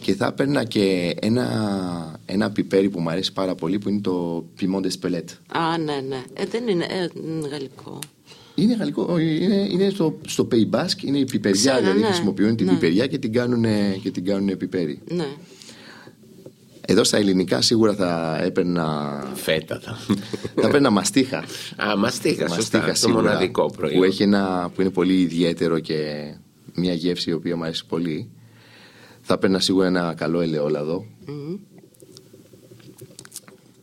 Και 0.01 0.15
θα 0.15 0.27
έπαιρνα 0.27 0.65
και 0.65 1.15
ένα, 1.21 2.21
ένα 2.27 2.51
πιπέρι 2.51 2.89
που 2.89 3.01
μου 3.01 3.11
αρέσει 3.11 3.33
πάρα 3.33 3.55
πολύ 3.55 3.79
που 3.79 3.89
είναι 3.89 4.01
το 4.01 4.45
piment 4.61 4.81
d'Espelette. 4.87 5.37
Α, 5.53 5.79
ναι, 5.79 6.01
ναι. 6.09 6.23
Ε, 6.35 6.45
δεν 6.47 6.69
είναι, 6.69 6.85
ε, 6.85 7.09
είναι 7.27 7.49
γαλλικό. 7.49 7.99
Είναι 8.55 8.75
γαλλικό, 8.75 9.07
όχι, 9.09 9.39
είναι, 9.45 9.55
είναι 9.71 9.91
στο, 9.91 10.19
στο 10.27 10.49
Pays 10.53 10.71
Basque, 10.77 11.03
είναι 11.05 11.19
η 11.19 11.25
πιπεριά, 11.25 11.61
Ξέρω, 11.61 11.81
δηλαδή 11.81 12.01
ναι. 12.01 12.07
χρησιμοποιούν 12.07 12.57
την 12.57 12.67
Ναι. 12.67 12.73
πιπεριά 12.73 13.07
και 13.07 13.19
την 13.19 13.33
κάνουν, 13.33 13.65
και 14.03 14.11
την 14.11 14.25
κάνουν 14.25 14.57
πιπέρι. 14.57 15.01
Ναι. 15.09 15.27
Εδώ 16.87 17.05
στα 17.05 17.17
ελληνικά 17.17 17.61
σίγουρα 17.63 17.95
θα 17.95 18.39
έπαιρνα, 18.43 19.23
Φέτα 19.35 19.81
θα. 19.81 19.99
θα 20.55 20.69
έπαιρνα 20.69 20.91
μαστίχα. 20.91 21.45
Α, 21.77 21.97
μαστίχα, 21.97 22.49
σωστά. 22.49 22.85
Το 22.87 22.95
σίγουρα, 22.95 23.23
μοναδικό 23.23 23.71
προϊόν. 23.77 23.99
Που, 23.99 24.05
έχει 24.05 24.23
ένα, 24.23 24.71
που 24.75 24.81
είναι 24.81 24.91
πολύ 24.91 25.21
ιδιαίτερο 25.21 25.79
και 25.79 26.31
μια 26.75 26.93
γεύση 26.95 27.31
η 27.31 27.33
οποία 27.33 27.57
μου 27.57 27.63
αρέσει 27.63 27.87
πολύ. 27.87 28.29
Θα 29.21 29.35
έπαιρνα 29.35 29.59
σίγουρα 29.61 29.87
ένα 29.87 30.15
καλό 30.17 30.41
ελαιόλαδο. 30.41 31.07
Μμμ. 31.27 31.57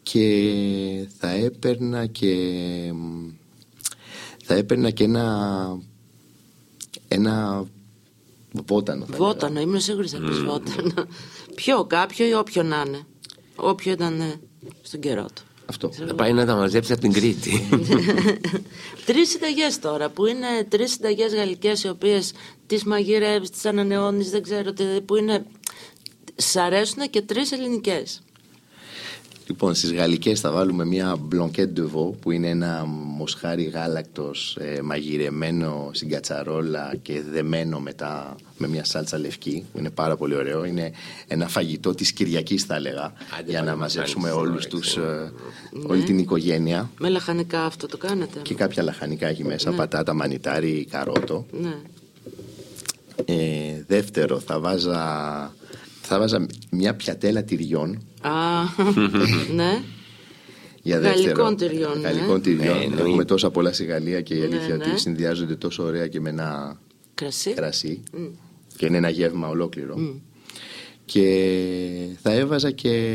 και 0.04 1.08
θα 1.20 1.30
έπαιρνα 1.30 2.06
και 2.06 2.36
θα 4.50 4.56
έπαιρνα 4.56 4.90
και 4.90 5.04
ένα 5.04 5.78
ένα 7.08 7.66
βότανο. 8.68 9.06
θα 9.06 9.18
Βότανο, 9.18 9.60
ήμουν 9.60 9.80
σίγουρη 9.80 10.08
θα 10.08 10.18
πεις 10.18 10.40
βότανο. 10.40 11.08
Ποιο, 11.56 11.86
κάποιο 11.86 12.28
ή 12.28 12.34
όποιο 12.34 12.64
να 12.64 12.84
είναι. 12.88 13.00
Όποιο 13.56 13.92
ήταν 13.92 14.22
ε, 14.22 14.40
στον 14.82 15.00
καιρό 15.00 15.26
του. 15.36 15.42
Αυτό. 15.66 15.92
Θα 15.92 16.16
πάει 16.16 16.34
να 16.34 16.46
τα 16.46 16.56
μαζέψει 16.56 16.92
από 16.92 17.02
την 17.02 17.14
Κρήτη. 17.14 17.70
Τρεις 19.06 19.30
συνταγές 19.30 19.80
τώρα, 19.80 20.10
που 20.10 20.26
είναι 20.26 20.48
τρεις 20.70 20.92
συνταγές 20.92 21.34
γαλλικές, 21.34 21.84
οι 21.84 21.88
οποίες 21.90 22.32
τις 22.66 22.84
μαγειρεύεις, 22.84 23.50
τις 23.50 23.66
ανανεώνεις, 23.66 24.30
δεν 24.30 24.44
ξέρω 24.44 24.74
τι, 24.74 24.84
που 25.06 25.16
είναι. 25.16 25.46
Σ' 26.36 26.56
αρέσουν 26.56 27.10
και 27.10 27.22
τρεις 27.22 27.52
ελληνικές. 27.52 28.22
Λοιπόν, 29.50 29.76
στις 29.76 29.94
γαλλικές 29.94 30.40
θα 30.40 30.52
βάλουμε 30.52 30.86
μια 30.86 31.16
blanquette 31.32 31.74
de 31.78 31.82
veau 31.94 32.14
που 32.22 32.32
είναι 32.32 32.50
ένα 32.50 32.86
μοσχάρι 32.86 33.64
γάλακτος 33.64 34.58
ε, 34.60 34.82
μαγειρεμένο 34.82 35.90
στην 35.92 36.10
κατσαρόλα 36.10 36.96
και 37.02 37.22
δεμένο 37.32 37.80
μετά 37.80 38.36
με 38.58 38.68
μια 38.68 38.84
σάλτσα 38.84 39.18
λευκή 39.18 39.66
που 39.72 39.80
είναι 39.80 39.90
πάρα 39.90 40.16
πολύ 40.16 40.36
ωραίο. 40.36 40.66
Είναι 40.66 40.92
ένα 41.28 41.48
φαγητό 41.48 41.96
της 41.96 42.12
Κυριακής 42.12 42.64
θα 42.64 42.76
έλεγα 42.76 43.14
Άντε, 43.40 43.50
για 43.50 43.60
να 43.60 43.66
πάλι 43.66 43.80
μαζέψουμε 43.80 44.22
μάλιστα, 44.22 44.42
όλους 44.42 44.68
τους, 44.68 44.88
ξέρω. 44.88 45.12
ε, 45.12 45.32
όλη 45.88 46.04
την 46.04 46.18
οικογένεια 46.18 46.90
Με 47.00 47.10
λαχανικά 47.10 47.66
αυτό 47.66 47.88
το 47.88 47.98
κάνετε; 47.98 48.40
και 48.42 48.54
κάποια 48.54 48.84
λαχανικά 48.84 49.28
εκεί 49.28 49.44
μέσα, 49.44 49.72
πατάτα, 49.72 50.14
μανιτάρι, 50.14 50.88
καρότο. 50.90 51.46
Ναι. 51.52 51.76
Ε, 53.26 53.84
δεύτερο 53.88 54.40
θα 54.40 54.60
βάζα, 54.60 55.00
θα 56.02 56.20
βάζα 56.20 56.46
μια 56.70 56.96
πιατέλα 56.96 57.44
τυριών 57.44 58.04
Α, 58.22 58.32
ναι. 59.56 59.82
Για 60.82 61.00
Γαλλικών 61.00 61.24
δεύτερο. 61.26 61.56
τυριών, 61.56 62.00
ναι. 62.00 62.08
Γαλλικών 62.08 62.42
τυριών. 62.42 62.78
Ναι, 62.78 62.84
εννοείται. 62.84 63.02
Έχουμε 63.04 63.26
τόσα 63.26 63.50
πολλά 63.52 63.74
στη 63.74 63.86
Γαλλία 63.86 64.22
και 64.22 64.34
η 64.34 64.38
Ναι, 64.40 64.46
αλήθεια 64.46 64.76
ναι. 64.78 64.84
ότι 64.90 65.00
συνδυάζονται 65.00 65.56
τόσο 65.56 65.84
ωραία 65.84 66.08
και 66.08 66.20
με 66.20 66.30
ένα 66.30 66.80
Κρασί. 67.14 67.54
κρασί. 67.54 68.04
Και 68.78 68.86
είναι 68.86 68.98
ένα 68.98 69.10
γεύμα 69.10 69.48
ολόκληρο. 69.48 69.96
Και 71.06 71.56
θα 72.22 72.32
έβαζα 72.32 72.72
και 72.72 73.14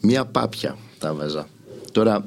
μία 0.00 0.24
πάπια 0.26 0.76
θα 0.98 1.08
έβαζα. 1.08 1.48
Τώρα 1.92 2.26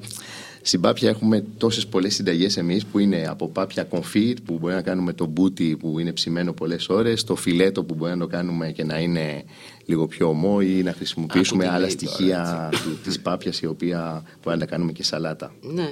στην 0.62 0.82
πάπια 0.82 1.10
έχουμε 1.10 1.44
τόσες 1.58 1.88
πολλές 1.88 2.16
συνταγές 2.16 2.58
εμείς 2.58 2.86
που 2.86 3.00
είναι 3.00 3.26
από 3.28 3.50
πάπια 3.50 3.84
κομφίτ 3.84 4.38
που 4.46 4.58
μπορεί 4.60 4.74
να 4.74 4.82
κάνουμε 4.82 5.14
το 5.14 5.26
μπούτι 5.26 5.78
που 5.80 6.00
είναι 6.00 6.12
ψημένο 6.14 6.54
πολλές 6.54 6.90
ώρες, 6.90 7.24
το 7.24 7.36
φιλέτο 7.36 7.84
που 7.84 7.94
μπορεί 7.94 8.12
να 8.12 8.18
το 8.18 8.28
κάνουμε 8.28 8.72
και 8.72 8.84
να 8.84 9.00
είναι 9.00 9.44
λίγο 9.86 10.08
πιο 10.08 10.28
ομό 10.28 10.58
ή 10.62 10.84
να 10.84 10.94
χρησιμοποιήσουμε 10.94 11.64
Άκου 11.64 11.72
τι 11.72 11.78
άλλα 11.78 11.88
λέει 11.88 11.96
τώρα, 11.96 12.14
στοιχεία 12.14 12.70
του, 12.84 12.98
της 13.04 13.20
πάπιας 13.20 13.62
η 13.62 13.66
οποία 13.66 14.24
μπορεί 14.44 14.58
να 14.58 14.66
τα 14.66 14.72
κάνουμε 14.72 14.92
και 14.92 15.04
σαλάτα. 15.04 15.54
Ναι. 15.62 15.90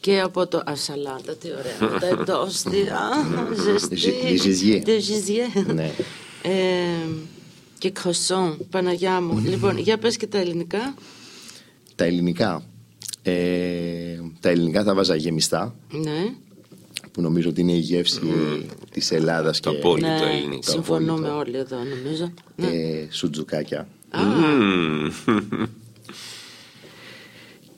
Και 0.00 0.20
από 0.20 0.46
το. 0.46 0.58
Α, 0.58 0.76
σαλάτα, 0.76 1.34
τι 1.36 1.48
ωραία. 1.52 1.98
Τα 2.00 2.06
εντόστη. 2.06 2.76
Α, 2.88 3.08
ζεστή. 3.64 3.96
Ζι- 3.96 4.40
ζιζιέ. 4.42 4.80
Τε 4.80 4.98
ζιζιέ. 5.00 5.44
Ναι. 5.74 5.90
Ε, 6.42 6.50
και 7.78 7.90
κροσόν, 7.90 8.58
Παναγιά 8.70 9.20
μου. 9.20 9.38
λοιπόν, 9.38 9.78
για 9.78 9.98
πες 9.98 10.16
και 10.16 10.26
τα 10.26 10.38
ελληνικά. 10.38 10.94
Τα 11.94 12.04
ελληνικά. 12.04 12.62
Ε, 13.22 14.18
τα 14.40 14.48
ελληνικά 14.48 14.82
θα 14.84 14.94
βάζα 14.94 15.14
γεμιστά 15.16 15.74
Ναι. 15.90 16.32
που 17.12 17.20
νομίζω 17.20 17.48
ότι 17.48 17.60
είναι 17.60 17.72
η 17.72 17.78
γεύση 17.78 18.20
της 18.90 19.10
Ελλάδας 19.10 19.60
Το 19.60 19.70
και 19.70 19.76
απόλυτο 19.76 20.06
ναι, 20.08 20.30
ελληνικό. 20.36 20.70
συμφωνούμε 20.70 21.28
όλοι 21.28 21.56
εδώ, 21.56 21.76
νομίζω. 21.78 22.32
Ναι. 22.56 22.66
ε, 22.66 23.06
σουτζουκάκια. 23.10 23.88
Α, 24.10 24.20
Μμμ. 24.24 25.10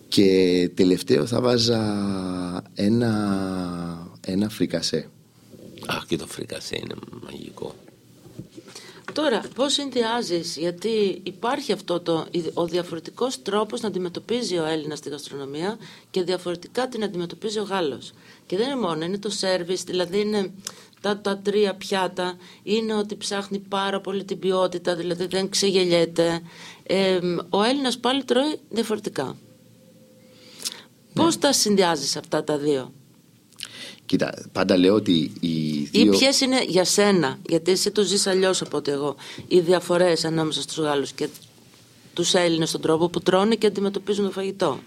Και 0.08 0.70
τελευταίο 0.74 1.26
θα 1.26 1.40
βάζα 1.40 1.80
ένα, 2.74 4.10
ένα 4.26 4.48
φρικασέ. 4.48 5.08
Αχ, 5.86 6.06
και 6.06 6.16
το 6.16 6.26
φρικασέ 6.26 6.76
είναι 6.76 6.94
μαγικό. 7.24 7.74
Τώρα, 9.12 9.42
πώς 9.54 9.72
συνδυάζεις, 9.72 10.56
γιατί 10.56 11.20
υπάρχει 11.22 11.72
αυτό 11.72 12.00
το, 12.00 12.26
ο 12.54 12.66
διαφορετικός 12.66 13.42
τρόπος 13.42 13.80
να 13.80 13.88
αντιμετωπίζει 13.88 14.58
ο 14.58 14.64
Έλληνας 14.64 15.00
τη 15.00 15.08
γαστρονομία 15.08 15.78
και 16.10 16.22
διαφορετικά 16.22 16.88
την 16.88 17.04
αντιμετωπίζει 17.04 17.58
ο 17.58 17.62
Γάλλος. 17.62 18.12
Και 18.46 18.56
δεν 18.56 18.66
είναι 18.66 18.80
μόνο, 18.80 19.04
είναι 19.04 19.18
το 19.18 19.30
σέρβις, 19.30 19.82
δηλαδή 19.82 20.20
είναι 20.20 20.52
τα, 21.00 21.18
τα 21.18 21.38
τρία 21.38 21.74
πιάτα, 21.74 22.36
είναι 22.62 22.94
ότι 22.94 23.16
ψάχνει 23.16 23.58
πάρα 23.58 24.00
πολύ 24.00 24.24
την 24.24 24.38
ποιότητα, 24.38 24.94
δηλαδή 24.94 25.26
δεν 25.26 25.48
ξεγελιέται. 25.48 26.42
Ε, 26.82 27.18
ο 27.50 27.62
Έλληνας 27.62 27.98
πάλι 27.98 28.24
τρώει 28.24 28.60
διαφορετικά. 28.68 29.36
Πώς 31.14 31.38
τα 31.38 31.52
συνδυάζεις 31.52 32.16
αυτά 32.16 32.44
τα 32.44 32.58
δύο; 32.58 32.92
Κοίτα, 34.12 34.34
πάντα 34.52 34.76
λέω 34.76 34.94
ότι 34.94 35.32
οι 35.40 35.48
Ή 35.80 35.88
δύο... 35.92 36.10
ποιες 36.10 36.40
είναι 36.40 36.64
για 36.64 36.84
σένα, 36.84 37.38
γιατί 37.48 37.70
εσύ 37.70 37.90
το 37.90 38.02
ζεις 38.02 38.26
αλλιώς 38.26 38.62
από 38.62 38.76
ότι 38.76 38.90
εγώ, 38.90 39.16
οι 39.48 39.60
διαφορές 39.60 40.24
ανάμεσα 40.24 40.62
στους 40.62 40.76
Γάλλους 40.78 41.12
και 41.12 41.28
τους 42.12 42.34
Έλληνες 42.34 42.68
στον 42.68 42.80
τρόπο 42.80 43.08
που 43.08 43.20
τρώνε 43.20 43.54
και 43.54 43.66
αντιμετωπίζουν 43.66 44.24
το 44.24 44.30
φαγητό; 44.30 44.78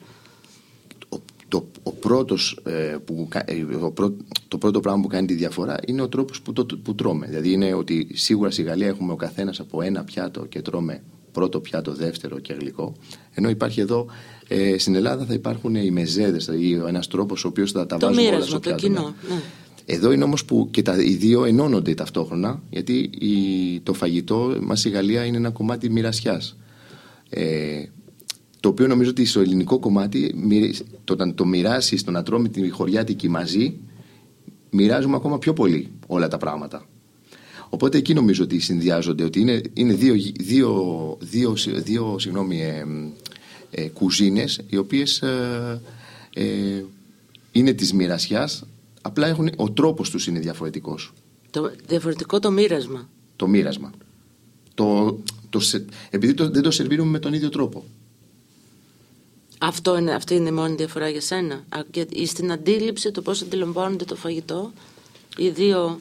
ο, 1.10 1.18
το, 1.48 1.66
ο 1.84 1.92
πρώτος, 1.92 2.60
ε, 2.64 2.98
που, 3.06 3.28
κα- 3.30 3.44
ε, 3.48 3.66
ο 3.82 3.92
πρω- 3.92 4.16
το 4.48 4.58
πρώτο 4.58 4.80
πράγμα 4.80 5.02
που 5.02 5.08
κάνει 5.08 5.28
τη 5.28 5.34
διαφορά 5.34 5.78
είναι 5.86 6.02
ο 6.02 6.10
τρόπος 6.10 6.42
που, 6.42 6.54
το, 6.54 6.66
που 6.84 6.96
τρώμε. 6.96 7.28
Δηλαδή 7.28 7.52
είναι 7.52 7.74
ότι 7.74 8.08
σίγουρα 8.14 8.52
στη 8.52 8.62
Γαλλία 8.64 8.88
έχουμε 8.88 9.12
ο 9.12 9.16
καθένας 9.16 9.60
από 9.60 9.82
ένα 9.82 10.04
πιάτο 10.04 10.46
και 10.46 10.62
τρώμε 10.62 11.04
πρώτο 11.32 11.60
πιάτο, 11.60 11.94
δεύτερο 11.94 12.40
και 12.40 12.54
γλυκό. 12.54 12.96
Ενώ 13.34 13.50
υπάρχει 13.50 13.80
εδώ, 13.80 14.06
ε, 14.48 14.78
στην 14.78 14.96
Ελλάδα 14.96 15.26
θα 15.26 15.34
υπάρχουν 15.34 15.76
οι 15.76 15.92
μεζέδες, 15.92 16.46
δηλαδή 16.46 16.74
ένας 16.88 17.08
τρόπος 17.08 17.46
ο 17.46 17.48
οποίος 17.48 17.72
θα 17.72 17.86
τα 17.86 17.98
Το 17.98 18.06
βάζουμε 18.06 18.22
όλα 18.28 18.32
μοίρασμα, 18.32 18.58
στο 18.60 18.70
το 18.70 18.76
πιάτο. 18.76 18.88
κοινό, 18.88 19.14
ναι. 19.30 19.42
Εδώ 19.86 20.12
είναι 20.12 20.24
όμως 20.24 20.46
που 20.46 20.68
και 20.72 20.82
τα, 20.82 21.02
οι 21.04 21.14
δύο 21.14 21.46
ενώνονται 21.46 21.94
ταυτόχρονα 21.94 22.62
γιατί 22.70 22.94
η, 23.20 23.80
το 23.84 23.94
φαγητό 23.94 24.58
μας 24.62 24.80
στη 24.80 24.90
Γαλλία 24.90 25.26
είναι 25.26 25.38
ένα 25.38 25.50
κομμάτι 25.50 25.90
μοιρασιάς. 25.90 26.58
Ε, 27.30 27.84
το 28.60 28.70
οποίο 28.70 28.88
νομίζω 28.88 29.10
ότι 29.10 29.26
στο 29.26 29.40
ελληνικό 29.40 29.80
κομμάτι 29.80 30.34
μοιρι- 30.36 30.78
το, 31.04 31.14
όταν 31.14 31.36
το 31.36 31.46
μοιράσεις, 31.46 32.04
το 32.04 32.12
να 32.12 32.24
τρώμε 32.24 32.50
τη 32.50 32.70
χωριάτικη 32.70 33.30
μαζί 33.30 33.74
μοιράζουμε 34.70 35.16
ακόμα 35.16 35.38
πιο 35.40 35.54
πολύ 35.54 35.92
όλα 36.08 36.28
τα 36.28 36.38
πράγματα. 36.38 36.86
Οπότε 37.70 37.98
εκεί 37.98 38.14
νομίζω 38.14 38.44
ότι 38.44 38.60
συνδυάζονται, 38.60 39.24
ότι 39.24 39.40
είναι, 39.40 39.62
είναι 39.74 39.94
δύο, 39.94 40.14
δύο, 40.40 41.18
δύο, 41.22 41.56
δύο 41.84 42.16
συγγνώμη, 42.20 42.62
ε, 42.62 42.86
ε, 43.78 43.88
κουζίνες 43.88 44.60
οι 44.68 44.78
οποίες 44.78 45.22
ε, 45.22 45.82
ε, 46.34 46.84
είναι 47.52 47.74
της 47.74 47.94
μοιρασιάς 47.94 48.64
απλά 49.02 49.28
έχουν, 49.28 49.50
ο 49.56 49.72
τρόπος 49.72 50.10
τους 50.10 50.28
είναι 50.28 50.40
διαφορετικός. 50.40 51.14
Το 51.52 51.72
διαφορετικό 51.88 52.40
το 52.40 52.52
μοίρασμα. 52.52 53.10
Το 53.36 53.48
μοίρασμα. 53.48 53.92
Το, 54.74 55.18
το, 55.50 55.60
σε- 55.60 55.86
επειδή 56.10 56.34
το, 56.34 56.50
δεν 56.50 56.62
το 56.62 56.72
σερβίρουμε 56.72 57.10
με 57.10 57.20
τον 57.20 57.34
ίδιο 57.34 57.50
τρόπο. 57.50 57.84
Αυτό 59.60 59.98
είναι, 59.98 60.14
αυτή 60.14 60.36
είναι 60.36 60.50
η 60.50 60.52
μόνη 60.52 60.76
διαφορά 60.76 61.10
για 61.10 61.22
σένα. 61.22 61.56
Α, 61.70 61.80
και 61.92 62.08
ή 62.10 62.26
στην 62.26 62.52
αντίληψη 62.52 63.12
το 63.12 63.22
πώς 63.22 63.42
αντιλαμβάνονται 63.42 64.06
το 64.06 64.16
φαγητό. 64.16 64.72
Οι 65.38 65.50
δύο 65.50 66.00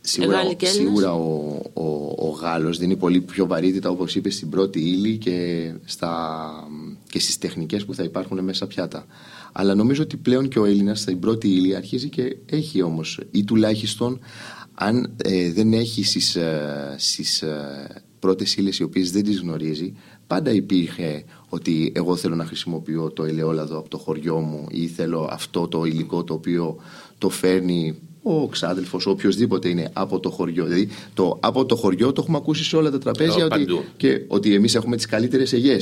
Σίγουρα, 0.00 0.36
Γάλλοι 0.36 0.54
και 0.54 0.66
Έλληνες. 0.66 0.86
σίγουρα 0.86 1.14
ο, 1.14 1.60
ο, 1.72 2.14
ο 2.28 2.30
Γάλλος 2.40 2.78
δίνει 2.78 2.96
πολύ 2.96 3.20
πιο 3.20 3.46
βαρύτητα 3.46 3.90
όπως 3.90 4.14
είπες 4.14 4.34
στην 4.34 4.48
πρώτη 4.50 4.80
ύλη 4.80 5.18
και, 5.18 5.70
στα, 5.84 6.50
και 7.10 7.18
στις 7.20 7.38
τεχνικές 7.38 7.84
που 7.84 7.94
θα 7.94 8.02
υπάρχουν 8.02 8.44
μέσα 8.44 8.66
πιάτα. 8.66 9.06
Αλλά 9.52 9.74
νομίζω 9.74 10.02
ότι 10.02 10.16
πλέον 10.16 10.48
και 10.48 10.58
ο 10.58 10.64
Έλληνας 10.64 11.00
στην 11.00 11.18
πρώτη 11.18 11.48
ύλη 11.48 11.76
αρχίζει 11.76 12.08
και 12.08 12.36
έχει 12.46 12.82
όμως 12.82 13.20
ή 13.30 13.44
τουλάχιστον 13.44 14.20
αν 14.74 15.16
ε, 15.24 15.52
δεν 15.52 15.72
έχει 15.72 16.04
στις, 16.04 16.36
ε, 16.36 16.94
στις 16.98 17.42
ε, 17.42 18.02
πρώτες 18.18 18.56
ύλες 18.56 18.78
οι 18.78 18.82
οποίες 18.82 19.10
δεν 19.10 19.24
τις 19.24 19.40
γνωρίζει 19.40 19.94
πάντα 20.26 20.50
υπήρχε 20.50 21.24
ότι 21.48 21.92
εγώ 21.94 22.16
θέλω 22.16 22.34
να 22.34 22.44
χρησιμοποιώ 22.44 23.10
το 23.10 23.24
ελαιόλαδο 23.24 23.78
από 23.78 23.88
το 23.88 23.98
χωριό 23.98 24.38
μου 24.38 24.66
ή 24.70 24.86
θέλω 24.86 25.28
αυτό 25.30 25.68
το 25.68 25.84
υλικό 25.84 26.24
το 26.24 26.34
οποίο 26.34 26.76
το 27.18 27.28
φέρνει 27.28 27.98
ο 28.22 28.48
ξάδελφος, 28.48 29.06
ο 29.06 29.10
οποιοδήποτε 29.10 29.68
είναι 29.68 29.90
από 29.92 30.20
το 30.20 30.30
χωριό. 30.30 30.64
Δηλαδή, 30.64 30.88
το 31.14 31.36
από 31.40 31.64
το 31.66 31.76
χωριό 31.76 32.12
το 32.12 32.20
έχουμε 32.22 32.36
ακούσει 32.36 32.64
σε 32.64 32.76
όλα 32.76 32.90
τα 32.90 32.98
τραπέζια 32.98 33.42
Ε, 33.42 33.44
ότι, 33.44 33.48
παντού. 33.48 33.84
και 33.96 34.24
ότι 34.28 34.54
εμείς 34.54 34.74
έχουμε 34.74 34.96
τις 34.96 35.06
καλύτερες 35.06 35.52
αιγέ. 35.52 35.76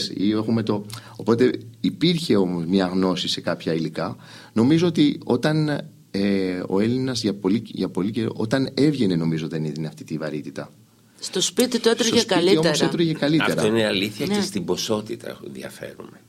Το... 0.65 0.85
Οπότε 1.17 1.51
υπήρχε 1.81 2.37
όμως 2.37 2.65
μια 2.67 2.87
γνώση 2.87 3.29
σε 3.29 3.41
κάποια 3.41 3.75
υλικά. 3.75 4.17
Νομίζω 4.53 4.87
ότι 4.87 5.21
όταν 5.25 5.69
ε, 6.11 6.63
ο 6.69 6.81
Έλληνας 6.81 7.23
για 7.23 7.35
πολύ, 7.35 7.63
για 7.67 7.89
πολύ 7.89 8.11
καιρό, 8.11 8.33
όταν 8.37 8.71
έβγαινε, 8.75 9.17
νομίζω 9.17 9.49
δεν 9.49 9.65
έδινε 9.65 9.87
αυτή 9.87 10.05
τη 10.05 10.19
βαρύτητα. 10.19 10.71
στο 11.19 11.41
σπίτι 11.41 11.79
του 11.81 11.89
έτρωγε 11.89 12.11
Στο 12.11 12.19
σπίτι 12.19 12.35
καλύτερα. 12.35 12.61
όμως 12.61 12.81
έτρωγε 12.83 13.13
καλύτερα. 13.13 13.53
Αυτό 13.53 13.67
είναι 13.67 13.87
αλήθεια 13.87 14.27
Ναι. 14.27 14.35
και 14.35 14.41
στην 14.41 14.65
ποσότητα 14.65 15.41
διαφέρουμε. 15.53 16.21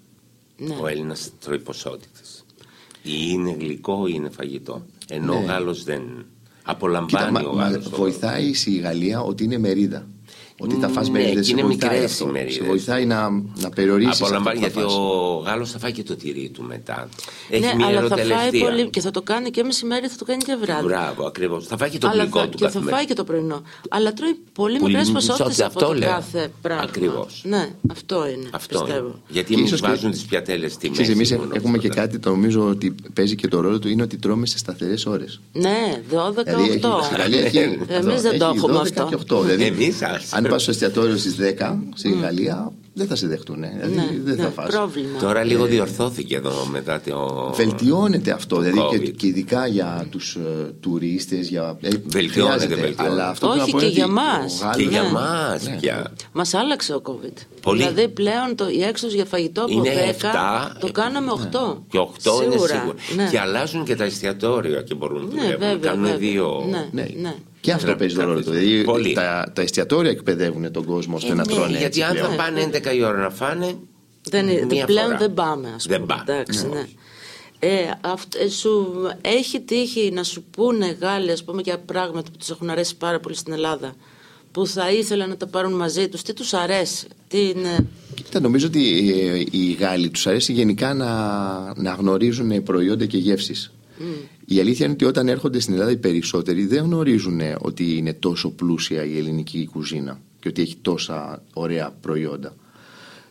Ναι. 0.57 0.75
Ο 0.81 0.87
Έλληνας 0.87 1.29
τρώει 1.43 1.59
ποσότητες. 1.59 2.45
Ή 3.03 3.11
είναι 3.31 3.55
γλυκό 3.59 4.07
ή 4.07 4.11
είναι 4.15 4.29
φαγητό. 4.29 4.85
Ενώ 5.09 5.33
ο 5.35 5.39
Ναι. 5.39 5.45
Γάλλος 5.45 5.83
δεν. 5.83 6.01
Κοίτα, 6.01 6.71
Απολαμβάνει 6.71 7.31
μα, 7.31 7.49
ο 7.49 7.53
μα 7.55 7.63
Γάλλος. 7.63 7.89
το- 7.89 7.95
βοηθάει 7.97 8.53
στη 8.53 8.71
Γαλλία 8.77 9.21
ότι 9.21 9.43
είναι 9.43 9.57
μερίδα. 9.57 10.07
Ότι 10.61 10.79
τα 10.79 10.87
φας 10.87 11.09
Ναι, 11.09 11.17
μπέρι 11.19 11.25
δεν 11.25 11.35
και 11.35 11.43
σε 11.43 11.51
είναι 11.51 11.61
βοηθάει 11.61 11.89
μικρές 11.91 12.11
αυτό. 12.11 12.27
οι 12.27 12.31
μερίδες. 12.31 12.53
Σε 12.53 12.63
βοηθάει 12.63 13.05
να, 13.05 13.29
να 13.61 13.69
περιορίσεις 13.75 14.21
Απολαμβάνει 14.21 14.65
αυτό 14.65 14.69
που 14.71 14.79
γιατί 14.79 14.93
θα 14.93 14.99
φας. 14.99 15.09
ο 15.09 15.43
Γάλλος 15.45 15.71
θα 15.71 15.79
φάει 15.79 15.91
και 15.91 16.03
το 16.03 16.15
τυρί 16.15 16.49
του 16.53 16.63
μετά. 16.63 17.09
Έχει 17.49 17.61
ναι, 17.65 17.73
μια 17.75 17.85
αλλά 17.87 18.01
θα 18.01 18.07
φάει 18.07 18.19
ερωτελευτία. 18.25 18.65
πολύ 18.65 18.89
και 18.89 19.01
θα 19.01 19.11
το 19.11 19.21
κάνει 19.21 19.49
και 19.49 19.63
μεσημέρι, 19.63 20.07
θα 20.07 20.15
το 20.17 20.25
κάνει 20.25 20.43
και 20.43 20.57
βράδυ. 20.61 20.85
Μπράβο, 20.85 21.25
ακριβώς. 21.25 21.67
Θα 21.67 21.77
φάει 21.77 21.89
και 21.89 21.97
το 21.97 22.07
αλλά 22.07 22.21
γλυκό 22.23 22.39
θα, 22.39 22.45
του 22.45 22.51
και 22.51 22.57
θα 22.57 22.65
καθημερινά. 22.65 22.95
φάει 22.97 23.05
και 23.05 23.13
το 23.13 23.23
πρωινό. 23.23 23.61
Αλλά 23.89 24.13
τρώει 24.13 24.33
πολύ 24.53 24.77
Πολύ 24.79 24.93
μικρέ 24.95 24.97
μικρές 25.11 25.27
ποσότητες 25.27 25.59
από 25.59 25.67
αυτό 25.67 25.85
το 25.87 25.93
λέω. 25.93 26.09
κάθε 26.09 26.51
πράγμα. 26.61 26.83
Ακριβώς. 26.83 27.41
Ναι, 27.45 27.69
αυτό 27.91 28.27
είναι. 28.29 28.49
Αυτό 28.51 28.79
πιστεύω. 28.79 29.05
είναι. 29.07 29.15
Γιατί 29.27 29.53
Και 29.53 29.59
μου 29.59 29.65
ίσως 29.65 29.81
και- 29.81 29.87
βάζουν 29.87 30.11
τις 30.11 30.25
πιατέλες 30.25 30.71
στη 30.73 30.89
μέση. 30.89 31.01
Ξέρεις, 31.01 31.11
εμείς 31.31 31.31
μόνο 31.41 31.51
έχουμε 31.55 31.77
και 31.77 31.87
αυτό. 31.87 32.01
κάτι 32.01 32.19
το 32.19 32.29
νομίζω 32.29 32.67
ότι 32.67 32.95
παίζει 33.13 33.35
και 33.35 33.47
το 33.47 33.59
ρόλο 33.59 33.79
του 33.79 33.87
είναι 33.89 34.01
ότι 34.03 34.17
τρώμε 34.17 34.45
σε 34.45 34.57
σταθερές 34.57 35.05
ώρες. 35.05 35.39
Ναι, 35.53 36.01
12-8. 36.09 36.43
Δηλαδή, 36.43 36.69
έχει- 36.69 36.79
στη 37.03 37.15
Γαλλία 37.17 37.41
έχει- 37.41 37.57
Εμείς 37.87 38.21
δεν 38.21 38.39
το 38.39 38.45
έχει 38.45 38.57
έχουμε 38.57 38.73
12 38.73 39.03
αυτό. 39.03 39.05
και 39.09 39.15
8. 40.49 40.57
Δηλαδή, 40.57 40.57
Εμείς, 40.57 40.57
ας. 40.57 40.57
αν 40.57 40.57
πας 40.57 40.61
στο 40.61 40.71
εστιατόριο 40.71 41.17
στις 41.17 41.35
10 41.35 41.79
στη 41.93 42.09
Γαλλία, 42.21 42.71
δεν 42.93 43.07
θα 43.07 43.15
σε 43.15 43.27
δεχτούν. 43.27 43.55
Δηλαδή, 43.61 43.95
Ναι, 43.95 44.05
δεν 44.23 44.35
ναι, 44.35 44.43
θα 44.43 44.49
φας. 44.49 44.67
πρόβλημα. 44.75 45.19
Τώρα 45.19 45.43
λίγο 45.43 45.65
διορθώθηκε 45.65 46.35
εδώ 46.35 46.67
μετά 46.71 47.01
το. 47.09 47.51
Βελτιώνεται 47.55 48.31
αυτό, 48.31 48.59
δηλαδή 48.59 48.97
και, 48.97 49.05
COVID. 49.09 49.13
και 49.17 49.27
ειδικά 49.27 49.67
για 49.67 50.07
τους 50.09 50.35
ε, 50.35 50.71
τουρίστες, 50.79 51.47
για, 51.49 51.77
ε, 51.81 51.89
Βελτιώνεται, 52.05 52.29
χρειάζεται. 52.29 52.75
βελτιώνεται. 52.75 53.03
Αλλά 53.03 53.29
αυτό 53.29 53.47
Όχι, 53.47 53.57
πρέπει 53.57 53.71
να 53.71 53.77
πω 53.77 53.79
και 53.79 53.85
είναι 53.85 53.93
για 53.93 54.03
ότι 54.05 54.13
μας. 54.13 54.53
ο 54.53 54.63
Γάλλος- 54.63 54.77
Και 54.77 54.83
για 54.83 55.01
Ναι. 55.01 55.11
μας 55.11 55.63
Ναι. 55.67 55.77
πια. 55.81 56.11
Μας 56.31 56.53
άλλαξε 56.53 56.93
ο 56.93 57.01
COVID. 57.05 57.33
Πολύ. 57.61 57.77
Δηλαδή 57.79 58.07
πλέον 58.09 58.55
το, 58.55 58.69
η 58.69 58.81
έξοδος 58.83 59.15
για 59.15 59.25
φαγητό 59.25 59.61
από 59.61 59.71
Είναι 59.71 59.89
10 59.89 60.09
εφτά, 60.09 60.75
το 60.79 60.91
κάναμε 60.91 61.31
8. 61.31 61.83
Και 61.89 61.97
8 61.97 62.41
είναι 62.43 62.51
Σίγουρα, 62.51 62.73
σίγουρο. 62.79 62.95
Ναι. 63.15 63.27
Και 63.31 63.39
αλλάζουν 63.39 63.83
και 63.85 63.95
τα 63.95 64.03
εστιατόρια 64.03 64.81
και 64.81 64.95
μπορούν 64.95 65.17
να 65.17 65.23
Ναι, 65.25 65.29
δουλεύουν. 65.41 65.59
βέβαια, 65.59 65.89
Κάνουν 65.89 66.03
βέβαια. 66.03 66.17
δύο. 66.17 66.65
Ναι. 66.91 67.07
Ναι. 67.21 67.33
Ναι. 67.61 67.71
Και 67.71 67.71
αυτό 67.71 67.95
παίζει 67.95 68.15
τον 68.15 68.25
ρόλο 68.25 68.41
του. 68.43 68.51
Δηλαδή 68.51 68.83
Πολύ. 68.83 69.13
τα, 69.13 69.51
τα 69.55 69.61
εστιατόρια 69.61 70.11
εκπαιδεύουν 70.11 70.71
τον 70.71 70.85
κόσμο 70.85 71.15
ώστε 71.15 71.31
Ε, 71.31 71.33
να 71.33 71.45
ναι, 71.45 71.53
τρώνε 71.53 71.69
γιατί 71.69 71.83
έτσι 71.85 72.01
αν 72.01 72.11
πλέον. 72.11 72.29
θα 72.29 72.35
πάνε 72.35 72.69
11 72.73 72.95
η 72.95 73.03
ώρα 73.03 73.17
να 73.17 73.29
φάνε. 73.29 73.75
Δεν, 74.29 74.47
είναι- 74.47 74.65
μία 74.65 74.85
πλέον 74.85 75.05
φορά. 75.05 75.17
δεν 75.17 75.33
πάμε, 75.33 75.71
ας 75.75 75.83
πούμε. 75.85 75.97
Δεν 75.97 76.05
πάμε. 76.05 76.23
Εντάξει, 76.27 76.67
Ναι, 76.67 76.73
ναι. 76.73 76.79
όχι. 76.79 76.95
Ε, 77.59 77.89
αυτ- 78.01 78.35
ε, 78.35 78.49
σου 78.49 78.93
έχει 79.21 79.59
τύχει 79.61 80.11
να 80.13 80.23
σου 80.23 80.43
πούνε 80.51 80.97
Γάλλοι 81.01 81.31
ας 81.31 81.43
πούμε 81.43 81.61
για 81.61 81.77
πράγματα 81.79 82.31
που 82.31 82.37
τους 82.37 82.49
έχουν 82.49 82.69
αρέσει 82.69 82.97
πάρα 82.97 83.19
πολύ 83.19 83.35
στην 83.35 83.53
Ελλάδα 83.53 83.93
που 84.51 84.67
θα 84.67 84.91
ήθελαν 84.91 85.29
να 85.29 85.37
τα 85.37 85.47
πάρουν 85.47 85.73
μαζί 85.73 86.07
τους 86.09 86.21
τι 86.21 86.33
τους 86.33 86.53
αρέσει 86.53 87.07
τι 87.27 87.39
είναι 87.49 87.87
Κοίτα, 88.15 88.39
νομίζω 88.39 88.67
ότι 88.67 89.11
ε, 89.51 89.57
οι 89.57 89.71
Γάλλοι 89.71 90.09
τους 90.09 90.27
αρέσει 90.27 90.53
γενικά 90.53 90.93
να, 90.93 91.13
να 91.75 91.91
γνωρίζουν 91.93 92.63
προϊόντα 92.63 93.05
και 93.05 93.17
γεύσεις. 93.17 93.71
Η 94.45 94.59
αλήθεια 94.59 94.85
είναι 94.85 94.93
ότι 94.93 95.05
όταν 95.05 95.27
έρχονται 95.27 95.59
στην 95.59 95.73
Ελλάδα 95.73 95.91
οι 95.91 95.97
περισσότεροι 95.97 96.65
δεν 96.65 96.83
γνωρίζουν 96.83 97.39
ότι 97.59 97.97
είναι 97.97 98.13
τόσο 98.13 98.49
πλούσια 98.49 99.05
η 99.05 99.17
ελληνική 99.17 99.69
κουζίνα 99.71 100.19
και 100.39 100.47
ότι 100.47 100.61
έχει 100.61 100.75
τόσα 100.81 101.43
ωραία 101.53 101.93
προϊόντα. 102.01 102.55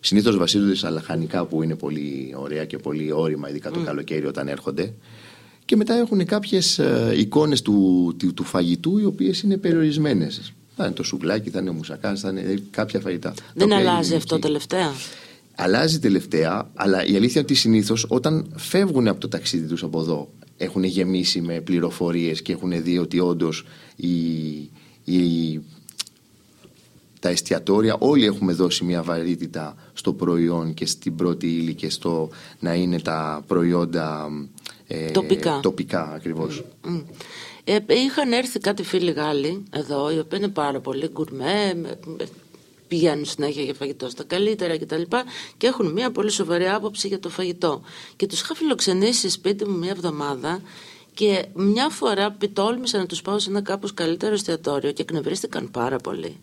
Συνήθως 0.01 0.37
βασίζονται 0.37 0.75
στα 0.75 0.91
λαχανικά 0.91 1.45
που 1.45 1.63
είναι 1.63 1.75
πολύ 1.75 2.35
ωραία 2.37 2.65
και 2.65 2.79
πολύ 2.79 3.13
όρημα, 3.13 3.49
ειδικά 3.51 3.71
το 3.71 3.81
καλοκαίρι 3.81 4.27
όταν 4.27 4.49
έρχονται. 4.49 4.95
Και 5.65 5.77
μετά 5.77 5.95
έχουν 5.95 6.25
κάποιες 6.25 6.79
ε, 6.79 7.15
εικόνες 7.17 7.63
του, 7.63 8.15
του, 8.19 8.35
του 8.35 8.45
φαγητού 8.45 8.99
οι 8.99 9.05
οποίες 9.05 9.41
είναι 9.41 9.57
περιορισμένες. 9.57 10.53
Θα 10.77 10.85
είναι 10.85 10.95
το 10.95 11.03
σουβλάκι, 11.03 11.51
θα 11.51 11.59
είναι 11.61 11.71
ο 11.71 11.73
μουσακάς, 11.73 12.21
θα 12.21 12.29
είναι 12.29 12.41
ε, 12.41 12.59
κάποια 12.71 13.01
φαγητά. 13.01 13.29
τα 13.29 13.43
δεν 13.55 13.71
οποία 13.71 13.81
είναι 13.81 13.91
αλλάζει 13.91 14.15
αυτό 14.15 14.35
ελληνική. 14.35 14.47
τελευταία; 14.47 14.93
Αλλάζει 15.55 15.99
τελευταία, 15.99 16.71
αλλά 16.75 17.05
η 17.05 17.17
αλήθεια 17.17 17.41
είναι 17.41 17.41
ότι 17.41 17.55
συνήθως 17.55 18.07
όταν 18.09 18.53
φεύγουν 18.57 19.09
από 19.09 19.21
το 19.21 19.29
ταξίδι 19.29 19.67
τους 19.67 19.83
από 19.83 20.01
εδώ, 20.01 20.29
έχουν 20.59 20.85
γεμίσει 20.85 21.41
με 21.41 21.61
πληροφορίες 21.61 22.43
και 22.43 22.53
έχουν 22.53 22.83
δει 22.83 22.99
ότι 22.99 23.21
όντως 23.21 23.65
η, 23.97 24.11
η, 25.05 25.61
τα 27.21 27.29
εστιατόρια, 27.29 27.97
όλοι 27.99 28.25
έχουμε 28.25 28.53
δώσει 28.53 28.85
μια 28.85 29.03
βαρύτητα 29.03 29.75
στο 29.93 30.13
προϊόν 30.13 30.75
και 30.75 30.87
στην 30.87 31.17
πρώτη 31.17 31.47
ύλη 31.47 31.75
και 31.75 31.91
στο 31.91 32.29
να 32.61 32.75
είναι 32.75 33.01
τα 33.01 33.45
προϊόντα 33.47 34.29
ε, 34.87 35.11
Τοπικά. 35.11 35.61
τοπικά 35.63 36.13
ακριβώς. 36.13 36.65
Μμ. 36.87 36.99
Ε, 37.65 37.79
είχαν 37.89 38.33
έρθει 38.33 38.59
κάτι 38.59 38.83
φίλοι 38.83 39.11
Γάλλοι 39.11 39.63
εδώ, 39.71 40.11
οι 40.11 40.19
οποίοι 40.19 40.39
είναι 40.43 40.53
πάρα 40.53 40.81
πολύ 40.81 41.09
γκουρμέ, 41.13 41.75
με- 41.75 41.99
με- 42.07 42.27
πηγαίνουν 42.89 43.25
συνέχεια 43.25 43.63
για 43.63 43.75
φαγητό 43.75 44.09
στα 44.09 44.25
καλύτερα 44.25 44.79
κτλ. 44.79 45.03
Και, 45.03 45.25
και 45.57 45.67
έχουν 45.67 45.93
μια 45.93 46.11
πολύ 46.11 46.31
σοβαρή 46.31 46.69
άποψη 46.69 47.09
για 47.09 47.19
το 47.19 47.29
φαγητό. 47.29 47.83
Και 48.17 48.27
τους 48.27 48.41
είχα 48.41 48.55
φιλοξενήσει 48.55 49.29
σπίτι 49.29 49.65
μου 49.65 49.79
μια 49.79 49.91
εβδομάδα 49.91 50.61
και 51.19 51.47
μια 51.55 51.89
φορά 51.89 52.37
τόλμησα 52.53 52.99
να 52.99 53.07
τους 53.07 53.23
πάω 53.23 53.39
σε 53.39 53.51
ένα 53.51 53.61
κάπως 53.61 53.95
καλύτερο 53.95 54.35
εστιατόριο 54.35 54.93
και 54.93 55.03
εκνευρίστηκαν 55.03 55.71
πάρα 55.71 55.97
πολύ. 55.97 56.37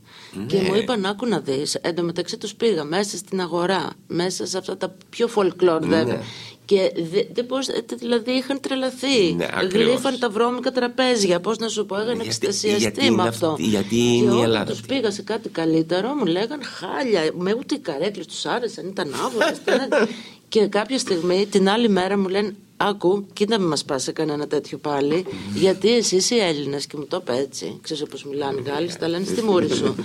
Και 0.47 0.61
μου 0.61 0.75
είπαν, 0.75 1.05
άκου 1.05 1.25
να 1.25 1.39
δεις, 1.39 1.75
εν 1.75 1.95
τω 1.95 2.03
μεταξύ 2.03 2.37
τους 2.37 2.55
πήγα 2.55 2.83
μέσα 2.83 3.17
στην 3.17 3.41
αγορά, 3.41 3.89
μέσα 4.07 4.45
σε 4.45 4.57
αυτά 4.57 4.77
τα 4.77 4.95
πιο 5.09 5.29
folklore 5.35 5.81
βέβαια. 5.81 6.21
Και 6.65 6.91
δε- 7.11 7.23
δεν 7.33 7.45
μπορούσα- 7.45 7.73
ε, 7.75 7.95
δηλαδή 7.95 8.31
είχαν 8.31 8.59
τρελαθεί. 8.59 9.33
Ναι, 9.37 9.47
ακριβώς. 9.53 9.87
Γλύφαν 9.87 10.19
τα 10.19 10.29
βρώμικα 10.29 10.71
τραπέζια. 10.71 11.39
Πώς 11.39 11.57
να 11.57 11.67
σου 11.67 11.85
πω, 11.85 11.95
έκανε 11.95 12.11
Γιατί- 12.13 12.27
εκστασιαστεί 12.27 12.77
γιατί 12.81 12.99
με 12.99 13.05
είναι 13.05 13.27
αυτό. 13.27 13.47
αυτή- 13.47 13.63
γιατί 13.63 13.95
και 13.95 13.95
είναι 13.95 14.25
η 14.25 14.27
όταν 14.29 14.43
Ελλάδα 14.43 14.65
τους 14.71 14.79
αυτή. 14.79 14.93
πήγα 14.93 15.11
σε 15.11 15.21
κάτι 15.21 15.49
καλύτερο, 15.49 16.13
μου 16.13 16.25
λέγαν 16.25 16.59
χάλια. 16.63 17.31
Με 17.37 17.53
ούτε 17.59 17.75
οι 17.75 17.79
καρέκλες 17.79 18.25
τους 18.27 18.45
άρεσαν, 18.45 18.87
ήταν 18.87 19.13
άβολε. 19.25 19.53
και 20.49 20.67
κάποια 20.67 20.97
στιγμή, 20.97 21.45
την 21.51 21.69
άλλη 21.69 21.89
μέρα 21.89 22.17
μου 22.17 22.27
λένε 22.27 22.55
Άκου, 22.77 23.25
κοίτα 23.33 23.59
με 23.59 23.65
μας 23.65 23.85
πας 23.85 24.03
σε 24.03 24.11
κανένα 24.11 24.47
τέτοιο 24.47 24.77
πάλι, 24.77 25.25
γιατί 25.55 25.95
εσείς 25.95 26.29
οι 26.29 26.37
Έλληνες, 26.37 26.85
και 26.85 26.97
μου 26.97 27.05
το 27.05 27.17
είπε 27.21 27.37
έτσι, 27.37 27.79
ξέρεις 27.81 28.03
όπως 28.03 28.23
μιλάνε 28.25 28.59
οι 28.59 28.63
Γάλλοι, 28.63 28.95
τα 28.95 29.07
λένε 29.07 29.25
στη 29.25 29.41
μούρη 29.41 29.69
σου. 29.69 29.95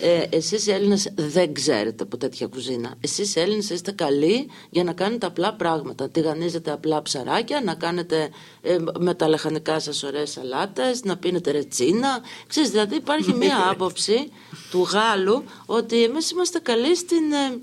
Ε, 0.00 0.22
εσείς 0.36 0.66
οι 0.66 0.70
Έλληνες 0.70 1.12
δεν 1.14 1.52
ξέρετε 1.54 2.02
από 2.02 2.16
τέτοια 2.16 2.46
κουζίνα. 2.46 2.94
Εσείς 3.00 3.34
οι 3.36 3.40
Έλληνες 3.40 3.70
είστε 3.70 3.90
καλοί 3.92 4.50
για 4.70 4.84
να 4.84 4.92
κάνετε 4.92 5.26
απλά 5.26 5.54
πράγματα. 5.54 6.08
Τηγανίζετε 6.08 6.70
απλά 6.72 7.02
ψαράκια, 7.02 7.60
να 7.60 7.74
κάνετε 7.74 8.28
ε, 8.62 8.76
με 8.98 9.14
τα 9.14 9.28
λαχανικά 9.28 9.80
σας 9.80 10.02
ωραίες 10.02 10.30
σαλάτες, 10.30 11.04
να 11.04 11.16
πίνετε 11.16 11.50
ρετσίνα. 11.50 12.20
Ξέρεις, 12.46 12.70
δηλαδή 12.70 12.94
υπάρχει 12.94 13.32
μία 13.32 13.68
άποψη 13.70 14.30
του 14.70 14.80
Γάλλου 14.80 15.44
ότι 15.66 16.02
εμείς 16.02 16.30
είμαστε 16.30 16.58
καλοί 16.58 16.96
στην. 16.96 17.32
ε, 17.32 17.58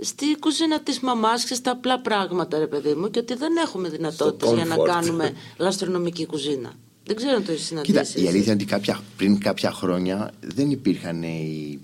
στη 0.00 0.36
κουζίνα 0.38 0.80
της 0.80 1.00
μαμάς 1.00 1.44
και 1.44 1.54
στα 1.54 1.70
απλά 1.70 2.00
πράγματα 2.00 2.58
ρε 2.58 2.66
παιδί 2.66 2.94
μου 2.94 3.10
και 3.10 3.18
ότι 3.18 3.34
δεν 3.34 3.52
έχουμε 3.64 3.88
δυνατότητες 3.88 4.52
για 4.52 4.64
να 4.64 4.76
comfort. 4.76 4.84
κάνουμε 4.86 5.32
γαστρονομική 5.58 6.26
κουζίνα. 6.26 6.72
Δεν 7.04 7.16
ξέρω 7.16 7.36
αν 7.36 7.44
το 7.44 7.52
έχεις 7.52 7.66
Κοίτα, 7.68 7.82
συναντήσει. 8.04 8.22
η 8.24 8.28
αλήθεια 8.28 8.52
είναι 8.52 8.62
ότι 8.62 8.64
κάποια, 8.64 9.00
πριν 9.16 9.38
κάποια 9.38 9.70
χρόνια 9.72 10.32
δεν 10.40 10.70
υπήρχαν 10.70 11.22
οι, 11.22 11.78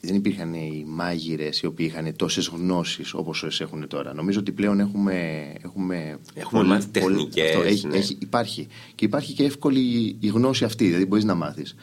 δεν 0.00 0.14
υπήρχαν 0.14 0.54
οι 0.54 0.84
μάγειρες 0.88 1.60
οι 1.60 1.66
οποίοι 1.66 1.86
είχαν 1.90 2.16
τόσες 2.16 2.46
γνώσεις 2.46 3.14
όπως 3.14 3.42
όσες 3.42 3.60
έχουν 3.60 3.88
τώρα. 3.88 4.14
Νομίζω 4.14 4.38
ότι 4.40 4.52
πλέον 4.52 4.80
έχουμε... 4.80 5.14
Έχουμε, 5.64 6.18
Έχουμε 6.34 6.64
μάθει 6.64 6.88
τεχνικές, 6.88 7.54
αυτό, 7.54 7.68
έχει, 7.68 7.86
ναι. 7.86 7.96
έχει- 7.96 8.16
υπάρχει. 8.20 8.66
Και 8.94 9.04
υπάρχει 9.04 9.32
και 9.32 9.44
εύκολη 9.44 10.16
η 10.20 10.26
γνώση 10.26 10.64
αυτή, 10.64 10.84
δηλαδή 10.86 11.04
μπορείς 11.06 11.24
να 11.24 11.34
μάθεις. 11.34 11.74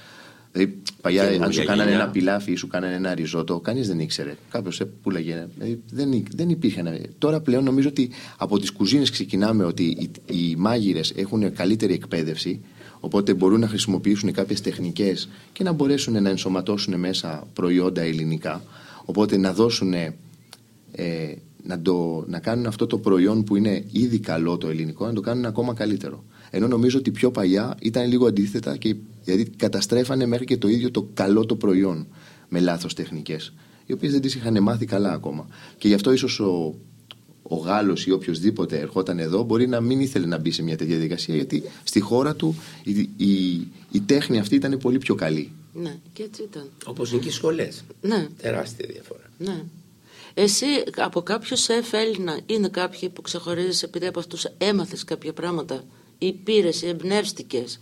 Δηλαδή, 0.57 0.77
παλιά, 1.01 1.23
αν 1.23 1.31
Καινούργια 1.31 1.61
σου 1.61 1.67
κάνανε 1.67 1.89
γενιά. 1.89 2.03
ένα 2.03 2.11
πιλάφι 2.11 2.51
ή 2.51 2.55
σου 2.55 2.67
κάνανε 2.67 2.93
ένα 2.95 3.13
ριζότο, 3.13 3.59
κανείς 3.59 3.87
δεν 3.87 3.99
ήξερε. 3.99 4.35
Κάποιος 4.49 4.75
σε 4.75 4.85
πουλάγε. 4.85 5.47
Δηλαδή, 5.57 5.81
δεν, 5.91 6.11
υ- 6.11 6.35
δεν 6.35 6.49
υπήρχαν. 6.49 6.99
Τώρα 7.17 7.39
πλέον 7.39 7.63
νομίζω 7.63 7.87
ότι 7.89 8.09
από 8.37 8.59
τις 8.59 8.71
κουζίνες 8.71 9.09
ξεκινάμε 9.09 9.63
ότι 9.63 9.83
οι, 9.83 10.09
οι 10.25 10.55
μάγειρες 10.55 11.13
έχουν 11.15 11.53
καλύτερη 11.53 11.93
εκπαίδευση. 11.93 12.59
Οπότε 12.99 13.33
μπορούν 13.33 13.59
να 13.59 13.67
χρησιμοποιήσουν 13.67 14.31
κάποιες 14.31 14.61
τεχνικές 14.61 15.29
και 15.53 15.63
να 15.63 15.71
μπορέσουν 15.71 16.21
να 16.23 16.29
ενσωματώσουν 16.29 16.99
μέσα 16.99 17.47
προϊόντα 17.53 18.01
ελληνικά. 18.01 18.63
Οπότε 19.05 19.37
να 19.37 19.53
δώσουν. 19.53 19.93
Ε, 19.93 21.33
να, 21.63 21.81
το, 21.81 22.25
να 22.27 22.39
κάνουν 22.39 22.65
αυτό 22.65 22.87
το 22.87 22.97
προϊόν 22.97 23.43
που 23.43 23.55
είναι 23.55 23.83
ήδη 23.91 24.19
καλό 24.19 24.57
το 24.57 24.67
ελληνικό, 24.69 25.05
να 25.05 25.13
το 25.13 25.21
κάνουν 25.21 25.45
ακόμα 25.45 25.73
καλύτερο. 25.73 26.23
Ενώ 26.49 26.67
νομίζω 26.67 26.97
ότι 26.97 27.11
πιο 27.11 27.31
παλιά 27.31 27.77
ήταν 27.81 28.07
λίγο 28.07 28.27
αντίθετα 28.27 28.77
και 28.77 28.95
δηλαδή 29.31 29.49
καταστρέφανε 29.55 30.25
μέχρι 30.25 30.45
και 30.45 30.57
το 30.57 30.67
ίδιο 30.67 30.91
το 30.91 31.07
καλό 31.13 31.45
το 31.45 31.55
προϊόν 31.55 32.07
με 32.49 32.59
λάθος 32.59 32.93
τεχνικές, 32.93 33.53
οι 33.85 33.93
οποίες 33.93 34.11
δεν 34.11 34.21
τις 34.21 34.35
είχαν 34.35 34.63
μάθει 34.63 34.85
καλά 34.85 35.11
ακόμα. 35.13 35.47
Και 35.77 35.87
γι' 35.87 35.93
αυτό 35.93 36.11
ίσως 36.11 36.39
ο, 36.39 36.75
ο 37.43 37.55
Γάλλος 37.55 38.05
ή 38.05 38.11
οποιοδήποτε 38.11 38.77
ερχόταν 38.79 39.19
εδώ 39.19 39.43
μπορεί 39.43 39.67
να 39.67 39.81
μην 39.81 39.99
ήθελε 39.99 40.25
να 40.25 40.37
μπει 40.37 40.51
σε 40.51 40.63
μια 40.63 40.77
τέτοια 40.77 40.95
διαδικασία 40.95 41.35
γιατί 41.35 41.63
στη 41.83 41.99
χώρα 41.99 42.35
του 42.35 42.55
η, 42.83 42.99
η, 43.17 43.53
η 43.91 43.99
τέχνη 44.05 44.39
αυτή 44.39 44.55
ήταν 44.55 44.77
πολύ 44.77 44.97
πιο 44.97 45.15
καλή. 45.15 45.51
Ναι, 45.73 45.95
και 46.13 46.23
έτσι 46.23 46.43
ήταν. 46.43 46.69
Όπως 46.85 47.11
είναι 47.11 47.21
και 47.21 47.27
οι 47.27 47.31
σχολές. 47.31 47.83
Ναι, 48.01 48.27
Τεράστια 48.41 48.85
διαφορά. 48.91 49.23
ναι. 49.37 49.63
Εσύ 50.33 50.65
από 50.95 51.21
κάποιος 51.21 51.61
σεφ 51.61 51.93
Έλληνα 51.93 52.39
είναι 52.45 52.67
κάποιοι 52.67 53.09
που 53.09 53.21
ξεχωρίζεις 53.21 53.83
επειδή 53.83 54.05
από 54.05 54.19
αυτούς 54.19 54.45
έμαθες 54.57 55.03
κάποια 55.03 55.33
πράγματα 55.33 55.83
ή 56.17 56.31
πήρες 56.33 56.81
ή 56.81 56.87
εμπνεύστηκες; 56.87 57.79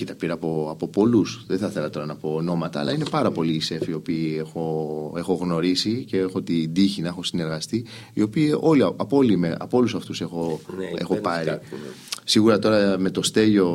Κοίτα, 0.00 0.14
πήρα 0.14 0.32
από, 0.32 0.68
από 0.70 0.88
πολλούς. 0.88 1.44
Δεν 1.46 1.58
θα 1.58 1.66
ήθελα 1.66 1.90
τώρα 1.90 2.06
να 2.06 2.16
πω 2.16 2.28
ονόματα, 2.34 2.80
αλλά 2.80 2.92
είναι 2.92 3.04
πάρα 3.10 3.30
πολλοί 3.30 3.52
οι 3.52 3.60
σεφ 3.60 3.88
οι 3.88 3.92
οποίοι 3.92 4.36
έχω, 4.38 5.14
έχω 5.16 5.34
γνωρίσει 5.34 6.04
και 6.08 6.16
έχω 6.18 6.42
την 6.42 6.72
τύχη 6.72 7.00
να 7.02 7.08
έχω 7.08 7.22
συνεργαστεί. 7.22 7.84
Οι 8.12 8.22
οποίοι 8.22 8.56
όλοι, 8.60 8.82
από, 8.82 9.16
όλοι, 9.16 9.36
με- 9.36 9.56
από 9.58 9.78
όλους 9.78 9.94
αυτούς 9.94 10.20
έχω, 10.20 10.60
Ναι, 10.78 10.84
έχω 10.84 11.14
παίρνεις 11.14 11.20
πάρει. 11.28 11.46
κάτι, 11.46 11.66
ναι. 11.70 11.78
Σίγουρα 12.24 12.58
τώρα 12.58 12.98
με 12.98 13.10
το 13.10 13.22
Στέλιο, 13.22 13.68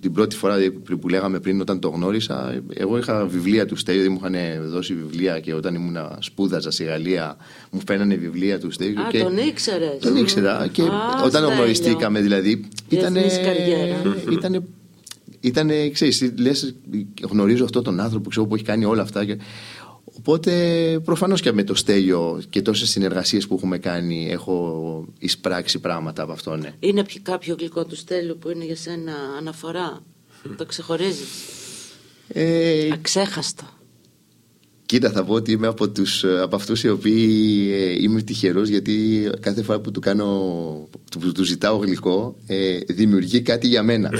την 0.00 0.12
πρώτη 0.12 0.36
φορά 0.36 0.56
που 0.86 0.98
που 0.98 1.08
λέγαμε 1.08 1.40
πριν 1.40 1.60
όταν 1.60 1.78
το 1.80 1.88
γνώρισα, 1.88 2.62
εγώ 2.74 2.98
είχα 2.98 3.24
βιβλία 3.26 3.66
του 3.66 3.76
Στέλιο, 3.76 4.02
δεν 4.02 4.12
μου 4.12 4.18
είχαν 4.22 4.68
δώσει 4.70 4.94
βιβλία 4.94 5.40
και 5.40 5.54
όταν 5.54 5.74
ήμουν 5.74 5.96
σπούδαζα 6.18 6.70
στη 6.70 6.84
Γαλλία 6.84 7.36
μου 7.70 7.80
φαίνανε 7.86 8.14
βιβλία 8.14 8.58
του 8.60 8.70
Στέλιο. 8.70 9.02
Α, 9.02 9.08
και 9.10 9.18
τον 9.22 9.36
ήξερες. 9.36 9.98
τον 10.00 10.16
ήξερα 10.16 10.68
και 10.72 10.82
Α, 10.82 10.86
όταν 11.24 11.30
Στέλιο. 11.30 11.48
γνωριστήκαμε 11.50 12.20
δηλαδή 12.20 12.68
ήτανε, 12.88 13.20
Διεθνής 13.20 13.46
καριέρα. 13.46 13.96
ήτανε, 14.30 14.62
ήτανε, 15.42 15.90
ξέρεις, 15.90 16.32
λες, 16.38 16.74
γνωρίζω 17.30 17.64
αυτόν 17.64 17.82
τον 17.82 18.00
άνθρωπο 18.00 18.30
ξέρω, 18.30 18.46
που 18.46 18.54
έχει 18.54 18.64
κάνει 18.64 18.84
όλα 18.84 19.02
αυτά 19.02 19.24
και, 19.24 19.38
οπότε 20.04 20.52
προφανώς 21.04 21.40
και 21.40 21.52
με 21.52 21.64
το 21.64 21.74
Στέλιο 21.74 22.42
και 22.50 22.62
τόσες 22.62 22.90
συνεργασίες 22.90 23.46
που 23.46 23.54
έχουμε 23.54 23.78
κάνει 23.78 24.28
έχω 24.30 25.06
εισπράξει 25.18 25.78
πράγματα 25.78 26.22
από 26.22 26.32
αυτό 26.32 26.56
ναι. 26.56 26.74
Είναι 26.78 27.04
πι- 27.04 27.22
κάποιο 27.22 27.56
γλυκό 27.58 27.84
του 27.84 27.96
Στέλιου 27.96 28.36
που 28.40 28.50
είναι 28.50 28.64
για 28.64 28.76
σένα 28.76 29.12
αναφορά; 29.38 30.02
Το 30.56 30.66
ξεχωρίζεις; 30.66 31.28
Ε, 32.28 32.88
Αξέχαστο. 32.92 33.64
Κοίτα, 34.86 35.10
θα 35.10 35.24
πω 35.24 35.34
ότι 35.34 35.52
είμαι 35.52 35.66
από, 35.66 35.88
τους, 35.90 36.24
από 36.24 36.56
αυτούς 36.56 36.82
οι 36.82 36.88
οποίοι 36.88 37.68
ε, 37.72 38.02
είμαι 38.02 38.22
τυχερός 38.22 38.68
γιατί 38.68 39.28
κάθε 39.40 39.62
φορά 39.62 39.80
που 39.80 39.90
του 39.90 40.00
κάνω, 40.00 40.88
του, 41.20 41.32
του 41.32 41.44
ζητάω 41.44 41.76
γλυκό, 41.76 42.36
ε, 42.46 42.78
δημιουργεί 42.86 43.40
κάτι 43.40 43.66
για 43.66 43.82
μένα. 43.82 44.10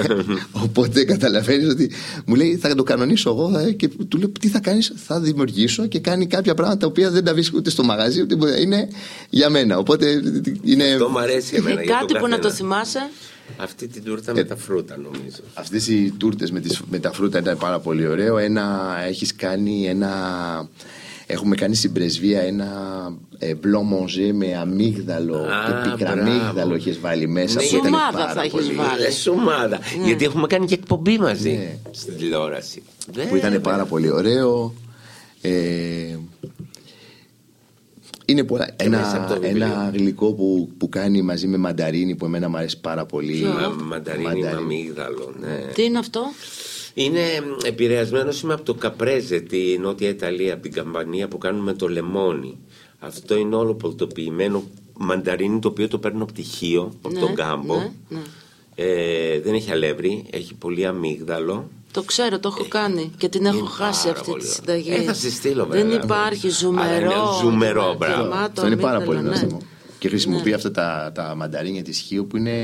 Οπότε 0.64 1.04
καταλαβαίνεις 1.04 1.68
ότι 1.68 1.90
μου 2.26 2.34
λέει 2.34 2.56
θα 2.56 2.74
το 2.74 2.82
κανονίσω 2.82 3.30
εγώ 3.30 3.58
ε, 3.58 3.72
και 3.72 3.88
του 4.08 4.18
λέω 4.18 4.28
τι 4.28 4.48
θα 4.48 4.58
κάνεις, 4.58 4.92
θα 4.96 5.20
δημιουργήσω 5.20 5.86
και 5.86 6.00
κάνει 6.00 6.26
κάποια 6.26 6.54
πράγματα 6.54 6.76
τα 6.76 6.86
οποία 6.86 7.10
δεν 7.10 7.24
τα 7.24 7.32
βρίσκω 7.32 7.56
ούτε 7.58 7.70
στο 7.70 7.82
μαγαζί 7.82 8.20
ούτε 8.20 8.36
ποτέ. 8.36 8.60
είναι 8.60 8.88
για 9.30 9.50
μένα. 9.50 9.78
Οπότε 9.78 10.22
είναι... 10.62 10.84
Αυτό 10.84 11.08
μου 11.08 11.18
αρέσει 11.18 11.54
εμένα. 11.56 11.80
Ε, 11.80 11.84
για 11.84 11.94
κάτι 11.94 12.12
τον 12.12 12.22
που 12.22 12.28
να 12.28 12.38
το 12.38 12.48
καθένα. 12.48 12.54
θυμάσαι; 12.54 13.10
Αυτή 13.56 13.88
την 13.88 14.04
τούρτα 14.04 14.34
με 14.34 14.44
τα 14.44 14.56
φρούτα 14.56 14.96
νομίζω. 14.96 15.42
Αυτές 15.54 15.88
οι 15.88 16.14
τούρτες 16.18 16.50
με, 16.50 16.60
τις, 16.60 16.80
με 16.90 16.98
τα 16.98 17.12
φρούτα 17.12 17.38
ήταν 17.38 17.58
πάρα 17.58 17.78
πολύ 17.78 18.06
ωραίο. 18.06 18.38
Ένα, 18.38 18.96
έχεις 19.08 19.34
κάνει 19.36 19.86
ένα... 19.86 20.10
Έχουμε 21.30 21.54
κάνει 21.54 21.74
στην 21.74 21.92
πρεσβεία 21.92 22.40
ένα 22.40 22.68
ε, 23.38 23.54
μπλο 23.54 23.82
μοζέ 23.82 24.32
με 24.32 24.56
αμύγδαλο 24.56 25.36
Α, 25.36 25.82
και 25.84 25.90
πικραμύγδαλο 25.90 26.52
μπράβο. 26.54 26.74
έχεις 26.74 27.00
βάλει 27.00 27.28
μέσα. 27.28 27.60
Ναι, 27.60 27.66
που 27.68 27.74
ήταν 27.76 27.84
Σουμάδα 27.84 28.18
πάρα 28.18 28.32
θα 28.32 28.40
έχεις 28.40 28.52
πολύ- 28.52 28.74
βάλει. 28.74 29.02
Ε, 29.04 29.10
Σουμάδα. 29.10 29.78
Γιατί 30.04 30.24
έχουμε 30.24 30.46
κάνει 30.46 30.66
και 30.66 30.74
εκπομπή 30.74 31.18
μαζί 31.18 31.50
Ναι. 31.50 31.76
στην 31.90 32.16
τηλεόραση. 32.16 32.82
Που 33.28 33.36
ήταν 33.36 33.60
πάρα 33.60 33.84
πολύ 33.84 34.10
ωραίο. 34.10 34.74
Ε, 35.40 35.50
είναι 38.24 38.44
πολλά. 38.44 38.68
μέσα 38.88 39.16
από 39.16 39.16
Ένα, 39.16 39.26
το 39.34 39.40
βιβλίο. 39.40 39.64
ένα 39.64 39.90
γλυκό 39.94 40.32
που, 40.32 40.68
που 40.78 40.88
κάνει 40.88 41.22
μαζί 41.22 41.46
με 41.46 41.56
μανταρίνι 41.56 42.14
που 42.16 42.24
εμένα 42.24 42.48
μου 42.48 42.56
αρέσει 42.56 42.80
πάρα 42.80 43.06
πολύ. 43.06 43.32
Ποιο; 43.32 43.48
Μα- 43.48 43.84
Μανταρίνι 43.84 44.40
με 44.40 44.48
αμύγδαλο, 44.50 45.34
ναι. 45.40 45.72
Τι 45.74 45.82
είναι 45.84 45.98
αυτό; 45.98 46.20
Είναι 46.94 47.20
επηρεασμένος 47.64 48.40
είμαι 48.40 48.52
από 48.52 48.62
το 48.62 48.74
Καπρέζε, 48.74 49.40
τη 49.40 49.78
Νότια 49.78 50.08
Ιταλία, 50.08 50.52
από 50.52 50.62
την 50.62 50.72
καμπανία 50.72 51.28
που 51.28 51.38
κάνουν 51.38 51.62
με 51.62 51.72
το 51.72 51.88
λεμόνι. 51.88 52.58
Αυτό 52.98 53.36
είναι 53.36 53.54
όλο 53.56 53.74
πολτοποιημένο 53.74 54.62
μανταρίνι 54.98 55.58
το 55.58 55.68
οποίο 55.68 55.88
το 55.88 55.98
παίρνω 55.98 56.22
από 56.22 56.32
τυχείο, 56.32 56.92
από 57.02 57.10
Ναι, 57.14 57.20
τον 57.20 57.34
κάμπο. 57.34 57.74
ναι, 57.76 57.90
ναι. 58.08 58.20
Ε, 58.74 59.40
δεν 59.40 59.54
έχει 59.54 59.70
αλεύρι, 59.70 60.24
έχει 60.30 60.54
πολύ 60.54 60.86
αμύγδαλο. 60.86 61.68
Το 61.92 62.02
ξέρω, 62.02 62.38
το 62.38 62.54
έχω 62.56 62.68
κάνει 62.68 63.12
και 63.16 63.28
την 63.28 63.44
έχω 63.46 63.58
Είναι 63.58 63.68
χάσει 63.68 64.06
πάρα 64.06 64.18
αυτή 64.18 64.30
πολύ 64.30 64.42
τη 64.42 64.48
ωραία. 64.48 64.54
συνταγή. 64.82 64.92
Ε, 64.92 65.02
θα 65.02 65.14
στη 65.14 65.30
στείλω, 65.30 65.66
Δεν 65.66 65.82
βέβαια. 65.88 66.00
υπάρχει 66.04 66.46
Αλλά 66.46 66.54
ζουμερό. 66.54 67.04
είναι 67.10 67.14
ζουμερό, 67.42 67.94
μπράβο. 67.98 68.22
γεμάτο 68.22 68.36
Αυτό 68.60 68.66
είναι 68.66 68.76
πάρα 68.76 69.00
πολύ 69.00 69.18
αμύγδαλο, 69.18 69.40
ναι. 69.46 69.48
νόστιμο. 69.48 69.69
Και 70.00 70.08
χρησιμοποιεί 70.08 70.52
αυτά 70.52 70.70
τα, 70.70 71.12
τα 71.14 71.34
μανταρίνια 71.34 71.82
της 71.82 71.98
Χίου 71.98 72.26
που 72.26 72.36
είναι 72.36 72.54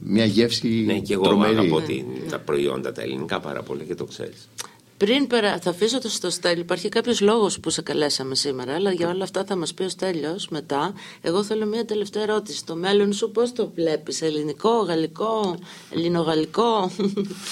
μια 0.00 0.24
γεύση 0.24 0.68
Ναι, 0.68 0.98
και 0.98 1.12
εγώ 1.12 1.22
τρομερή. 1.22 1.56
αγαπώ 1.56 1.80
την- 1.80 2.04
τα 2.30 2.38
προϊόντα 2.38 2.92
τα 2.92 3.02
ελληνικά 3.02 3.40
πάρα 3.40 3.62
πολύ 3.62 3.84
και 3.84 3.94
το 3.94 4.04
ξέρεις. 4.04 4.48
Πριν 4.96 5.26
περα... 5.26 5.58
θα 5.58 5.70
αφήσω 5.70 6.00
το 6.00 6.08
στο 6.08 6.30
Στέλιο, 6.30 6.60
υπάρχει 6.62 6.88
κάποιος 6.88 7.20
λόγος 7.20 7.60
που 7.60 7.70
σε 7.70 7.82
καλέσαμε 7.82 8.34
σήμερα, 8.34 8.74
αλλά 8.74 8.92
για 8.92 9.08
όλα 9.08 9.24
αυτά 9.24 9.44
θα 9.44 9.56
μας 9.56 9.74
πει 9.74 9.82
ο 9.82 9.88
Στέλιος 9.88 10.48
μετά. 10.48 10.94
Εγώ 11.20 11.44
θέλω 11.44 11.66
μία 11.66 11.84
τελευταία 11.84 12.22
ερώτηση. 12.22 12.64
Το 12.64 12.76
μέλλον 12.76 13.12
σου 13.12 13.30
πώς 13.30 13.52
το 13.52 13.70
βλέπεις, 13.74 14.22
ελληνικό, 14.22 14.70
γαλλικό, 14.70 15.56
ελληνογαλλικό; 15.90 16.90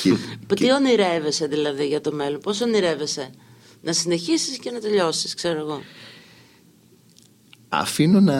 Κοίτα, 0.02 0.54
Τι 0.54 0.72
ονειρεύεσαι 0.72 1.46
δηλαδή 1.46 1.86
για 1.86 2.00
το 2.00 2.12
μέλλον, 2.12 2.40
πώς 2.40 2.60
ονειρεύεσαι; 2.60 3.30
Να 3.82 3.92
συνεχίσεις 3.92 4.58
και 4.58 4.70
να 4.70 4.80
τελειώσεις, 4.80 5.34
ξέρω 5.34 5.58
εγώ. 5.58 5.80
Αφήνω 7.72 8.20
να, 8.20 8.34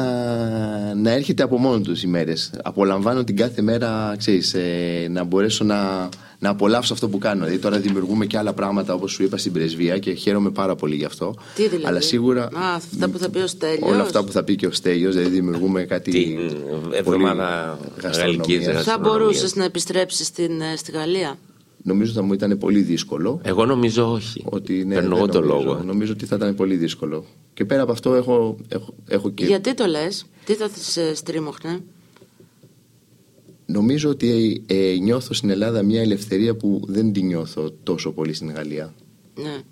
να 0.95 1.11
έρχεται 1.11 1.43
από 1.43 1.59
μόνο 1.59 1.81
τους 1.81 2.03
οι 2.03 2.07
μέρες. 2.07 2.51
Απολαμβάνω 2.62 3.24
την 3.24 3.37
κάθε 3.37 3.62
μέρα, 3.62 4.14
ξέρεις, 4.18 4.55
ε, 4.55 5.07
να 5.11 5.24
μπορέσω 5.24 5.64
να, 5.64 6.09
να 6.39 6.49
απολαύσω 6.49 6.93
αυτό 6.93 7.09
που 7.09 7.18
κάνω. 7.18 7.45
Δηλαδή, 7.45 7.59
τώρα 7.59 7.78
δημιουργούμε 7.78 8.26
και 8.26 8.39
άλλα 8.39 8.53
πράγματα 8.53 8.95
όπως 8.95 9.12
σου 9.12 9.22
είπα 9.22 9.37
στην 9.37 9.53
πρεσβεία 9.53 9.99
και 9.99 10.12
χαίρομαι 10.12 10.51
πάρα 10.51 10.74
πολύ 10.74 10.95
γι' 10.95 11.05
αυτό. 11.05 11.35
Τι 11.55 11.68
δηλαδή; 11.68 11.87
Αλλά 11.87 12.01
σίγουρα. 12.01 12.43
Α, 12.43 12.74
αυτά 12.74 13.09
που 13.09 13.18
θα 13.18 13.31
πει 13.31 13.39
ο 13.39 13.47
Στέλιος. 13.47 13.91
Όλα 13.91 14.03
αυτά 14.03 14.24
που 14.24 14.33
θα 14.33 14.45
πει 14.45 14.57
και 14.57 14.66
ο 14.66 14.72
Στέλιος, 14.72 15.14
δηλαδή 15.14 15.35
δημιουργούμε 15.35 15.83
κάτι. 15.85 16.11
Την 16.11 16.39
εβδομάδα 16.93 17.78
πολύ 17.78 18.14
γαλλικής 18.16 18.57
γαστρονομίας. 18.57 18.64
Θα 18.64 18.72
γαστρονομίας. 18.72 19.18
μπορούσες 19.18 19.55
να 19.55 19.64
επιστρέψεις 19.64 20.26
στην, 20.26 20.61
ε, 20.61 20.76
στη 20.76 20.91
Γαλλία; 20.93 21.39
Νομίζω 21.83 22.12
θα 22.12 22.22
μου 22.22 22.33
ήταν 22.33 22.59
πολύ 22.59 22.81
δύσκολο. 22.81 23.41
Εγώ 23.45 23.66
νομίζω 23.66 24.12
όχι. 24.12 24.43
Ότι 24.45 24.85
ναι, 24.85 24.95
Παίρνω 24.95 25.09
δεν 25.09 25.18
εγώ 25.18 25.26
το 25.28 25.41
νομίζω. 25.41 25.64
λόγο. 25.68 25.83
Νομίζω 25.83 26.12
ότι 26.12 26.26
θα 26.26 26.37
ήταν 26.37 26.55
πολύ 26.55 26.76
δύσκολο. 26.76 27.24
Και 27.55 27.64
πέρα 27.64 27.83
από 27.83 27.93
αυτό 27.93 28.14
έχω, 28.14 28.57
έχω, 28.68 28.95
έχω 29.09 29.31
και 29.31 29.45
Γιατί 29.45 29.74
το 29.74 29.87
λες, 29.87 30.24
τι 30.45 30.55
θα 30.55 30.70
σε 30.78 31.14
στρίμωχνε; 31.14 31.81
Νομίζω 33.66 34.09
ότι 34.11 34.62
ε, 34.66 34.97
νιώθω 35.01 35.35
στην 35.35 35.51
Ελλάδα 35.51 35.83
μια 35.83 36.01
ελευθερία 36.01 36.57
που 36.57 36.81
δεν 36.87 37.12
τη 37.12 37.22
νιώθω 37.22 37.70
τόσο 37.83 38.11
πολύ 38.12 38.33
στην 38.33 38.51
Γαλλία. 38.51 38.95
Ναι. 39.35 39.62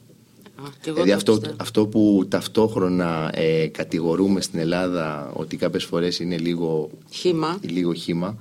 Α, 0.56 0.62
και 0.82 0.90
εγώ 0.90 1.02
Δηλαδή 1.02 1.11
το 1.11 1.14
αυτό, 1.16 1.32
πιστεύω. 1.32 1.56
αυτό 1.61 1.86
που 1.86 2.24
ταυτόχρονα 2.28 3.30
ε, 3.34 3.66
κατηγορούμε 3.66 4.40
στην 4.40 4.59
Ελλάδα 4.59 5.30
ότι 5.34 5.56
κάποιες 5.56 5.84
φορές 5.84 6.18
είναι 6.18 6.38
λίγο, 6.38 6.90
Χήμα. 7.11 7.59
λίγο 7.62 7.92
χήμα, 7.92 8.36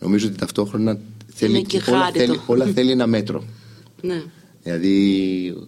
νομίζω 0.00 0.26
ότι 0.28 0.36
ταυτόχρονα 0.36 0.98
θέλει, 1.40 1.58
Είναι 1.58 1.66
και 1.66 1.82
όλα, 1.88 1.98
χάριτο. 1.98 2.18
θέλει, 2.18 2.40
όλα 2.46 2.66
θέλει 2.66 2.90
ένα 2.90 3.06
μέτρο. 3.16 3.44
Ναι. 4.02 4.22
Δηλαδή, 4.62 5.66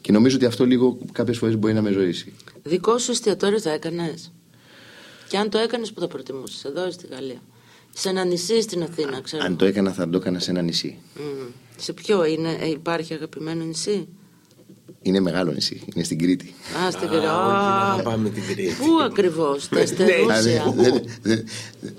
και 0.00 0.12
νομίζω 0.12 0.36
ότι 0.36 0.44
αυτό 0.44 0.64
λίγο 0.66 0.98
κάποιες 1.12 1.38
φορές 1.38 1.56
μπορεί 1.58 1.72
να 1.74 1.82
με 1.82 1.90
ζωήσει. 1.90 2.32
Δικό 2.62 2.98
σου 2.98 3.10
εστιατόριο 3.10 3.60
θα 3.60 3.70
έκανες; 3.70 4.32
Και 5.28 5.36
αν 5.38 5.50
το 5.50 5.58
έκανες, 5.58 5.92
που 5.92 6.00
θα 6.00 6.06
προτιμούσες, 6.08 6.64
εδώ 6.64 6.86
ή 6.88 6.90
στη 6.90 7.06
Γαλλία. 7.10 7.42
Σε 7.92 8.08
ένα 8.08 8.24
νησί 8.24 8.54
ή 8.54 8.60
στην 8.60 8.82
Αθήνα, 8.82 9.20
ξέρω. 9.20 9.44
Αν 9.44 9.56
το 9.56 9.64
έκανα 9.64 9.92
θα 9.92 10.08
το 10.10 10.16
έκανα 10.16 10.38
σε 10.38 10.50
ένα 10.50 10.62
νησί. 10.62 10.98
Μμμ. 11.16 11.46
Σε 11.76 11.92
ποιο 11.92 12.24
είναι, 12.24 12.56
ε, 12.60 12.68
υπάρχει 12.68 13.14
αγαπημένο 13.14 13.64
νησί; 13.64 14.08
Είναι 15.02 15.20
μεγάλο 15.20 15.52
νησί, 15.52 15.80
είναι 15.94 16.04
στην 16.04 16.18
Κρήτη. 16.18 16.54
Α, 16.86 16.90
στην 16.90 17.06
Α, 17.06 17.10
Κρήτη. 17.10 17.24
όχι, 17.26 17.34
Α, 17.34 17.94
να 17.96 18.02
πάμε 18.02 18.28
την 18.28 18.42
Κρήτη. 18.46 18.72
Πού 18.78 18.86
ακριβώς, 19.04 19.68
τα 19.68 19.80
Δηλαδή, 19.84 19.92
Εστερούσια. 20.04 20.74
δεν, 20.76 21.02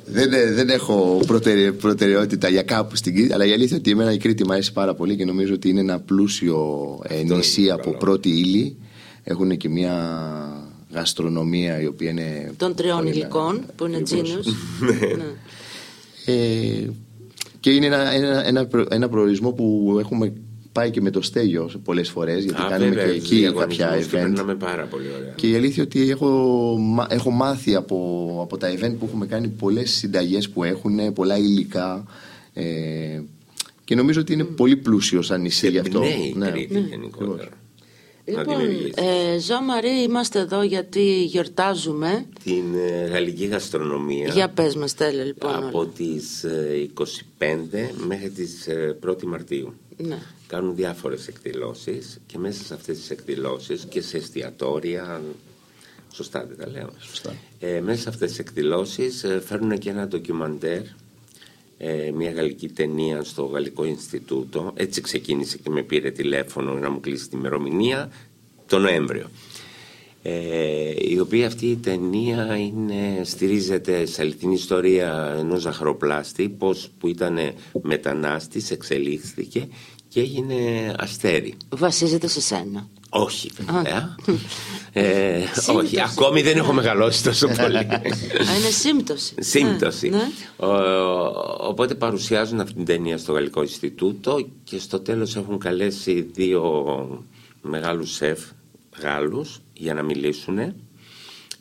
δεν, 0.06 0.30
δεν, 0.30 0.54
δεν 0.56 0.70
έχω 0.70 1.22
προτεραι- 1.28 1.72
προτεραιότητα 1.72 2.50
για 2.50 2.62
κάπου 2.62 2.96
στην 2.96 3.16
Κρήτη, 3.16 3.34
αλλά 3.34 3.46
η 3.46 3.52
αλήθεια 3.52 3.68
είναι 3.70 3.76
ότι 3.78 3.92
εμένα 3.92 4.14
η 4.14 4.18
Κρήτη 4.18 4.46
μου 4.46 4.52
αρέσει 4.54 4.74
πάρα 4.74 4.94
πολύ 4.94 5.16
και 5.16 5.26
νομίζω 5.26 5.54
ότι 5.54 5.70
είναι 5.70 5.80
ένα 5.80 6.00
πλούσιο 6.00 7.00
ε, 7.08 7.24
νησί 7.24 7.62
είναι 7.62 7.72
από 7.72 7.84
καλό. 7.84 7.98
πρώτη 7.98 8.30
ύλη. 8.30 8.76
Έχουν 9.24 9.58
και 9.58 9.70
μια 9.70 9.96
γαστρονομία 10.94 11.82
η 11.82 11.86
οποία 11.86 12.10
είναι. 12.10 12.54
Των 12.58 12.76
τριών 12.76 12.98
πολύ- 12.98 13.10
υλικών, 13.16 13.62
που 13.76 13.86
είναι 13.86 13.98
Ακριβώς. 13.98 14.28
τζίνους. 14.28 14.48
ναι. 15.18 16.34
Ε, 16.34 16.90
και 17.60 17.70
είναι 17.72 17.86
ένα, 17.86 18.12
ένα, 18.12 18.48
ένα, 18.48 18.66
προ- 18.66 18.94
ένα 18.94 19.10
προορισμό 19.10 19.52
που 19.52 19.98
έχουμε 20.00 20.34
πάει 20.72 20.92
και 20.92 21.02
με 21.02 21.10
το 21.10 21.22
στέλιο 21.22 21.70
πολλές 21.84 22.10
φορές 22.10 22.44
γιατί 22.44 22.62
Α, 22.62 22.66
κάνουμε 22.70 22.90
βέβαια, 22.90 23.06
και 23.14 23.20
τους 23.20 23.30
εκεί 23.30 23.36
διαγωνισμούς 23.40 23.78
κάποια 23.78 23.98
και 24.00 24.06
event. 24.06 24.10
περνάμε 24.12 24.56
πάρα 24.56 24.84
πολύ 24.86 25.06
ωραία. 25.20 25.34
Και 25.36 25.50
η 25.50 25.56
αλήθεια 25.56 25.84
ότι 25.84 26.10
έχω, 26.10 26.28
μα- 26.80 27.08
έχω 27.10 27.30
μάθει 27.32 27.76
από, 27.76 28.40
από 28.44 28.58
τα 28.58 28.74
event 28.74 28.94
που 29.00 29.06
έχουμε 29.06 29.26
κάνει 29.26 29.48
πολλές 29.48 29.92
συνταγές 29.92 30.50
που 30.50 30.64
έχουν, 30.64 31.14
πολλά 31.14 31.38
υλικά 31.38 32.06
ε, 32.54 32.64
και 33.84 33.96
νομίζω 33.96 34.20
ότι 34.22 34.34
είναι 34.34 34.44
πολύ 34.44 34.76
πλούσιος 34.76 35.26
σαν 35.26 35.42
νησί 35.42 35.70
γι' 35.70 35.78
αυτό. 35.80 36.02
εμπνέει 36.02 36.34
Ναι. 36.36 36.48
η 36.48 36.52
Κρήτη 36.52 36.80
γενικότερα. 36.90 37.50
Να 38.26 38.40
Λοιπόν, 38.40 38.58
δημιουργήσει. 38.58 38.94
ε, 39.36 39.40
Ζω 39.40 39.62
Μαρή, 39.62 40.04
είμαστε 40.08 40.40
εδώ 40.40 40.64
γιατί 40.64 41.24
γιορτάζουμε. 41.24 42.26
Την 42.44 42.64
ε, 42.90 43.06
γαλλική 43.08 43.46
γαστρονομία 43.46 44.28
Για 44.28 44.50
πες 44.50 44.76
μας, 44.76 44.94
τέλεια 44.94 45.24
λοιπόν. 45.24 45.56
από 45.56 45.80
όλα. 45.80 45.90
τις 45.98 46.44
ε, 46.44 46.90
25 46.94 47.04
μέχρι 48.08 48.30
τις 48.30 48.68
ε, 48.68 48.98
1η 49.08 49.24
Μαρτίου. 49.24 49.74
Ναι. 49.98 50.18
Κάνουν 50.52 50.76
διάφορες 50.76 51.28
εκδηλώσεις 51.28 52.20
και 52.26 52.38
μέσα 52.38 52.64
σε 52.64 52.74
αυτές 52.74 52.98
τις 52.98 53.10
εκδηλώσεις 53.10 53.86
και 53.90 54.02
σε 54.02 54.18
εστιατόρια 54.18 55.22
Σωστά 56.14 56.46
δεν 56.46 56.58
τα 56.58 56.70
λέω. 56.70 56.90
Σωστά. 57.00 57.34
Ε, 57.60 57.80
μέσα 57.80 58.02
σε 58.02 58.10
αυτές 58.10 58.30
τις 58.30 58.40
εκδηλώσεις 58.40 59.24
ε, 59.24 59.42
φέρνουν 59.46 59.78
και 59.78 59.90
ένα 59.90 60.08
ντοκιμαντέρ 60.08 60.82
ε, 61.78 62.12
μια 62.12 62.32
γαλλική 62.32 62.70
ταινία 62.70 63.24
στο 63.24 63.46
Γαλλικό 63.46 63.86
Ινστιτούτο. 63.86 64.72
Έτσι 64.76 65.02
ξεκίνησε 65.02 65.58
και 65.58 65.70
με 65.70 65.82
πήρε 65.82 66.12
τηλέφωνο 66.12 66.74
να 66.74 66.90
μου 66.90 67.00
κλείσει 67.00 67.30
την 67.30 67.40
ημερομηνία 67.40 68.12
το 68.68 68.80
Νοέμβριο. 68.80 69.30
Ε, 70.24 70.94
η 70.98 71.20
οποία 71.20 71.48
αυτή 71.48 71.66
η 71.66 71.76
ταινία 71.76 72.58
είναι, 72.58 73.22
στηρίζεται 73.24 74.06
σε 74.06 74.22
αληθινή 74.22 74.54
ιστορία 74.54 75.36
ενός 75.40 75.62
ζαχαροπλάστη 75.62 76.50
πώς, 76.50 76.90
που 77.00 77.08
ήταν 77.08 77.38
μετανάστης, 77.82 78.72
εξελίχθηκε 78.72 79.68
και 80.14 80.20
έγινε 80.20 80.56
αστέρι. 80.98 81.58
Βασίζεται 81.70 82.28
σε 82.28 82.42
σένα. 82.42 82.88
Όχι, 83.10 83.52
βέβαια. 83.58 84.16
Ε, 84.94 85.44
όχι, 85.76 86.02
ακόμη 86.02 86.42
δεν 86.42 86.58
έχω 86.58 86.74
μεγαλώσει 86.74 87.24
τόσο 87.24 87.48
πολύ. 87.48 87.78
Α, 87.78 88.02
είναι 88.58 88.70
σύμπτωση. 88.80 89.34
Σύμπτωση. 89.40 90.10
Ναι, 90.10 90.18
ναι. 90.18 90.68
Ο- 90.68 91.68
οπότε 91.68 91.96
παρουσιάζουν 91.96 92.60
αυτή 92.60 92.74
την 92.74 92.86
ταινία 92.86 93.18
στο 93.18 93.32
Γαλλικό 93.32 93.62
Ινστιτούτο 93.62 94.48
και 94.64 94.80
στο 94.80 95.00
τέλος 95.00 95.36
έχουν 95.36 95.58
καλέσει 95.60 96.22
δύο 96.34 96.86
μεγάλους 97.62 98.12
σεφ 98.14 98.40
Γάλλους 99.02 99.60
για 99.74 99.94
να 99.94 100.04
μιλήσουν. 100.04 100.74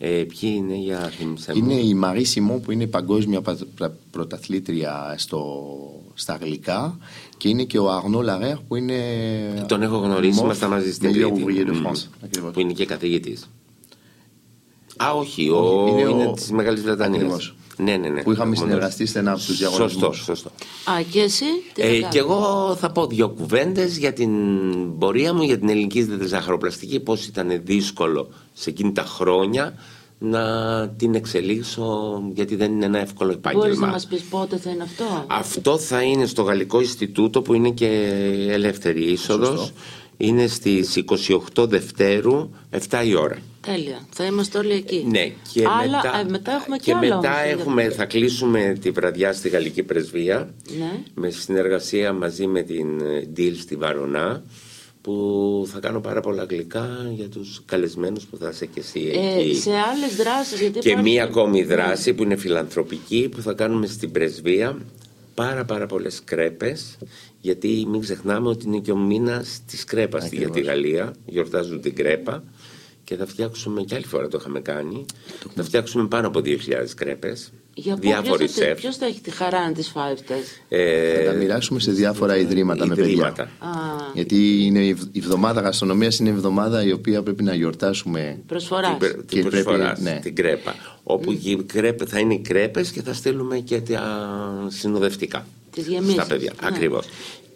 Ε, 0.02 0.08
ποιοι 0.08 0.52
είναι 0.56 0.74
για 0.76 0.98
θύμισε 1.18 1.52
μου. 1.54 1.58
Είναι 1.70 1.80
η 1.80 1.94
Μαρή 1.94 2.24
Σιμών 2.24 2.60
που 2.60 2.70
είναι 2.72 2.86
παγκόσμια 2.86 3.40
πα- 3.42 3.58
πρα- 3.76 3.96
πρωταθλήτρια 4.10 5.14
στο, 5.18 5.64
στα 6.14 6.32
αγγλικά 6.32 6.98
και 7.36 7.48
είναι 7.48 7.64
και 7.64 7.78
ο 7.78 7.90
Αρνό 7.90 8.20
Λαρέρ 8.22 8.56
που 8.56 8.76
είναι. 8.76 8.94
Τον 9.68 9.82
έχω 9.82 9.96
γνωρίσει, 9.96 10.34
Μοφ, 10.34 10.44
ήμασταν 10.44 10.70
μαζί 10.70 10.92
στην 10.92 11.10
meilleur 11.10 11.30
Κρήτη. 11.34 11.44
ouvrier 11.46 11.68
de 11.70 11.76
Μμμ. 11.76 11.86
France. 11.86 12.06
Ακριβώς. 12.24 12.52
Που 12.52 12.60
είναι 12.60 12.72
και 12.72 12.86
καθηγητής. 12.86 13.50
Α, 14.96 15.10
όχι, 15.12 15.48
ο... 15.50 15.86
είναι 15.90 16.00
είναι, 16.10 16.26
ο- 16.26 16.32
της 16.32 16.50
Μεγάλης 16.50 16.82
Βρετανίας. 16.82 17.20
Ακριβώς. 17.22 17.54
Ναι, 17.76 17.96
ναι, 17.96 18.08
ναι. 18.08 18.22
Που 18.22 18.32
είχαμε 18.32 18.54
Μόνο- 18.54 18.66
συνεργαστεί 18.66 19.06
στενά 19.06 19.30
από 19.32 19.40
τους 19.40 19.58
διαγωνισμούς. 19.58 20.16
Σωστό, 20.16 20.34
σωστό. 20.34 20.50
Α, 20.90 21.02
και 21.10 21.20
εσύ 21.20 21.44
τι 21.72 21.80
θα 21.80 21.86
Ε, 21.86 21.90
κάνεις; 21.90 22.08
και 22.08 22.18
εγώ 22.18 22.74
θα 22.80 22.90
πω 22.92 23.06
δύο 23.06 23.28
κουβέντες 23.28 23.96
για 23.98 24.12
την 24.12 24.30
πορεία 24.98 25.34
μου, 25.34 25.42
για 25.42 25.58
την 25.58 25.68
ελληνική 25.68 26.08
ζαχαροπλαστική, 26.26 27.00
πώς 27.00 27.26
ήταν 27.26 27.60
δύσκολο 27.64 28.28
σε 28.60 28.70
εκείνη 28.70 28.92
τα 28.92 29.02
χρόνια 29.02 29.74
να 30.18 30.44
την 30.88 31.14
εξελίξω, 31.14 32.22
γιατί 32.34 32.56
δεν 32.56 32.72
είναι 32.72 32.84
ένα 32.84 32.98
εύκολο 32.98 33.28
Μπορείς 33.42 33.54
επάγγελμα. 33.56 33.86
να 33.86 33.92
μας 33.92 34.06
πεις 34.06 34.22
πότε 34.22 34.56
θα 34.56 34.70
είναι 34.70 34.82
αυτό; 34.82 35.24
Αυτό 35.26 35.78
θα 35.78 36.02
είναι 36.02 36.26
στο 36.26 36.42
Γαλλικό 36.42 36.80
Ινστιτούτο 36.80 37.42
που 37.42 37.54
είναι 37.54 37.70
και 37.70 37.86
ελεύθερη 38.48 39.02
είσοδος. 39.02 39.72
Είναι 40.16 40.46
στις 40.46 40.96
28 41.54 41.66
Δευτέρου, 41.68 42.50
7 42.88 43.02
η 43.06 43.14
ώρα. 43.14 43.38
Τέλεια. 43.60 43.98
Θα 44.10 44.24
είμαστε 44.24 44.58
όλοι 44.58 44.72
εκεί. 44.72 45.04
Ναι, 45.10 45.32
και 45.52 45.64
Άλλα, 45.80 45.90
μετά, 46.02 46.18
ε, 46.18 46.24
μετά 46.30 46.52
έχουμε 46.52 46.76
και, 46.76 46.82
και 46.84 46.92
άλλα 46.92 47.16
μετά 47.16 47.30
όμως, 47.44 47.60
έχουμε, 47.60 47.88
θα 47.90 48.04
κλείσουμε 48.04 48.76
τη 48.80 48.90
βραδιά 48.90 49.32
στη 49.32 49.48
Γαλλική 49.48 49.82
Πρεσβεία 49.82 50.54
Ναι. 50.78 50.90
με 51.14 51.30
συνεργασία 51.30 52.12
μαζί 52.12 52.46
με 52.46 52.62
την 52.62 53.00
ε, 53.00 53.28
Deal 53.36 53.52
στη 53.60 53.76
Βαρονά 53.76 54.42
που 55.02 55.66
θα 55.72 55.78
κάνω 55.80 56.00
πάρα 56.00 56.20
πολλά 56.20 56.42
αγγλικά 56.42 56.88
για 57.14 57.28
τους 57.28 57.62
καλεσμένους 57.66 58.24
που 58.24 58.36
θα 58.36 58.48
είσαι 58.48 58.66
και 58.66 58.80
εσύ 58.80 59.10
Ε, 59.14 59.40
εκεί. 59.40 59.54
σε 59.54 59.70
άλλες 59.70 60.16
δράσεις. 60.16 60.60
Γιατί 60.60 60.78
Και 60.78 60.88
υπάρχουν- 60.88 61.12
μία 61.12 61.24
ακόμη 61.24 61.62
δράση 61.64 62.14
που 62.14 62.22
είναι 62.22 62.36
φιλανθρωπική 62.36 63.28
που 63.34 63.42
θα 63.42 63.52
κάνουμε 63.52 63.86
στην 63.86 64.10
Πρεσβεία 64.12 64.78
πάρα 65.34 65.64
πάρα 65.64 65.86
πολλές 65.86 66.20
κρέπες 66.24 66.98
γιατί 67.40 67.86
μην 67.88 68.00
ξεχνάμε 68.00 68.48
ότι 68.48 68.66
είναι 68.66 68.78
και 68.78 68.92
ο 68.92 68.96
μήνας 68.96 69.60
της 69.66 69.84
κρέπας 69.84 70.30
για 70.32 70.50
τη 70.50 70.60
Γαλλία 70.60 71.14
γιορτάζουν 71.26 71.80
την 71.80 71.94
κρέπα 71.94 72.44
και 73.04 73.16
θα 73.16 73.26
φτιάξουμε 73.26 73.82
και 73.82 73.94
άλλη 73.94 74.04
φορά 74.06 74.28
το 74.28 74.38
είχαμε 74.40 74.60
κάνει 74.60 75.04
θα 75.54 75.62
φτιάξουμε 75.62 76.06
πάνω 76.08 76.26
από 76.26 76.40
2.000 76.40 76.94
κρέπες 76.96 77.52
Για 77.74 77.94
πού, 77.94 78.00
διάφοροι 78.00 78.36
ποιος, 78.44 78.52
θα, 78.52 78.62
σεφ 78.62 78.78
ποιος 78.80 78.96
θα 78.96 79.06
έχει 79.06 79.20
τη 79.20 79.30
χαρά 79.30 79.66
να 79.66 79.72
τις 79.72 79.88
φάει 79.88 80.12
αυτές; 80.12 80.60
ε, 80.68 81.14
Θα 81.24 81.30
τα 81.30 81.36
μοιράσουμε 81.36 81.80
σε 81.80 81.92
διάφορα 81.92 82.36
ιδρύματα, 82.36 82.86
με 82.86 82.94
ιδρύματα. 82.98 83.32
παιδιά. 83.60 83.70
Α, 83.70 84.10
Γιατί 84.14 84.64
είναι 84.64 84.84
η 84.86 84.94
β- 84.94 85.16
η 85.16 85.18
εβδομάδα 85.18 85.60
γαστρονομίας 85.60 86.18
είναι 86.18 86.28
η 86.28 86.32
εβδομάδα 86.32 86.84
η 86.84 86.92
οποία 86.92 87.22
πρέπει 87.22 87.42
να 87.42 87.54
γιορτάσουμε 87.54 88.38
προσφοράς. 88.46 88.88
την, 88.90 88.98
πρε- 88.98 89.12
την 89.14 89.24
Και 89.26 89.48
πρέπει, 89.48 89.64
προσφοράς, 89.64 90.00
ναι. 90.00 90.18
την 90.22 90.34
κρέπα. 90.34 90.74
Όπου 91.02 91.32
η 91.32 91.62
κρέπε, 91.66 92.04
θα 92.06 92.18
είναι 92.18 92.34
οι 92.34 92.38
κρέπες 92.40 92.90
και 92.90 93.02
θα 93.02 93.12
στείλουμε 93.12 93.58
και 93.58 93.80
τα 93.80 94.02
συνοδευτικά. 94.68 95.46
Τις 95.70 95.86
γεμίσεις. 95.86 96.12
Στα 96.12 96.26
παιδιά. 96.26 96.52
Ναι. 96.62 96.68
Ακριβώς. 96.68 97.06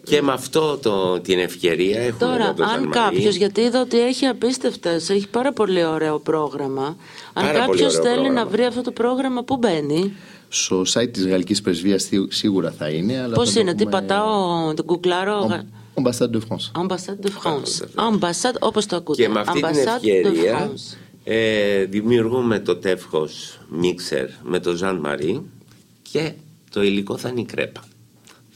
Και 0.05 0.21
με 0.21 0.31
αυτό 0.31 0.77
το, 0.77 1.19
την 1.19 1.39
ευκαιρία 1.39 1.99
έχουμε 1.99 2.19
Τώρα, 2.19 2.43
εδώ 2.43 2.53
το 2.53 2.63
Ζαν 2.63 2.73
αν 2.73 2.79
Μαρί. 2.83 2.91
κάποιος, 2.91 3.35
γιατί 3.35 3.61
είδα 3.61 3.81
ότι 3.81 3.99
έχει 3.99 4.25
απίστευτες, 4.25 5.09
έχει 5.09 5.27
πάρα 5.27 5.53
πολύ 5.53 5.85
ωραίο 5.85 6.19
πρόγραμμα. 6.19 6.85
Αν 6.85 6.95
Πάρα 7.33 7.47
πολύ 7.51 7.59
κάποιος 7.79 7.91
ωραίο 7.97 8.03
θέλει 8.03 8.15
πρόγραμμα. 8.23 8.43
να 8.43 8.49
βρει 8.49 8.63
αυτό 8.65 8.81
το 8.81 8.91
πρόγραμμα, 8.91 9.43
πού 9.43 9.57
μπαίνει, 9.57 10.13
Στο 10.49 10.81
site 10.93 11.11
της 11.11 11.27
Γαλλικής 11.27 11.61
Πρεσβείας 11.61 12.03
σί- 12.03 12.31
σίγουρα 12.33 12.71
θα 12.77 12.89
είναι. 12.89 13.21
αλλά 13.21 13.33
πώς 13.35 13.47
θα 13.47 13.53
το 13.53 13.59
είναι, 13.59 13.73
τι 13.75 13.83
έχουμε- 13.83 14.01
πατάω, 14.01 14.73
τον 14.73 14.85
κουκλάρω; 14.85 15.47
Ambassade 16.01 16.29
de 16.35 16.37
France. 16.37 16.81
Ambassade 16.83 17.25
de 17.25 17.29
France. 17.29 17.85
Ambassade, 18.11 18.55
όπως 18.59 18.85
το 18.85 18.95
ακούτε. 18.95 19.21
Και 19.21 19.29
με 19.29 19.39
αυτή 19.39 19.59
την 19.61 19.65
Ambassade 19.69 19.85
de 19.87 19.95
ευκαιρία 19.95 20.71
France. 20.71 20.97
ε, 21.23 21.83
δημιουργούμε 21.85 22.59
το 22.59 22.75
τεύχος 22.75 23.59
μίξερ 23.69 24.25
με 24.43 24.59
το 24.59 24.75
Ζαν 24.75 24.95
Μαρί 24.99 25.41
και 26.11 26.31
το 26.71 26.83
υλικό 26.83 27.17
θα 27.17 27.29
είναι 27.29 27.39
η 27.41 27.45
κρέπα. 27.45 27.81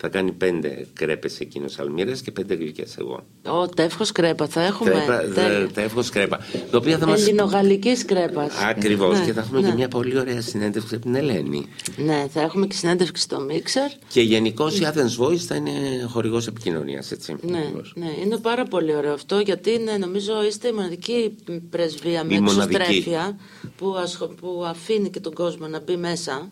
Θα 0.01 0.07
κάνει 0.07 0.31
πέντε 0.31 0.87
κρέπες 0.93 1.39
εκείνος 1.39 1.79
αλμύρες 1.79 2.21
και 2.21 2.31
πέντε 2.31 2.53
γλυκές 2.53 2.97
εγώ. 2.97 3.25
Ω, 3.45 3.67
τεύχο 3.67 4.03
κρέπα, 4.13 4.47
θα 4.47 4.61
έχουμε. 4.61 4.89
Κρέπα, 4.91 5.17
τέλεια. 5.19 5.59
δε- 5.59 5.65
τεύχος 5.65 6.09
κρέπα. 6.09 6.39
Το 6.71 6.77
οποίο 6.77 6.97
θα 6.97 7.07
μας... 7.07 7.21
Ελληνογαλλικής 7.21 8.05
κρέπας. 8.05 8.53
Ακριβώς 8.69 9.19
Ναι, 9.19 9.25
και 9.25 9.33
θα 9.33 9.39
έχουμε 9.41 9.61
ναι. 9.61 9.67
και 9.69 9.73
μια 9.73 9.87
πολύ 9.87 10.17
ωραία 10.19 10.41
συνέντευξη 10.41 10.95
από 10.95 11.03
την 11.03 11.15
Ελένη. 11.15 11.67
Ναι, 11.97 12.25
θα 12.33 12.41
έχουμε 12.41 12.67
και 12.67 12.75
συνέντευξη 12.75 13.23
στο 13.23 13.39
Μίξερ. 13.39 13.87
Και 14.07 14.21
γενικώ 14.21 14.69
η 14.69 14.79
Athens 14.81 15.23
Voice 15.25 15.35
θα 15.37 15.55
είναι 15.55 15.71
χορηγός 16.07 16.47
επικοινωνίας, 16.47 17.11
έτσι. 17.11 17.35
Ναι, 17.41 17.71
ναι, 17.93 18.09
είναι 18.23 18.37
πάρα 18.37 18.63
πολύ 18.65 18.95
ωραίο 18.95 19.13
αυτό 19.13 19.39
γιατί 19.39 19.71
είναι, 19.73 19.97
νομίζω 19.97 20.43
είστε 20.43 20.67
η 20.67 20.71
μοναδική 20.71 21.35
πρεσβεία 21.69 22.23
με 22.23 22.33
Η 22.33 22.39
μοναδική. 22.39 22.75
εξωστρέφεια 22.75 23.37
που, 23.77 23.95
ασχο- 23.95 24.33
που 24.41 24.63
αφήνει 24.67 25.09
και 25.09 25.19
τον 25.19 25.33
κόσμο 25.33 25.67
να 25.67 25.79
μπει 25.79 25.97
μέσα 25.97 26.51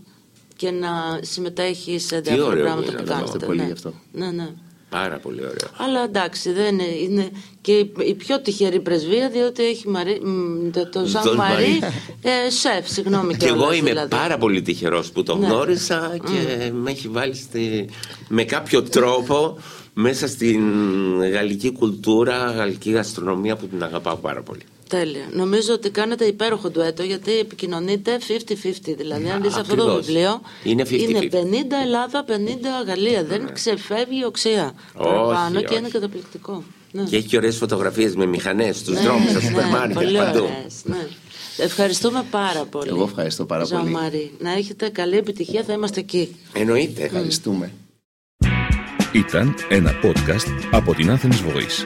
και 0.57 0.71
να 0.71 1.19
συμμετέχεις 1.21 2.05
σε 2.05 2.19
διάφορα 2.19 2.47
ωραίο 2.47 2.63
πράγματα 2.63 2.91
είναι 2.91 3.01
που 3.01 3.13
αυτό. 3.13 3.13
κάνετε. 3.13 3.23
Ευχαριστώ 3.35 3.45
πολύ 3.45 3.57
ναι. 3.59 3.65
γι' 3.65 3.71
αυτό. 3.71 3.93
Ναι, 4.11 4.31
ναι. 4.31 4.47
Πάρα 4.89 5.17
πολύ 5.17 5.39
ωραίο. 5.41 5.67
Αλλά 5.77 6.03
εντάξει, 6.03 6.51
δεν 6.51 6.73
είναι, 6.73 6.83
είναι 6.83 7.31
και 7.61 7.71
η- 7.77 7.91
η 8.05 8.13
πιο 8.13 8.41
τυχερή 8.41 8.79
πρεσβεία 8.79 9.29
διότι 9.29 9.63
έχει 9.63 9.87
Μαρί, 9.89 10.21
μ, 10.23 10.69
το, 10.71 10.89
το 10.89 11.05
Ζαν 11.05 11.23
Τον 11.23 11.35
Μαρί 11.35 11.53
Μαρί. 11.79 11.79
ε, 12.21 12.49
σεφ, 12.49 12.89
συγγνώμη 12.89 13.35
Και 13.35 13.45
εγώ 13.47 13.55
κιόλας, 13.57 13.77
είμαι 13.77 13.89
δηλαδή. 13.89 14.09
πάρα 14.09 14.37
πολύ 14.37 14.61
τυχερός 14.61 15.11
που 15.11 15.23
το 15.23 15.35
Ναι. 15.37 15.47
γνώρισα 15.47 16.17
και 16.25 16.71
με 16.71 16.91
έχει 16.91 17.07
βάλει 17.07 17.35
στη- 17.35 17.89
με 18.27 18.43
κάποιο 18.43 18.83
τρόπο 18.83 19.57
μέσα 19.93 20.27
στην 20.27 20.61
γαλλική 21.31 21.71
κουλτούρα, 21.71 22.51
γαλλική 22.51 22.91
γαστρονομία 22.91 23.55
που 23.55 23.67
την 23.67 23.83
αγαπάω 23.83 24.15
πάρα 24.15 24.41
πολύ. 24.41 24.61
Τέλεια. 24.87 25.25
Νομίζω 25.31 25.73
ότι 25.73 25.89
κάνετε 25.89 26.25
υπέροχο 26.25 26.69
ντουέτο 26.69 27.03
γιατί 27.03 27.37
επικοινωνείτε 27.39 28.17
50-50. 28.27 28.93
Δηλαδή, 28.97 29.29
αν 29.29 29.41
δεις 29.41 29.55
αυτό 29.55 29.75
το 29.75 29.81
Ακριβώς. 29.83 30.05
βιβλίο, 30.05 30.41
Είναι 30.63 30.83
50-50. 30.83 30.91
είναι 31.09 31.19
50 31.19 31.75
Ελλάδα, 31.83 32.23
50 32.27 32.83
Γαλλία. 32.87 33.23
Δεν 33.23 33.53
ξεφεύγει 33.53 34.19
η 34.19 34.25
οξία. 34.25 34.73
Όχι, 34.95 35.07
παραπάνω 35.09 35.59
και 35.59 35.65
όχι. 35.65 35.77
είναι 35.77 35.87
καταπληκτικό. 35.89 36.63
Ναι. 36.91 37.03
Και 37.03 37.15
έχει 37.15 37.27
και 37.27 37.37
ωραίες 37.37 37.57
φωτογραφίες 37.57 38.15
με 38.15 38.25
μηχανές 38.25 38.77
στους 38.77 38.93
Ναι, 38.95 39.01
δρόμους, 39.01 39.29
στα 39.29 39.39
ναι, 39.39 39.45
σούπερ 39.47 39.65
μάρκετ, 39.65 39.93
πολύ 39.93 40.17
παντού. 40.17 40.43
ωραίες, 40.43 40.73
ναι. 40.83 41.07
Ευχαριστούμε 41.57 42.25
πάρα 42.31 42.65
πολύ. 42.65 42.89
Εγώ 42.89 43.03
ευχαριστώ 43.03 43.45
πάρα 43.45 43.63
Ζαν 43.63 43.79
πολύ. 43.81 43.91
Μαρί. 43.91 44.31
Να 44.39 44.51
έχετε 44.51 44.89
καλή 44.89 45.17
επιτυχία, 45.17 45.63
θα 45.63 45.73
είμαστε 45.73 45.99
εκεί. 45.99 46.35
Εννοείται. 46.53 47.03
Ευχαριστούμε. 47.03 47.71
Ήταν 49.13 49.55
ένα 49.69 49.91
podcast 50.03 50.67
από 50.71 50.93
την 50.95 51.11
Athens 51.11 51.25
Voice. 51.55 51.85